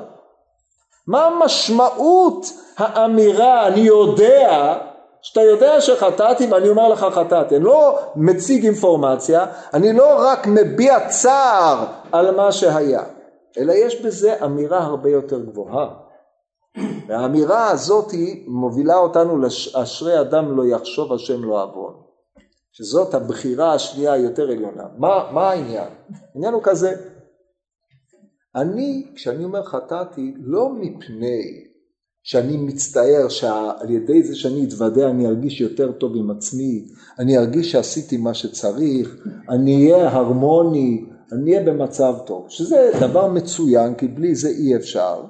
מה 1.07 1.31
משמעות 1.45 2.47
האמירה 2.77 3.67
אני 3.67 3.81
יודע 3.81 4.79
שאתה 5.23 5.41
יודע 5.43 5.81
שחטאתי 5.81 6.47
ואני 6.47 6.69
אומר 6.69 6.89
לך 6.89 7.07
חטאתי, 7.11 7.57
אני 7.57 7.65
לא 7.65 7.99
מציג 8.17 8.65
אינפורמציה, 8.65 9.47
אני 9.75 9.93
לא 9.93 10.17
רק 10.19 10.47
מביע 10.47 11.09
צער 11.09 11.85
על 12.13 12.37
מה 12.37 12.53
שהיה, 12.53 13.03
אלא 13.59 13.73
יש 13.73 14.03
בזה 14.03 14.45
אמירה 14.45 14.79
הרבה 14.79 15.11
יותר 15.11 15.41
גבוהה. 15.41 15.89
והאמירה 17.09 17.71
הזאת 17.71 18.11
היא 18.11 18.45
מובילה 18.49 18.97
אותנו 18.97 19.39
לאשרי 19.39 20.21
אדם 20.21 20.57
לא 20.57 20.67
יחשוב 20.67 21.13
השם 21.13 21.45
לא 21.45 21.63
עוון. 21.63 21.95
שזאת 22.73 23.15
הבחירה 23.15 23.75
השנייה 23.75 24.13
היותר 24.13 24.43
עליונה. 24.43 24.85
מה, 24.99 25.31
מה 25.33 25.51
העניין? 25.51 25.89
העניין 26.35 26.55
הוא 26.55 26.63
כזה, 26.63 26.95
אני, 28.57 29.07
כשאני 29.15 29.45
אומר 29.45 29.63
חטאתי, 29.63 30.35
לא 30.41 30.71
מפני 30.75 31.65
שאני 32.23 32.57
מצטער 32.57 33.29
שעל 33.29 33.91
ידי 33.91 34.23
זה 34.23 34.37
שאני 34.37 34.65
אתוודע 34.65 35.11
אני 35.11 35.27
ארגיש 35.27 35.61
יותר 35.61 35.93
טוב 35.93 36.17
עם 36.17 36.31
עצמי, 36.31 36.87
אני 37.19 37.39
ארגיש 37.39 37.73
שעשיתי 37.73 38.17
מה 38.17 38.35
שצריך, 38.35 39.27
אני 39.49 39.93
אהיה 39.93 40.09
הרמוני, 40.09 41.05
אני 41.33 41.55
אהיה 41.55 41.67
במצב 41.67 42.15
טוב, 42.27 42.47
שזה 42.49 42.91
דבר 43.01 43.29
מצוין 43.29 43.95
כי 43.95 44.09
בלי 44.09 44.35
זה 44.35 44.49
אי 44.49 44.77
אפשר. 44.77 45.25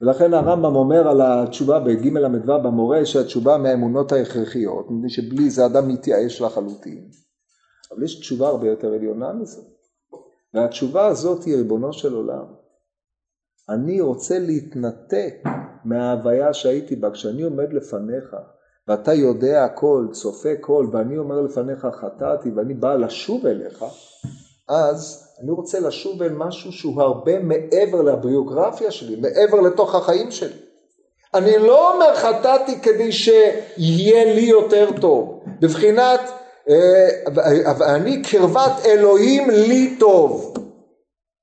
ולכן 0.00 0.34
הרמב"ם 0.34 0.76
אומר 0.76 1.08
על 1.08 1.20
התשובה 1.22 1.80
בג' 1.80 2.06
ל"ו 2.06 2.62
במורה 2.62 3.06
שהתשובה 3.06 3.58
מהאמונות 3.58 4.12
ההכרחיות, 4.12 4.86
מפני 4.90 5.10
שבלי 5.10 5.50
זה 5.50 5.66
אדם 5.66 5.88
מתייאש 5.88 6.40
לחלוטין. 6.40 7.08
אבל 7.92 8.02
יש 8.02 8.20
תשובה 8.20 8.48
הרבה 8.48 8.68
יותר 8.68 8.88
עליונה 8.88 9.32
מזה. 9.32 9.60
והתשובה 10.54 11.06
הזאת 11.06 11.44
היא 11.44 11.56
ריבונו 11.56 11.92
של 11.92 12.14
עולם. 12.14 12.44
אני 13.68 14.00
רוצה 14.00 14.38
להתנתק 14.38 15.34
מההוויה 15.84 16.54
שהייתי 16.54 16.96
בה, 16.96 17.10
כשאני 17.10 17.42
עומד 17.42 17.72
לפניך 17.72 18.36
ואתה 18.88 19.14
יודע 19.14 19.64
הכל, 19.64 20.06
צופה 20.12 20.48
כל, 20.60 20.86
ואני 20.92 21.18
אומר 21.18 21.40
לפניך 21.40 21.86
חטאתי 22.00 22.50
ואני 22.50 22.74
בא 22.74 22.94
לשוב 22.94 23.46
אליך, 23.46 23.84
אז 24.68 25.28
אני 25.42 25.50
רוצה 25.50 25.80
לשוב 25.80 26.22
אל 26.22 26.32
משהו 26.32 26.72
שהוא 26.72 27.02
הרבה 27.02 27.38
מעבר 27.38 28.02
לביוגרפיה 28.02 28.90
שלי, 28.90 29.16
מעבר 29.16 29.60
לתוך 29.60 29.94
החיים 29.94 30.30
שלי. 30.30 30.58
אני 31.34 31.58
לא 31.58 31.94
אומר 31.94 32.14
חטאתי 32.14 32.80
כדי 32.80 33.12
שיהיה 33.12 34.34
לי 34.34 34.40
יותר 34.40 34.90
טוב, 35.00 35.44
בבחינת 35.60 36.20
אני 37.82 38.22
קרבת 38.22 38.86
אלוהים 38.86 39.50
לי 39.50 39.96
טוב, 40.00 40.54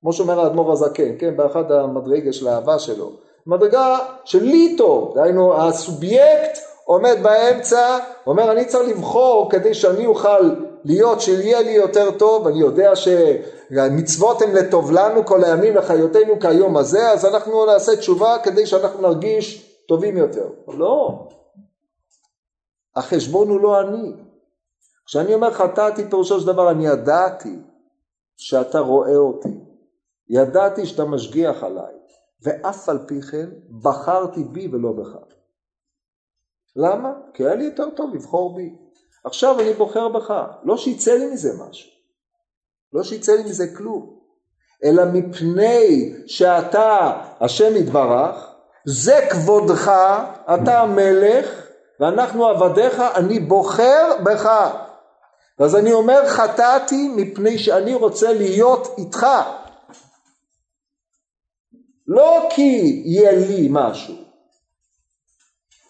כמו 0.00 0.12
שאומר 0.12 0.40
האדמו"ר 0.40 0.72
הזקן, 0.72 1.18
כן, 1.18 1.36
באחד 1.36 1.72
המדרגה 1.72 2.32
של 2.32 2.48
האהבה 2.48 2.78
שלו, 2.78 3.10
מדרגה 3.46 3.98
של 4.24 4.42
לי 4.42 4.76
טוב, 4.78 5.14
דהיינו 5.14 5.62
הסובייקט 5.62 6.58
עומד 6.84 7.16
באמצע, 7.22 7.98
אומר 8.26 8.52
אני 8.52 8.64
צריך 8.64 8.88
לבחור 8.88 9.50
כדי 9.50 9.74
שאני 9.74 10.06
אוכל 10.06 10.54
להיות, 10.84 11.20
שיהיה 11.20 11.60
לי 11.60 11.70
יותר 11.70 12.10
טוב, 12.10 12.46
אני 12.46 12.60
יודע 12.60 12.92
שהמצוות 12.96 14.42
הן 14.42 14.52
לטוב 14.52 14.92
לנו 14.92 15.26
כל 15.26 15.44
הימים 15.44 15.76
לחיותנו 15.76 16.40
כיום 16.40 16.76
הזה, 16.76 17.10
אז 17.10 17.24
אנחנו 17.24 17.66
נעשה 17.66 17.96
תשובה 17.96 18.36
כדי 18.42 18.66
שאנחנו 18.66 19.02
נרגיש 19.02 19.70
טובים 19.88 20.16
יותר. 20.16 20.48
לא, 20.68 21.28
החשבון 22.96 23.48
הוא 23.48 23.60
לא 23.60 23.80
אני. 23.80 24.12
כשאני 25.06 25.34
אומר 25.34 25.50
חטאתי 25.50 26.10
פירושו 26.10 26.40
של 26.40 26.46
דבר 26.46 26.70
אני 26.70 26.86
ידעתי 26.86 27.56
שאתה 28.36 28.78
רואה 28.78 29.16
אותי, 29.16 29.64
ידעתי 30.28 30.86
שאתה 30.86 31.04
משגיח 31.04 31.62
עליי, 31.62 31.94
ואף 32.42 32.88
על 32.88 32.98
פי 33.06 33.22
כן 33.22 33.50
בחרתי 33.82 34.44
בי 34.44 34.68
ולא 34.72 34.92
בך. 34.92 35.16
למה? 36.76 37.12
כי 37.34 37.44
היה 37.44 37.54
לי 37.54 37.64
יותר 37.64 37.90
טוב 37.90 38.14
לבחור 38.14 38.56
בי. 38.56 38.76
עכשיו 39.24 39.60
אני 39.60 39.72
בוחר 39.72 40.08
בך, 40.08 40.34
לא 40.62 40.76
שיצא 40.76 41.12
לי 41.12 41.26
מזה 41.26 41.52
משהו, 41.68 41.90
לא 42.92 43.02
שיצא 43.02 43.32
לי 43.32 43.42
מזה 43.42 43.64
כלום, 43.76 44.18
אלא 44.84 45.02
מפני 45.12 46.12
שאתה 46.26 47.20
השם 47.40 47.76
יתברך, 47.76 48.54
זה 48.84 49.28
כבודך, 49.30 49.92
אתה 50.54 50.80
המלך, 50.80 51.66
ואנחנו 52.00 52.46
עבדיך, 52.46 53.02
אני 53.14 53.40
בוחר 53.40 54.16
בך. 54.24 54.74
אז 55.64 55.76
אני 55.76 55.92
אומר 55.92 56.28
חטאתי 56.28 57.08
מפני 57.16 57.58
שאני 57.58 57.94
רוצה 57.94 58.32
להיות 58.32 58.88
איתך. 58.98 59.26
לא 62.06 62.48
כי 62.54 63.02
יהיה 63.04 63.32
לי 63.32 63.68
משהו. 63.70 64.14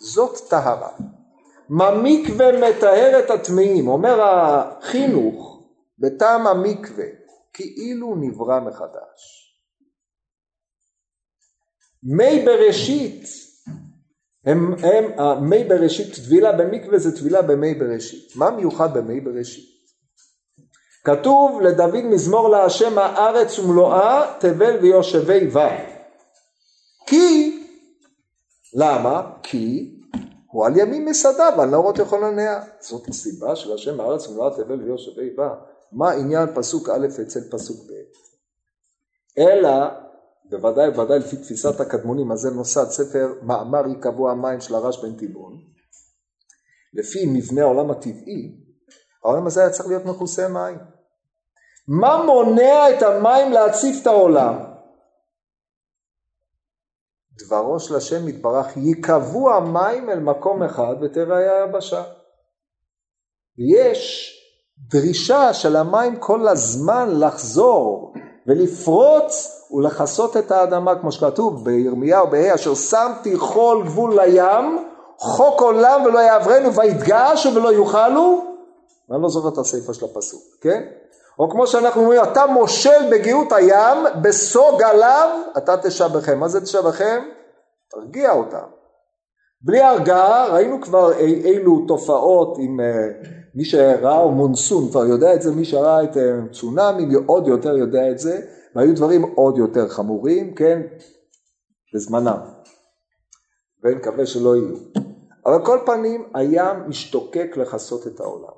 זאת 0.01 0.39
טהרה. 0.51 0.93
ממקווה 1.69 2.47
מטהר 2.53 3.19
את 3.19 3.31
הטמאים, 3.31 3.89
אומר 3.89 4.21
החינוך 4.23 5.63
בטעם 5.99 6.47
המקווה, 6.47 7.05
כאילו 7.53 8.17
נברא 8.21 8.61
מחדש. 8.61 9.53
מי 12.03 12.45
בראשית 12.45 13.52
הם, 14.45 14.75
הם, 14.83 15.13
מי 15.49 15.65
בראשית, 15.65 16.15
טבילה 16.15 16.53
במקווה 16.53 16.99
זה 16.99 17.17
טבילה 17.17 17.43
במי 17.43 17.75
בראשית. 17.75 18.37
מה 18.37 18.51
מיוחד 18.51 18.95
במי 18.95 19.21
בראשית? 19.21 19.65
כתוב 21.05 21.61
לדוד 21.61 22.05
מזמור 22.05 22.49
להשם 22.49 22.99
הארץ 22.99 23.59
ומלואה 23.59 24.37
תבל 24.41 24.79
ויושבי 24.83 25.47
בה. 25.47 25.69
כי, 27.07 27.59
למה? 28.75 29.33
כי 29.43 29.95
הוא 30.47 30.67
על 30.67 30.77
ימין 30.77 31.05
מסדה 31.05 31.49
ועל 31.57 31.69
נאורות 31.69 31.99
יכול 31.99 32.25
לנע. 32.25 32.61
זאת 32.81 33.09
הסיבה 33.09 33.57
של 33.57 33.73
השם 33.73 34.01
הארץ 34.01 34.29
ומלואה 34.29 34.51
תבל 34.57 34.83
ויושבי 34.83 35.31
בה. 35.31 35.55
מה 35.93 36.13
עניין 36.13 36.49
פסוק 36.55 36.89
א' 36.89 37.07
אצל 37.23 37.41
פסוק 37.51 37.77
ב'? 37.77 37.93
אלא 39.39 39.71
בוודאי 40.53 40.89
ובוודאי 40.89 41.19
לפי 41.19 41.37
תפיסת 41.37 41.81
הקדמונים, 41.81 42.33
אז 42.33 42.39
זה 42.39 42.51
נוסד 42.51 42.89
ספר 42.91 43.35
מאמר 43.43 43.87
ייקבעו 43.87 44.31
המים 44.31 44.61
של 44.61 44.75
הרש 44.75 45.05
בן 45.05 45.17
תיבון. 45.17 45.53
לפי 46.95 47.27
מבנה 47.27 47.63
העולם 47.63 47.91
הטבעי, 47.91 48.61
העולם 49.25 49.47
הזה 49.47 49.61
היה 49.61 49.71
צריך 49.71 49.89
להיות 49.89 50.05
מכוסה 50.05 50.49
מים. 50.49 50.79
מה 51.89 52.25
מונע 52.27 52.91
את 52.91 53.03
המים 53.03 53.53
להציף 53.53 54.03
את 54.03 54.07
העולם? 54.07 54.55
דברו 57.39 57.81
של 57.81 57.97
השם 57.97 58.29
יתברך, 58.29 58.77
ייקבעו 58.77 59.51
המים 59.51 60.11
אל 60.11 60.21
מקום 60.21 60.63
אחד 60.63 60.95
ותראה 61.03 61.63
היבשה. 61.63 62.05
ויש 63.59 64.33
דרישה 64.79 65.55
של 65.55 65.77
המים 65.77 66.21
כל 66.21 66.49
הזמן 66.49 67.09
לחזור 67.21 68.15
ולפרוץ 68.47 69.63
ולכסות 69.73 70.37
את 70.37 70.51
האדמה, 70.51 71.01
כמו 71.01 71.13
שכתוב 71.13 71.65
בירמיהו 71.65 72.27
בה' 72.27 72.55
אשר 72.55 72.75
שמתי 72.75 73.37
כל 73.39 73.83
גבול 73.85 74.21
לים, 74.21 74.85
חוק 75.19 75.61
עולם 75.61 76.03
ולא 76.05 76.19
יעברנו 76.19 76.75
ויתגעשו 76.75 77.55
ולא 77.55 77.73
יוכלו, 77.73 78.43
אני 79.11 79.23
לא 79.23 79.29
זוכר 79.29 79.49
את 79.49 79.59
הסיפה 79.59 79.95
של 79.95 80.05
הפסוק, 80.05 80.43
כן? 80.61 80.83
או 81.39 81.51
כמו 81.51 81.67
שאנחנו 81.67 82.01
אומרים, 82.01 82.23
אתה 82.23 82.47
מושל 82.47 83.11
בגאות 83.11 83.53
הים, 83.53 83.99
בסוג 84.23 84.83
עליו, 84.83 85.29
אתה 85.57 85.77
תשבחם. 85.77 86.39
מה 86.39 86.49
זה 86.49 86.61
תשבחם? 86.61 87.21
תרגיע 87.91 88.33
אותם. 88.33 88.67
בלי 89.63 89.81
הרגעה, 89.81 90.47
ראינו 90.47 90.81
כבר 90.81 91.13
אי, 91.13 91.43
אילו 91.45 91.85
תופעות 91.89 92.57
עם 92.59 92.81
uh, 92.81 93.27
מי 93.55 93.65
שראה 93.65 94.27
מונסון, 94.27 94.89
כבר 94.89 95.05
יודע 95.05 95.35
את 95.35 95.43
זה, 95.43 95.51
מי 95.51 95.65
שראה 95.65 96.05
את 96.05 96.17
uh, 96.17 96.53
צונאמי 96.53 97.15
עוד 97.27 97.49
יותר 97.49 97.77
יודע 97.77 98.11
את 98.11 98.19
זה, 98.19 98.41
והיו 98.75 98.95
דברים 98.97 99.23
עוד 99.23 99.59
יותר 99.59 99.89
חמורים, 99.89 100.55
כן, 100.55 100.83
בזמנם, 101.95 102.39
ונקווה 103.85 104.27
שלא 104.27 104.57
יהיו. 104.57 104.77
אבל 105.47 105.65
כל 105.65 105.79
פנים 105.87 106.25
הים 106.35 106.89
משתוקק 106.89 107.57
לכסות 107.57 108.07
את 108.07 108.21
העולם. 108.21 108.55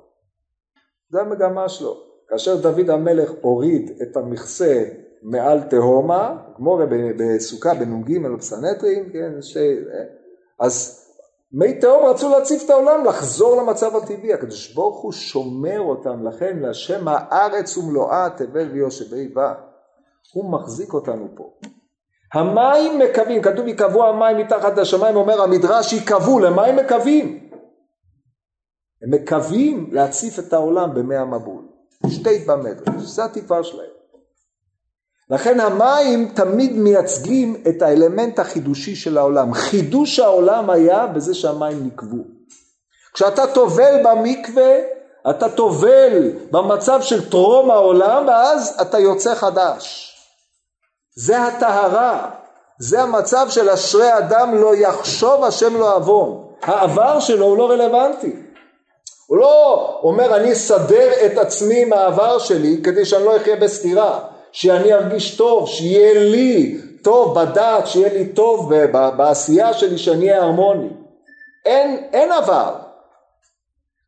זה 1.09 1.21
המגמה 1.21 1.69
שלו. 1.69 2.01
כאשר 2.29 2.61
דוד 2.61 2.89
המלך 2.89 3.31
הוריד 3.41 3.91
את 4.01 4.17
המכסה 4.17 4.83
מעל 5.23 5.61
תהומה, 5.63 6.37
כמו 6.55 6.79
בסוכה 7.17 7.73
בנ"ג 7.73 8.27
בסנהדרין, 8.37 9.09
כן, 9.13 9.41
ש... 9.41 9.57
אז 10.59 11.04
מי 11.57 11.79
תהום 11.79 12.05
רצו 12.05 12.29
להציף 12.29 12.65
את 12.65 12.69
העולם, 12.69 13.05
לחזור 13.05 13.61
למצב 13.61 13.95
הטבעי, 13.95 14.33
הקדוש 14.33 14.73
ברוך 14.73 15.01
הוא 15.01 15.11
שומר 15.11 15.79
אותם, 15.79 16.27
לכן 16.27 16.59
להשם 16.59 17.07
הארץ 17.07 17.77
ומלואה 17.77 18.27
תבל 18.37 18.69
ויושבי 18.71 19.27
בה. 19.27 19.53
הוא 20.33 20.51
מחזיק 20.51 20.93
אותנו 20.93 21.27
פה. 21.35 21.49
המים 22.33 22.99
מקווים, 22.99 23.41
כתוב 23.41 23.67
יקבעו 23.67 24.05
המים 24.05 24.37
מתחת 24.37 24.77
לשמיים, 24.77 25.15
אומר 25.15 25.41
המדרש 25.41 25.93
יקבעו, 25.93 26.39
למה 26.39 26.65
הם 26.65 26.75
מקווים? 26.75 27.49
הם 29.01 29.11
מקווים 29.11 29.89
להציף 29.91 30.39
את 30.39 30.53
העולם 30.53 30.93
במי 30.93 31.15
המבול. 31.15 31.67
שתי 32.07 32.45
במדרש, 32.47 33.03
זה 33.03 33.25
התקווה 33.25 33.63
שלהם. 33.63 33.94
לכן 35.29 35.59
המים 35.59 36.31
תמיד 36.35 36.71
מייצגים 36.71 37.63
את 37.67 37.81
האלמנט 37.81 38.39
החידושי 38.39 38.95
של 38.95 39.17
העולם. 39.17 39.53
חידוש 39.53 40.19
העולם 40.19 40.69
היה 40.69 41.07
בזה 41.07 41.33
שהמים 41.33 41.85
נקבו. 41.85 42.23
כשאתה 43.13 43.47
טובל 43.47 44.03
במקווה, 44.03 44.75
אתה 45.29 45.49
טובל 45.49 46.31
במצב 46.51 47.01
של 47.01 47.29
טרום 47.29 47.71
העולם, 47.71 48.27
ואז 48.27 48.77
אתה 48.81 48.99
יוצא 48.99 49.35
חדש. 49.35 50.11
זה 51.15 51.41
הטהרה, 51.41 52.29
זה 52.79 53.01
המצב 53.01 53.49
של 53.49 53.69
אשרי 53.69 54.17
אדם 54.17 54.55
לא 54.55 54.75
יחשוב 54.75 55.43
השם 55.43 55.77
לא 55.77 55.95
עוון. 55.95 56.45
העבר 56.61 57.19
שלו 57.19 57.45
הוא 57.45 57.57
לא 57.57 57.71
רלוונטי. 57.71 58.35
הוא 59.27 59.37
לא 59.37 59.99
אומר 60.03 60.35
אני 60.35 60.53
אסדר 60.53 61.11
את 61.25 61.37
עצמי 61.37 61.85
מהעבר 61.85 62.39
שלי 62.39 62.81
כדי 62.83 63.05
שאני 63.05 63.25
לא 63.25 63.37
אחיה 63.37 63.55
בסתירה, 63.55 64.19
שאני 64.55 64.93
ארגיש 64.93 65.37
טוב, 65.37 65.67
שיהיה 65.67 66.23
לי 66.23 66.77
טוב 67.03 67.39
בדת, 67.39 67.87
שיהיה 67.87 68.13
לי 68.13 68.25
טוב 68.27 68.71
בעשייה 69.17 69.73
שלי, 69.73 69.97
שאני 69.97 70.29
אהיה 70.31 70.43
הרמוני. 70.43 70.89
אין, 71.65 72.03
אין 72.13 72.31
עבר. 72.31 72.75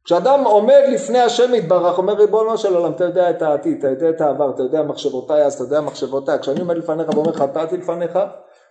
כשאדם 0.05 0.43
עומד 0.43 0.81
לפני 0.91 1.19
השם 1.19 1.55
יתברך, 1.55 1.97
אומר 1.97 2.13
ריבונו 2.13 2.57
של 2.57 2.75
עולם, 2.75 2.91
אתה 2.91 3.03
יודע 3.03 3.29
את 3.29 3.41
העתיד, 3.41 3.77
אתה 3.77 3.87
יודע 3.87 4.09
את 4.09 4.21
העבר, 4.21 4.49
אתה 4.49 4.63
יודע 4.63 4.81
מחשבותיי 4.81 5.45
אז, 5.45 5.53
אתה 5.53 5.63
יודע 5.63 5.81
מחשבותיי, 5.81 6.39
כשאני 6.39 6.59
עומד 6.59 6.77
לפניך 6.77 7.09
ואומר 7.13 7.33
חטאתי 7.33 7.77
לפניך, 7.77 8.19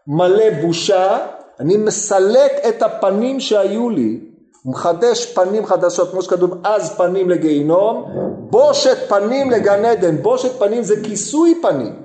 מלא 0.07 0.51
בושה, 0.62 1.18
אני 1.61 1.77
מסלק 1.77 2.53
את 2.68 2.83
הפנים 2.83 3.41
שהיו 3.41 3.91
לי, 3.91 4.20
מחדש 4.64 5.35
פנים 5.35 5.66
חדשות, 5.66 6.11
כמו 6.11 6.22
שכתוב 6.22 6.61
אז 6.64 6.97
פנים 6.97 7.31
לגיהינום, 7.31 8.05
בושת 8.51 8.97
פנים 9.09 9.51
לגן 9.51 9.84
עדן, 9.84 10.22
בושת 10.22 10.59
פנים 10.59 10.82
זה 10.82 10.94
כיסוי 11.05 11.59
פנים, 11.62 12.03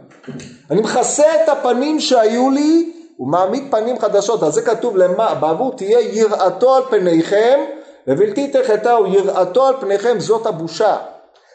אני 0.72 0.82
מכסה 0.82 1.44
את 1.44 1.50
הפנים 1.50 2.00
שהיו 2.00 2.50
לי 2.50 2.94
ומעמיד 3.20 3.64
פנים 3.72 4.00
חדשות, 4.00 4.44
אז 4.44 4.54
זה 4.54 4.62
כתוב 4.62 4.98
למה, 4.98 5.36
בעבור 5.36 5.76
תהיה 5.76 6.00
יראתו 6.00 6.76
על 6.76 6.84
פניכם 6.90 7.60
ובלתי 8.08 8.48
תחתהו 8.48 9.06
יראתו 9.06 9.68
על 9.68 9.76
פניכם 9.80 10.20
זאת 10.20 10.46
הבושה. 10.46 10.98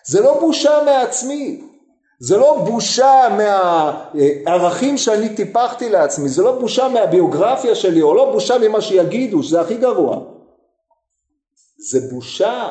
זה 0.07 0.21
לא 0.21 0.41
בושה 0.41 0.79
מעצמי, 0.85 1.61
זה 2.21 2.37
לא 2.37 2.57
בושה 2.67 3.29
מהערכים 3.37 4.99
שאני 4.99 5.29
טיפחתי 5.29 5.91
לעצמי, 5.91 6.29
זה 6.29 6.43
לא 6.43 6.59
בושה 6.59 6.89
מהביוגרפיה 6.89 7.75
שלי, 7.75 8.03
או 8.03 8.15
לא 8.15 8.33
בושה 8.33 8.59
ממה 8.59 8.81
שיגידו, 8.81 9.43
שזה 9.43 9.61
הכי 9.61 9.77
גרוע. 9.77 10.21
זה 11.91 12.01
בושה 12.13 12.69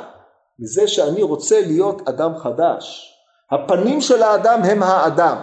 מזה 0.60 0.88
שאני 0.88 1.22
רוצה 1.22 1.62
להיות 1.62 2.10
אדם 2.10 2.38
חדש. 2.38 3.12
הפנים 3.52 4.02
של 4.02 4.24
האדם 4.24 4.64
הם 4.64 4.84
האדם. 4.84 5.38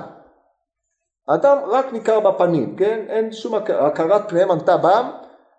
האדם 1.29 1.59
רק 1.71 1.93
ניכר 1.93 2.21
בפנים, 2.21 2.77
כן? 2.77 3.05
אין 3.09 3.33
שום 3.33 3.55
הכר, 3.55 3.85
הכרת 3.87 4.29
פניהם 4.29 4.51
ענתה 4.51 4.77
בם, 4.77 5.11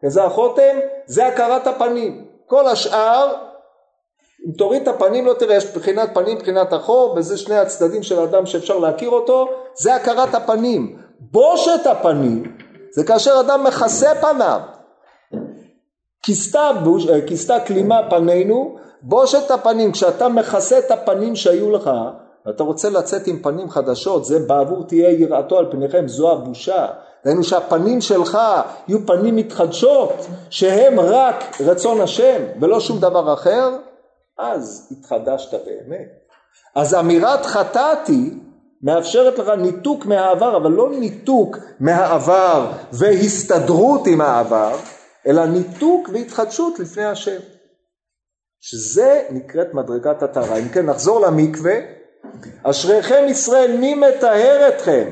וזה 0.03 0.23
החותם, 0.23 0.79
זה 1.05 1.27
הכרת 1.27 1.67
הפנים. 1.67 2.27
כל 2.47 2.67
השאר, 2.67 3.33
אם 4.47 4.51
תוריד 4.57 4.81
את 4.81 4.87
הפנים 4.87 5.25
לא 5.25 5.33
תראה, 5.33 5.55
יש 5.55 5.75
מבחינת 5.75 6.09
פנים, 6.13 6.37
מבחינת 6.37 6.73
החור, 6.73 7.13
וזה 7.17 7.37
שני 7.37 7.57
הצדדים 7.57 8.03
של 8.03 8.19
האדם 8.19 8.45
שאפשר 8.45 8.77
להכיר 8.77 9.09
אותו, 9.09 9.49
זה 9.73 9.95
הכרת 9.95 10.35
הפנים. 10.35 10.97
בושת 11.19 11.87
הפנים, 11.87 12.57
זה 12.91 13.03
כאשר 13.03 13.39
אדם 13.39 13.63
מכסה 13.63 14.15
פניו. 14.21 14.59
כיסתה, 16.23 16.71
אה, 17.51 17.65
כלימה 17.67 18.09
פנינו, 18.09 18.77
בושת 19.03 19.51
הפנים, 19.51 19.91
כשאתה 19.91 20.27
מכסה 20.29 20.79
את 20.79 20.91
הפנים 20.91 21.35
שהיו 21.35 21.71
לך, 21.71 21.89
ואתה 22.45 22.63
רוצה 22.63 22.89
לצאת 22.89 23.27
עם 23.27 23.39
פנים 23.39 23.69
חדשות, 23.69 24.25
זה 24.25 24.39
בעבור 24.39 24.83
תהיה 24.83 25.09
יראתו 25.09 25.57
על 25.57 25.71
פניכם, 25.71 26.07
זו 26.07 26.31
הבושה. 26.31 26.87
דהיינו 27.25 27.43
שהפנים 27.43 28.01
שלך 28.01 28.37
יהיו 28.87 29.05
פנים 29.05 29.35
מתחדשות, 29.35 30.13
שהם 30.49 30.99
רק 30.99 31.61
רצון 31.61 32.01
השם 32.01 32.41
ולא 32.59 32.79
שום 32.79 32.99
דבר 32.99 33.33
אחר, 33.33 33.69
אז 34.37 34.87
התחדשת 34.91 35.53
באמת. 35.65 36.09
אז 36.75 36.95
אמירת 36.95 37.45
חטאתי 37.45 38.33
מאפשרת 38.83 39.39
לך 39.39 39.49
ניתוק 39.49 40.05
מהעבר, 40.05 40.57
אבל 40.57 40.71
לא 40.71 40.89
ניתוק 40.89 41.57
מהעבר 41.79 42.71
והסתדרות 42.91 44.07
עם 44.07 44.21
העבר, 44.21 44.75
אלא 45.27 45.45
ניתוק 45.45 46.09
והתחדשות 46.13 46.79
לפני 46.79 47.05
השם. 47.05 47.39
שזה 48.65 49.21
נקראת 49.29 49.73
מדרגת 49.73 50.23
הטהרה. 50.23 50.57
אם 50.57 50.69
כן, 50.69 50.85
נחזור 50.85 51.19
למקווה. 51.19 51.73
אשריכם 52.63 53.23
ישראל, 53.27 53.77
מי 53.77 53.95
מטהר 53.95 54.67
אתכם? 54.67 55.03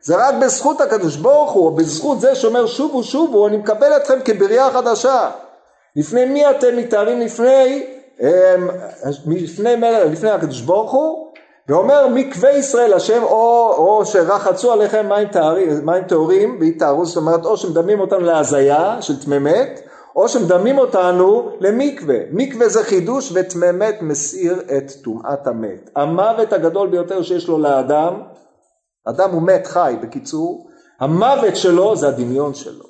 זה 0.00 0.16
רק 0.16 0.34
בזכות 0.42 0.80
הקדוש 0.80 1.16
ברוך 1.16 1.52
הוא, 1.52 1.76
בזכות 1.76 2.20
זה 2.20 2.34
שאומר 2.34 2.66
שובו 2.66 3.02
שובו, 3.02 3.48
אני 3.48 3.56
מקבל 3.56 3.96
אתכם 3.96 4.18
כבריאה 4.24 4.70
חדשה. 4.70 5.30
לפני 5.96 6.24
מי 6.24 6.50
אתם 6.50 6.76
מתארים 6.76 7.20
לפני, 7.20 7.86
אמ, 8.20 8.28
לפני, 9.26 9.76
לפני 10.12 10.30
הקדוש 10.30 10.60
ברוך 10.60 10.92
הוא, 10.92 11.32
ואומר 11.68 12.06
מקווה 12.06 12.50
ישראל 12.50 12.92
השם 12.92 13.22
או, 13.22 13.74
או 13.76 14.06
שרחצו 14.06 14.72
עליכם 14.72 15.08
מים, 15.82 16.04
טהורים 16.08 16.58
והתארו, 16.60 17.06
זאת 17.06 17.16
אומרת 17.16 17.44
או 17.44 17.56
שמדמים 17.56 18.00
אותנו 18.00 18.20
להזיה 18.20 18.96
של 19.00 19.24
תממת, 19.24 19.80
או 20.16 20.28
שמדמים 20.28 20.78
אותנו 20.78 21.50
למקווה. 21.60 22.16
מקווה 22.32 22.68
זה 22.68 22.84
חידוש 22.84 23.32
ותממת 23.34 24.02
מסיר 24.02 24.62
את 24.76 24.92
טומאת 25.04 25.46
המת. 25.46 25.90
המוות 25.96 26.52
הגדול 26.52 26.88
ביותר 26.88 27.22
שיש 27.22 27.48
לו 27.48 27.58
לאדם 27.58 28.22
אדם 29.06 29.30
הוא 29.30 29.42
מת 29.42 29.66
חי, 29.66 29.96
בקיצור, 30.02 30.70
המוות 31.00 31.56
שלו 31.56 31.96
זה 31.96 32.08
הדמיון 32.08 32.54
שלו. 32.54 32.84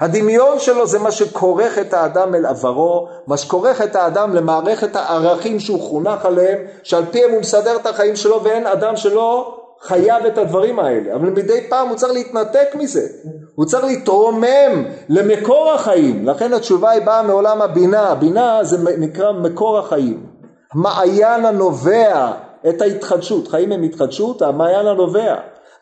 הדמיון 0.00 0.58
שלו 0.58 0.86
זה 0.86 0.98
מה 0.98 1.10
שכורך 1.10 1.78
את 1.78 1.94
האדם 1.94 2.34
אל 2.34 2.46
עברו, 2.46 3.08
מה 3.26 3.36
שכורך 3.36 3.82
את 3.82 3.96
האדם 3.96 4.34
למערכת 4.34 4.96
הערכים 4.96 5.60
שהוא 5.60 5.80
חונך 5.80 6.24
עליהם, 6.24 6.58
שעל 6.82 7.04
פיהם 7.10 7.30
הוא 7.30 7.40
מסדר 7.40 7.76
את 7.76 7.86
החיים 7.86 8.16
שלו 8.16 8.44
ואין 8.44 8.66
אדם 8.66 8.96
שלא 8.96 9.61
חייב 9.82 10.26
את 10.26 10.38
הדברים 10.38 10.78
האלה, 10.78 11.14
אבל 11.14 11.30
מדי 11.30 11.68
פעם 11.68 11.88
הוא 11.88 11.96
צריך 11.96 12.12
להתנתק 12.12 12.68
מזה, 12.74 13.06
הוא 13.54 13.66
צריך 13.66 13.84
להתרומם 13.84 14.84
למקור 15.08 15.72
החיים, 15.72 16.28
לכן 16.28 16.52
התשובה 16.52 16.90
היא 16.90 17.02
באה 17.02 17.22
מעולם 17.22 17.62
הבינה, 17.62 18.08
הבינה 18.08 18.64
זה 18.64 18.96
נקרא 18.98 19.32
מקור 19.32 19.78
החיים, 19.78 20.26
מעיין 20.74 21.44
הנובע 21.44 22.32
את 22.68 22.82
ההתחדשות, 22.82 23.48
חיים 23.48 23.72
הם 23.72 23.82
התחדשות, 23.82 24.42
המעיין 24.42 24.86
הנובע. 24.86 25.34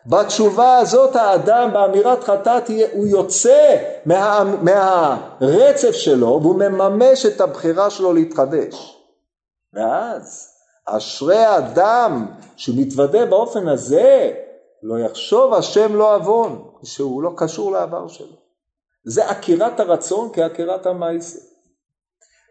בתשובה 0.05 0.77
הזאת 0.77 1.15
האדם 1.15 1.69
באמירת 1.73 2.23
חטאת 2.23 2.69
הוא 2.93 3.07
יוצא 3.07 3.77
מה, 4.05 4.43
מהרצף 4.61 5.91
שלו 5.91 6.39
והוא 6.41 6.55
מממש 6.55 7.25
את 7.25 7.41
הבחירה 7.41 7.89
שלו 7.89 8.13
להתחדש. 8.13 8.97
ואז 9.73 10.50
אשרי 10.85 11.37
האדם 11.37 12.25
שמתוודה 12.55 13.25
באופן 13.25 13.67
הזה 13.67 14.31
לא 14.83 14.99
יחשוב 14.99 15.53
השם 15.53 15.95
לא 15.95 16.15
עוון 16.15 16.63
שהוא 16.83 17.23
לא 17.23 17.31
קשור 17.37 17.71
לעבר 17.71 18.07
שלו. 18.07 18.41
זה 19.03 19.29
עקירת 19.29 19.79
הרצון 19.79 20.29
כעקירת 20.33 20.85
המעשה. 20.85 21.39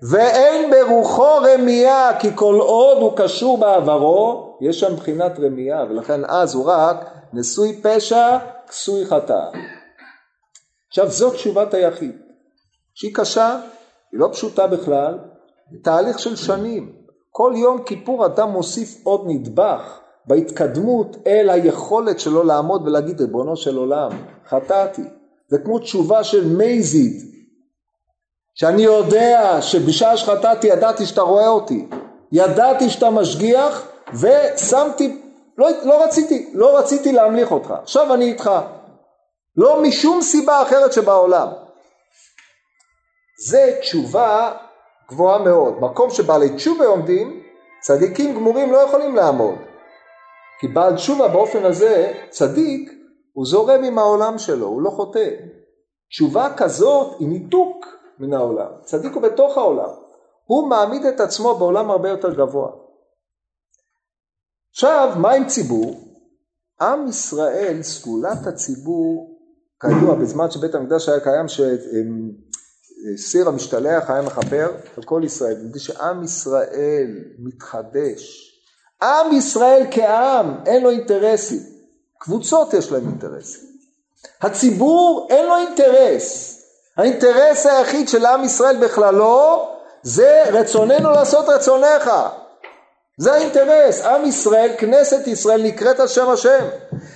ואין 0.03 0.71
ברוחו 0.71 1.37
רמייה 1.37 2.19
כי 2.21 2.29
כל 2.35 2.59
עוד 2.61 2.97
הוא 2.97 3.17
קשור 3.17 3.59
בעברו 3.59 4.59
יש 4.61 4.81
שם 4.81 4.97
בחינת 4.97 5.33
רמייה 5.39 5.85
ולכן 5.91 6.21
אז 6.25 6.55
הוא 6.55 6.65
רק 6.67 6.97
נשוי 7.33 7.81
פשע 7.83 8.39
כסוי 8.69 9.07
חטא. 9.07 9.41
עכשיו 10.89 11.11
זאת 11.11 11.35
תשובת 11.35 11.75
היחיד 11.75 12.19
שהיא 12.95 13.15
קשה, 13.15 13.61
היא 14.13 14.21
לא 14.21 14.29
פשוטה 14.33 14.67
בכלל, 14.67 15.19
תהליך 15.83 16.19
של 16.19 16.37
שנים. 16.37 17.00
כל 17.31 17.53
יום 17.57 17.83
כיפור 17.83 18.27
אדם 18.27 18.51
מוסיף 18.51 19.01
עוד 19.05 19.25
נדבך 19.27 20.01
בהתקדמות 20.27 21.17
אל 21.27 21.51
היכולת 21.51 22.21
שלו 22.21 22.43
לעמוד 22.43 22.89
ולהגיד 22.89 23.21
ריבונו 23.21 23.57
של 23.57 23.77
עולם 23.77 24.11
חטאתי. 24.49 25.03
זה 25.49 25.59
כמו 25.59 25.79
תשובה 25.79 26.25
של 26.25 26.47
מייזיד 26.47 27.31
שאני 28.55 28.83
יודע 28.83 29.59
שבשעה 29.63 30.17
שחטאתי 30.17 30.67
ידעתי 30.67 31.07
שאתה 31.07 31.21
רואה 31.21 31.49
אותי, 31.49 31.87
ידעתי 32.33 32.91
שאתה 32.91 33.11
משגיח 33.11 33.89
ושמתי, 34.13 35.23
לא, 35.59 35.69
לא 35.85 36.05
רציתי, 36.05 36.51
לא 36.55 36.79
רציתי 36.79 37.13
להמליך 37.13 37.53
אותך, 37.53 37.75
עכשיו 37.83 38.15
אני 38.15 38.25
איתך, 38.25 38.51
לא 39.57 39.83
משום 39.83 40.23
סיבה 40.23 40.63
אחרת 40.63 40.93
שבעולם. 40.93 41.49
זה 43.49 43.77
תשובה 43.81 44.53
גבוהה 45.11 45.39
מאוד, 45.39 45.81
מקום 45.81 46.11
שבעלי 46.11 46.57
תשובה 46.57 46.87
עומדים, 46.87 47.43
צדיקים 47.81 48.35
גמורים 48.35 48.73
לא 48.73 48.79
יכולים 48.79 49.17
לעמוד, 49.17 49.55
כי 50.61 50.69
בעל 50.69 50.97
תשובה 50.97 51.29
באופן 51.29 51.65
הזה, 51.65 52.13
צדיק, 52.31 52.93
הוא 53.33 53.47
זורם 53.47 53.85
עם 53.85 53.99
העולם 53.99 54.39
שלו, 54.39 54.67
הוא 54.67 54.83
לא 54.83 54.91
חוטא. 54.91 55.31
תשובה 56.11 56.55
כזאת 56.57 57.17
היא 57.19 57.29
ניתוק 57.29 57.87
מן 58.19 58.35
העולם. 58.35 58.71
צדיק 58.85 59.13
הוא 59.13 59.23
בתוך 59.23 59.59
העולם. 59.59 59.91
הוא 60.45 60.69
מעמיד 60.69 61.05
את 61.07 61.21
עצמו 61.21 61.55
בעולם 61.55 61.91
הרבה 61.91 62.09
יותר 62.09 62.35
גבוה. 62.35 62.71
עכשיו, 64.71 65.13
מה 65.17 65.33
עם 65.33 65.47
ציבור? 65.47 65.95
עם 66.81 67.09
ישראל, 67.09 67.83
סגולת 67.83 68.47
הציבור, 68.47 69.39
כידוע, 69.81 70.15
בזמן 70.15 70.51
שבית 70.51 70.75
המקדש 70.75 71.09
היה 71.09 71.21
קיים, 71.21 71.49
שסיר 73.17 73.49
המשתלח 73.49 74.11
היה 74.11 74.23
מכפר 74.23 74.73
על 74.97 75.03
כל 75.05 75.23
ישראל, 75.25 75.57
מפני 75.65 75.81
שעם 75.81 76.25
ישראל 76.25 77.19
מתחדש. 77.39 78.47
עם 79.03 79.33
ישראל 79.33 79.87
כעם, 79.91 80.55
אין 80.67 80.83
לו 80.83 80.91
אינטרסים. 80.91 81.61
קבוצות 82.19 82.75
יש 82.75 82.93
להם 82.93 83.07
אינטרסים. 83.07 83.71
הציבור 84.43 85.27
אין 85.31 85.47
לו 85.47 85.57
אינטרס. 85.57 86.57
האינטרס 86.97 87.67
היחיד 87.67 88.09
של 88.09 88.27
עם 88.27 88.45
ישראל 88.45 88.77
בכללו 88.85 89.69
זה 90.03 90.43
רצוננו 90.53 91.11
לעשות 91.11 91.49
רצונך. 91.49 92.11
זה 93.19 93.33
האינטרס, 93.33 94.05
עם 94.05 94.25
ישראל, 94.25 94.71
כנסת 94.79 95.27
ישראל 95.27 95.63
נקראת 95.63 96.01
על 96.01 96.09
שם 96.09 96.31
השם 96.31 96.65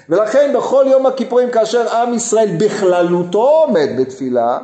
ולכן 0.09 0.53
בכל 0.55 0.87
יום 0.89 1.07
הכיפורים 1.07 1.51
כאשר 1.51 1.97
עם 1.97 2.15
ישראל 2.15 2.57
בכללותו 2.59 3.49
עומד 3.49 3.89
בתפילה 3.99 4.59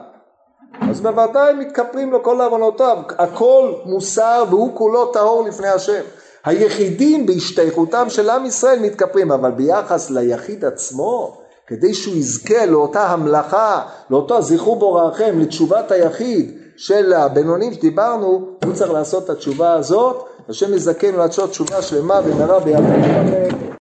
אז 0.81 1.01
בוודאי 1.01 1.55
מתכפרים 1.55 2.13
לו 2.13 2.23
כל 2.23 2.41
עוונותיו, 2.41 2.97
הכל 3.19 3.73
מוסר 3.85 4.45
והוא 4.51 4.77
כולו 4.77 5.07
טהור 5.07 5.45
לפני 5.49 5.69
השם. 5.69 6.03
היחידים 6.45 7.27
בהשתייכותם 7.27 8.07
של 8.09 8.31
עם 8.31 8.47
ישראל 8.47 8.79
מתכפרים, 8.79 9.33
אבל 9.33 9.51
ביחס 9.51 10.11
ליחיד 10.11 10.65
עצמו, 10.65 11.37
כדי 11.67 11.95
שהוא 11.95 12.15
יזכה 12.15 12.67
לאותה 12.67 13.07
המלאכה, 13.07 13.83
לאותו 14.11 14.43
זכרו 14.43 14.77
בוראכם, 14.77 15.39
לתשובת 15.39 15.91
היחיד 15.91 16.59
של 16.77 17.13
הבינונים 17.13 17.73
שדיברנו, 17.73 18.27
הוא 18.65 18.73
צריך 18.73 18.91
לעשות 18.91 19.25
את 19.25 19.31
התשובה 19.31 19.73
הזאת, 19.73 20.25
השם 20.49 20.75
יזכנו 20.75 21.19
לעשות 21.19 21.51
תשובה 21.51 21.83
שלמה 21.83 22.21
ונראה 22.25 22.61
בימינו. 22.61 23.71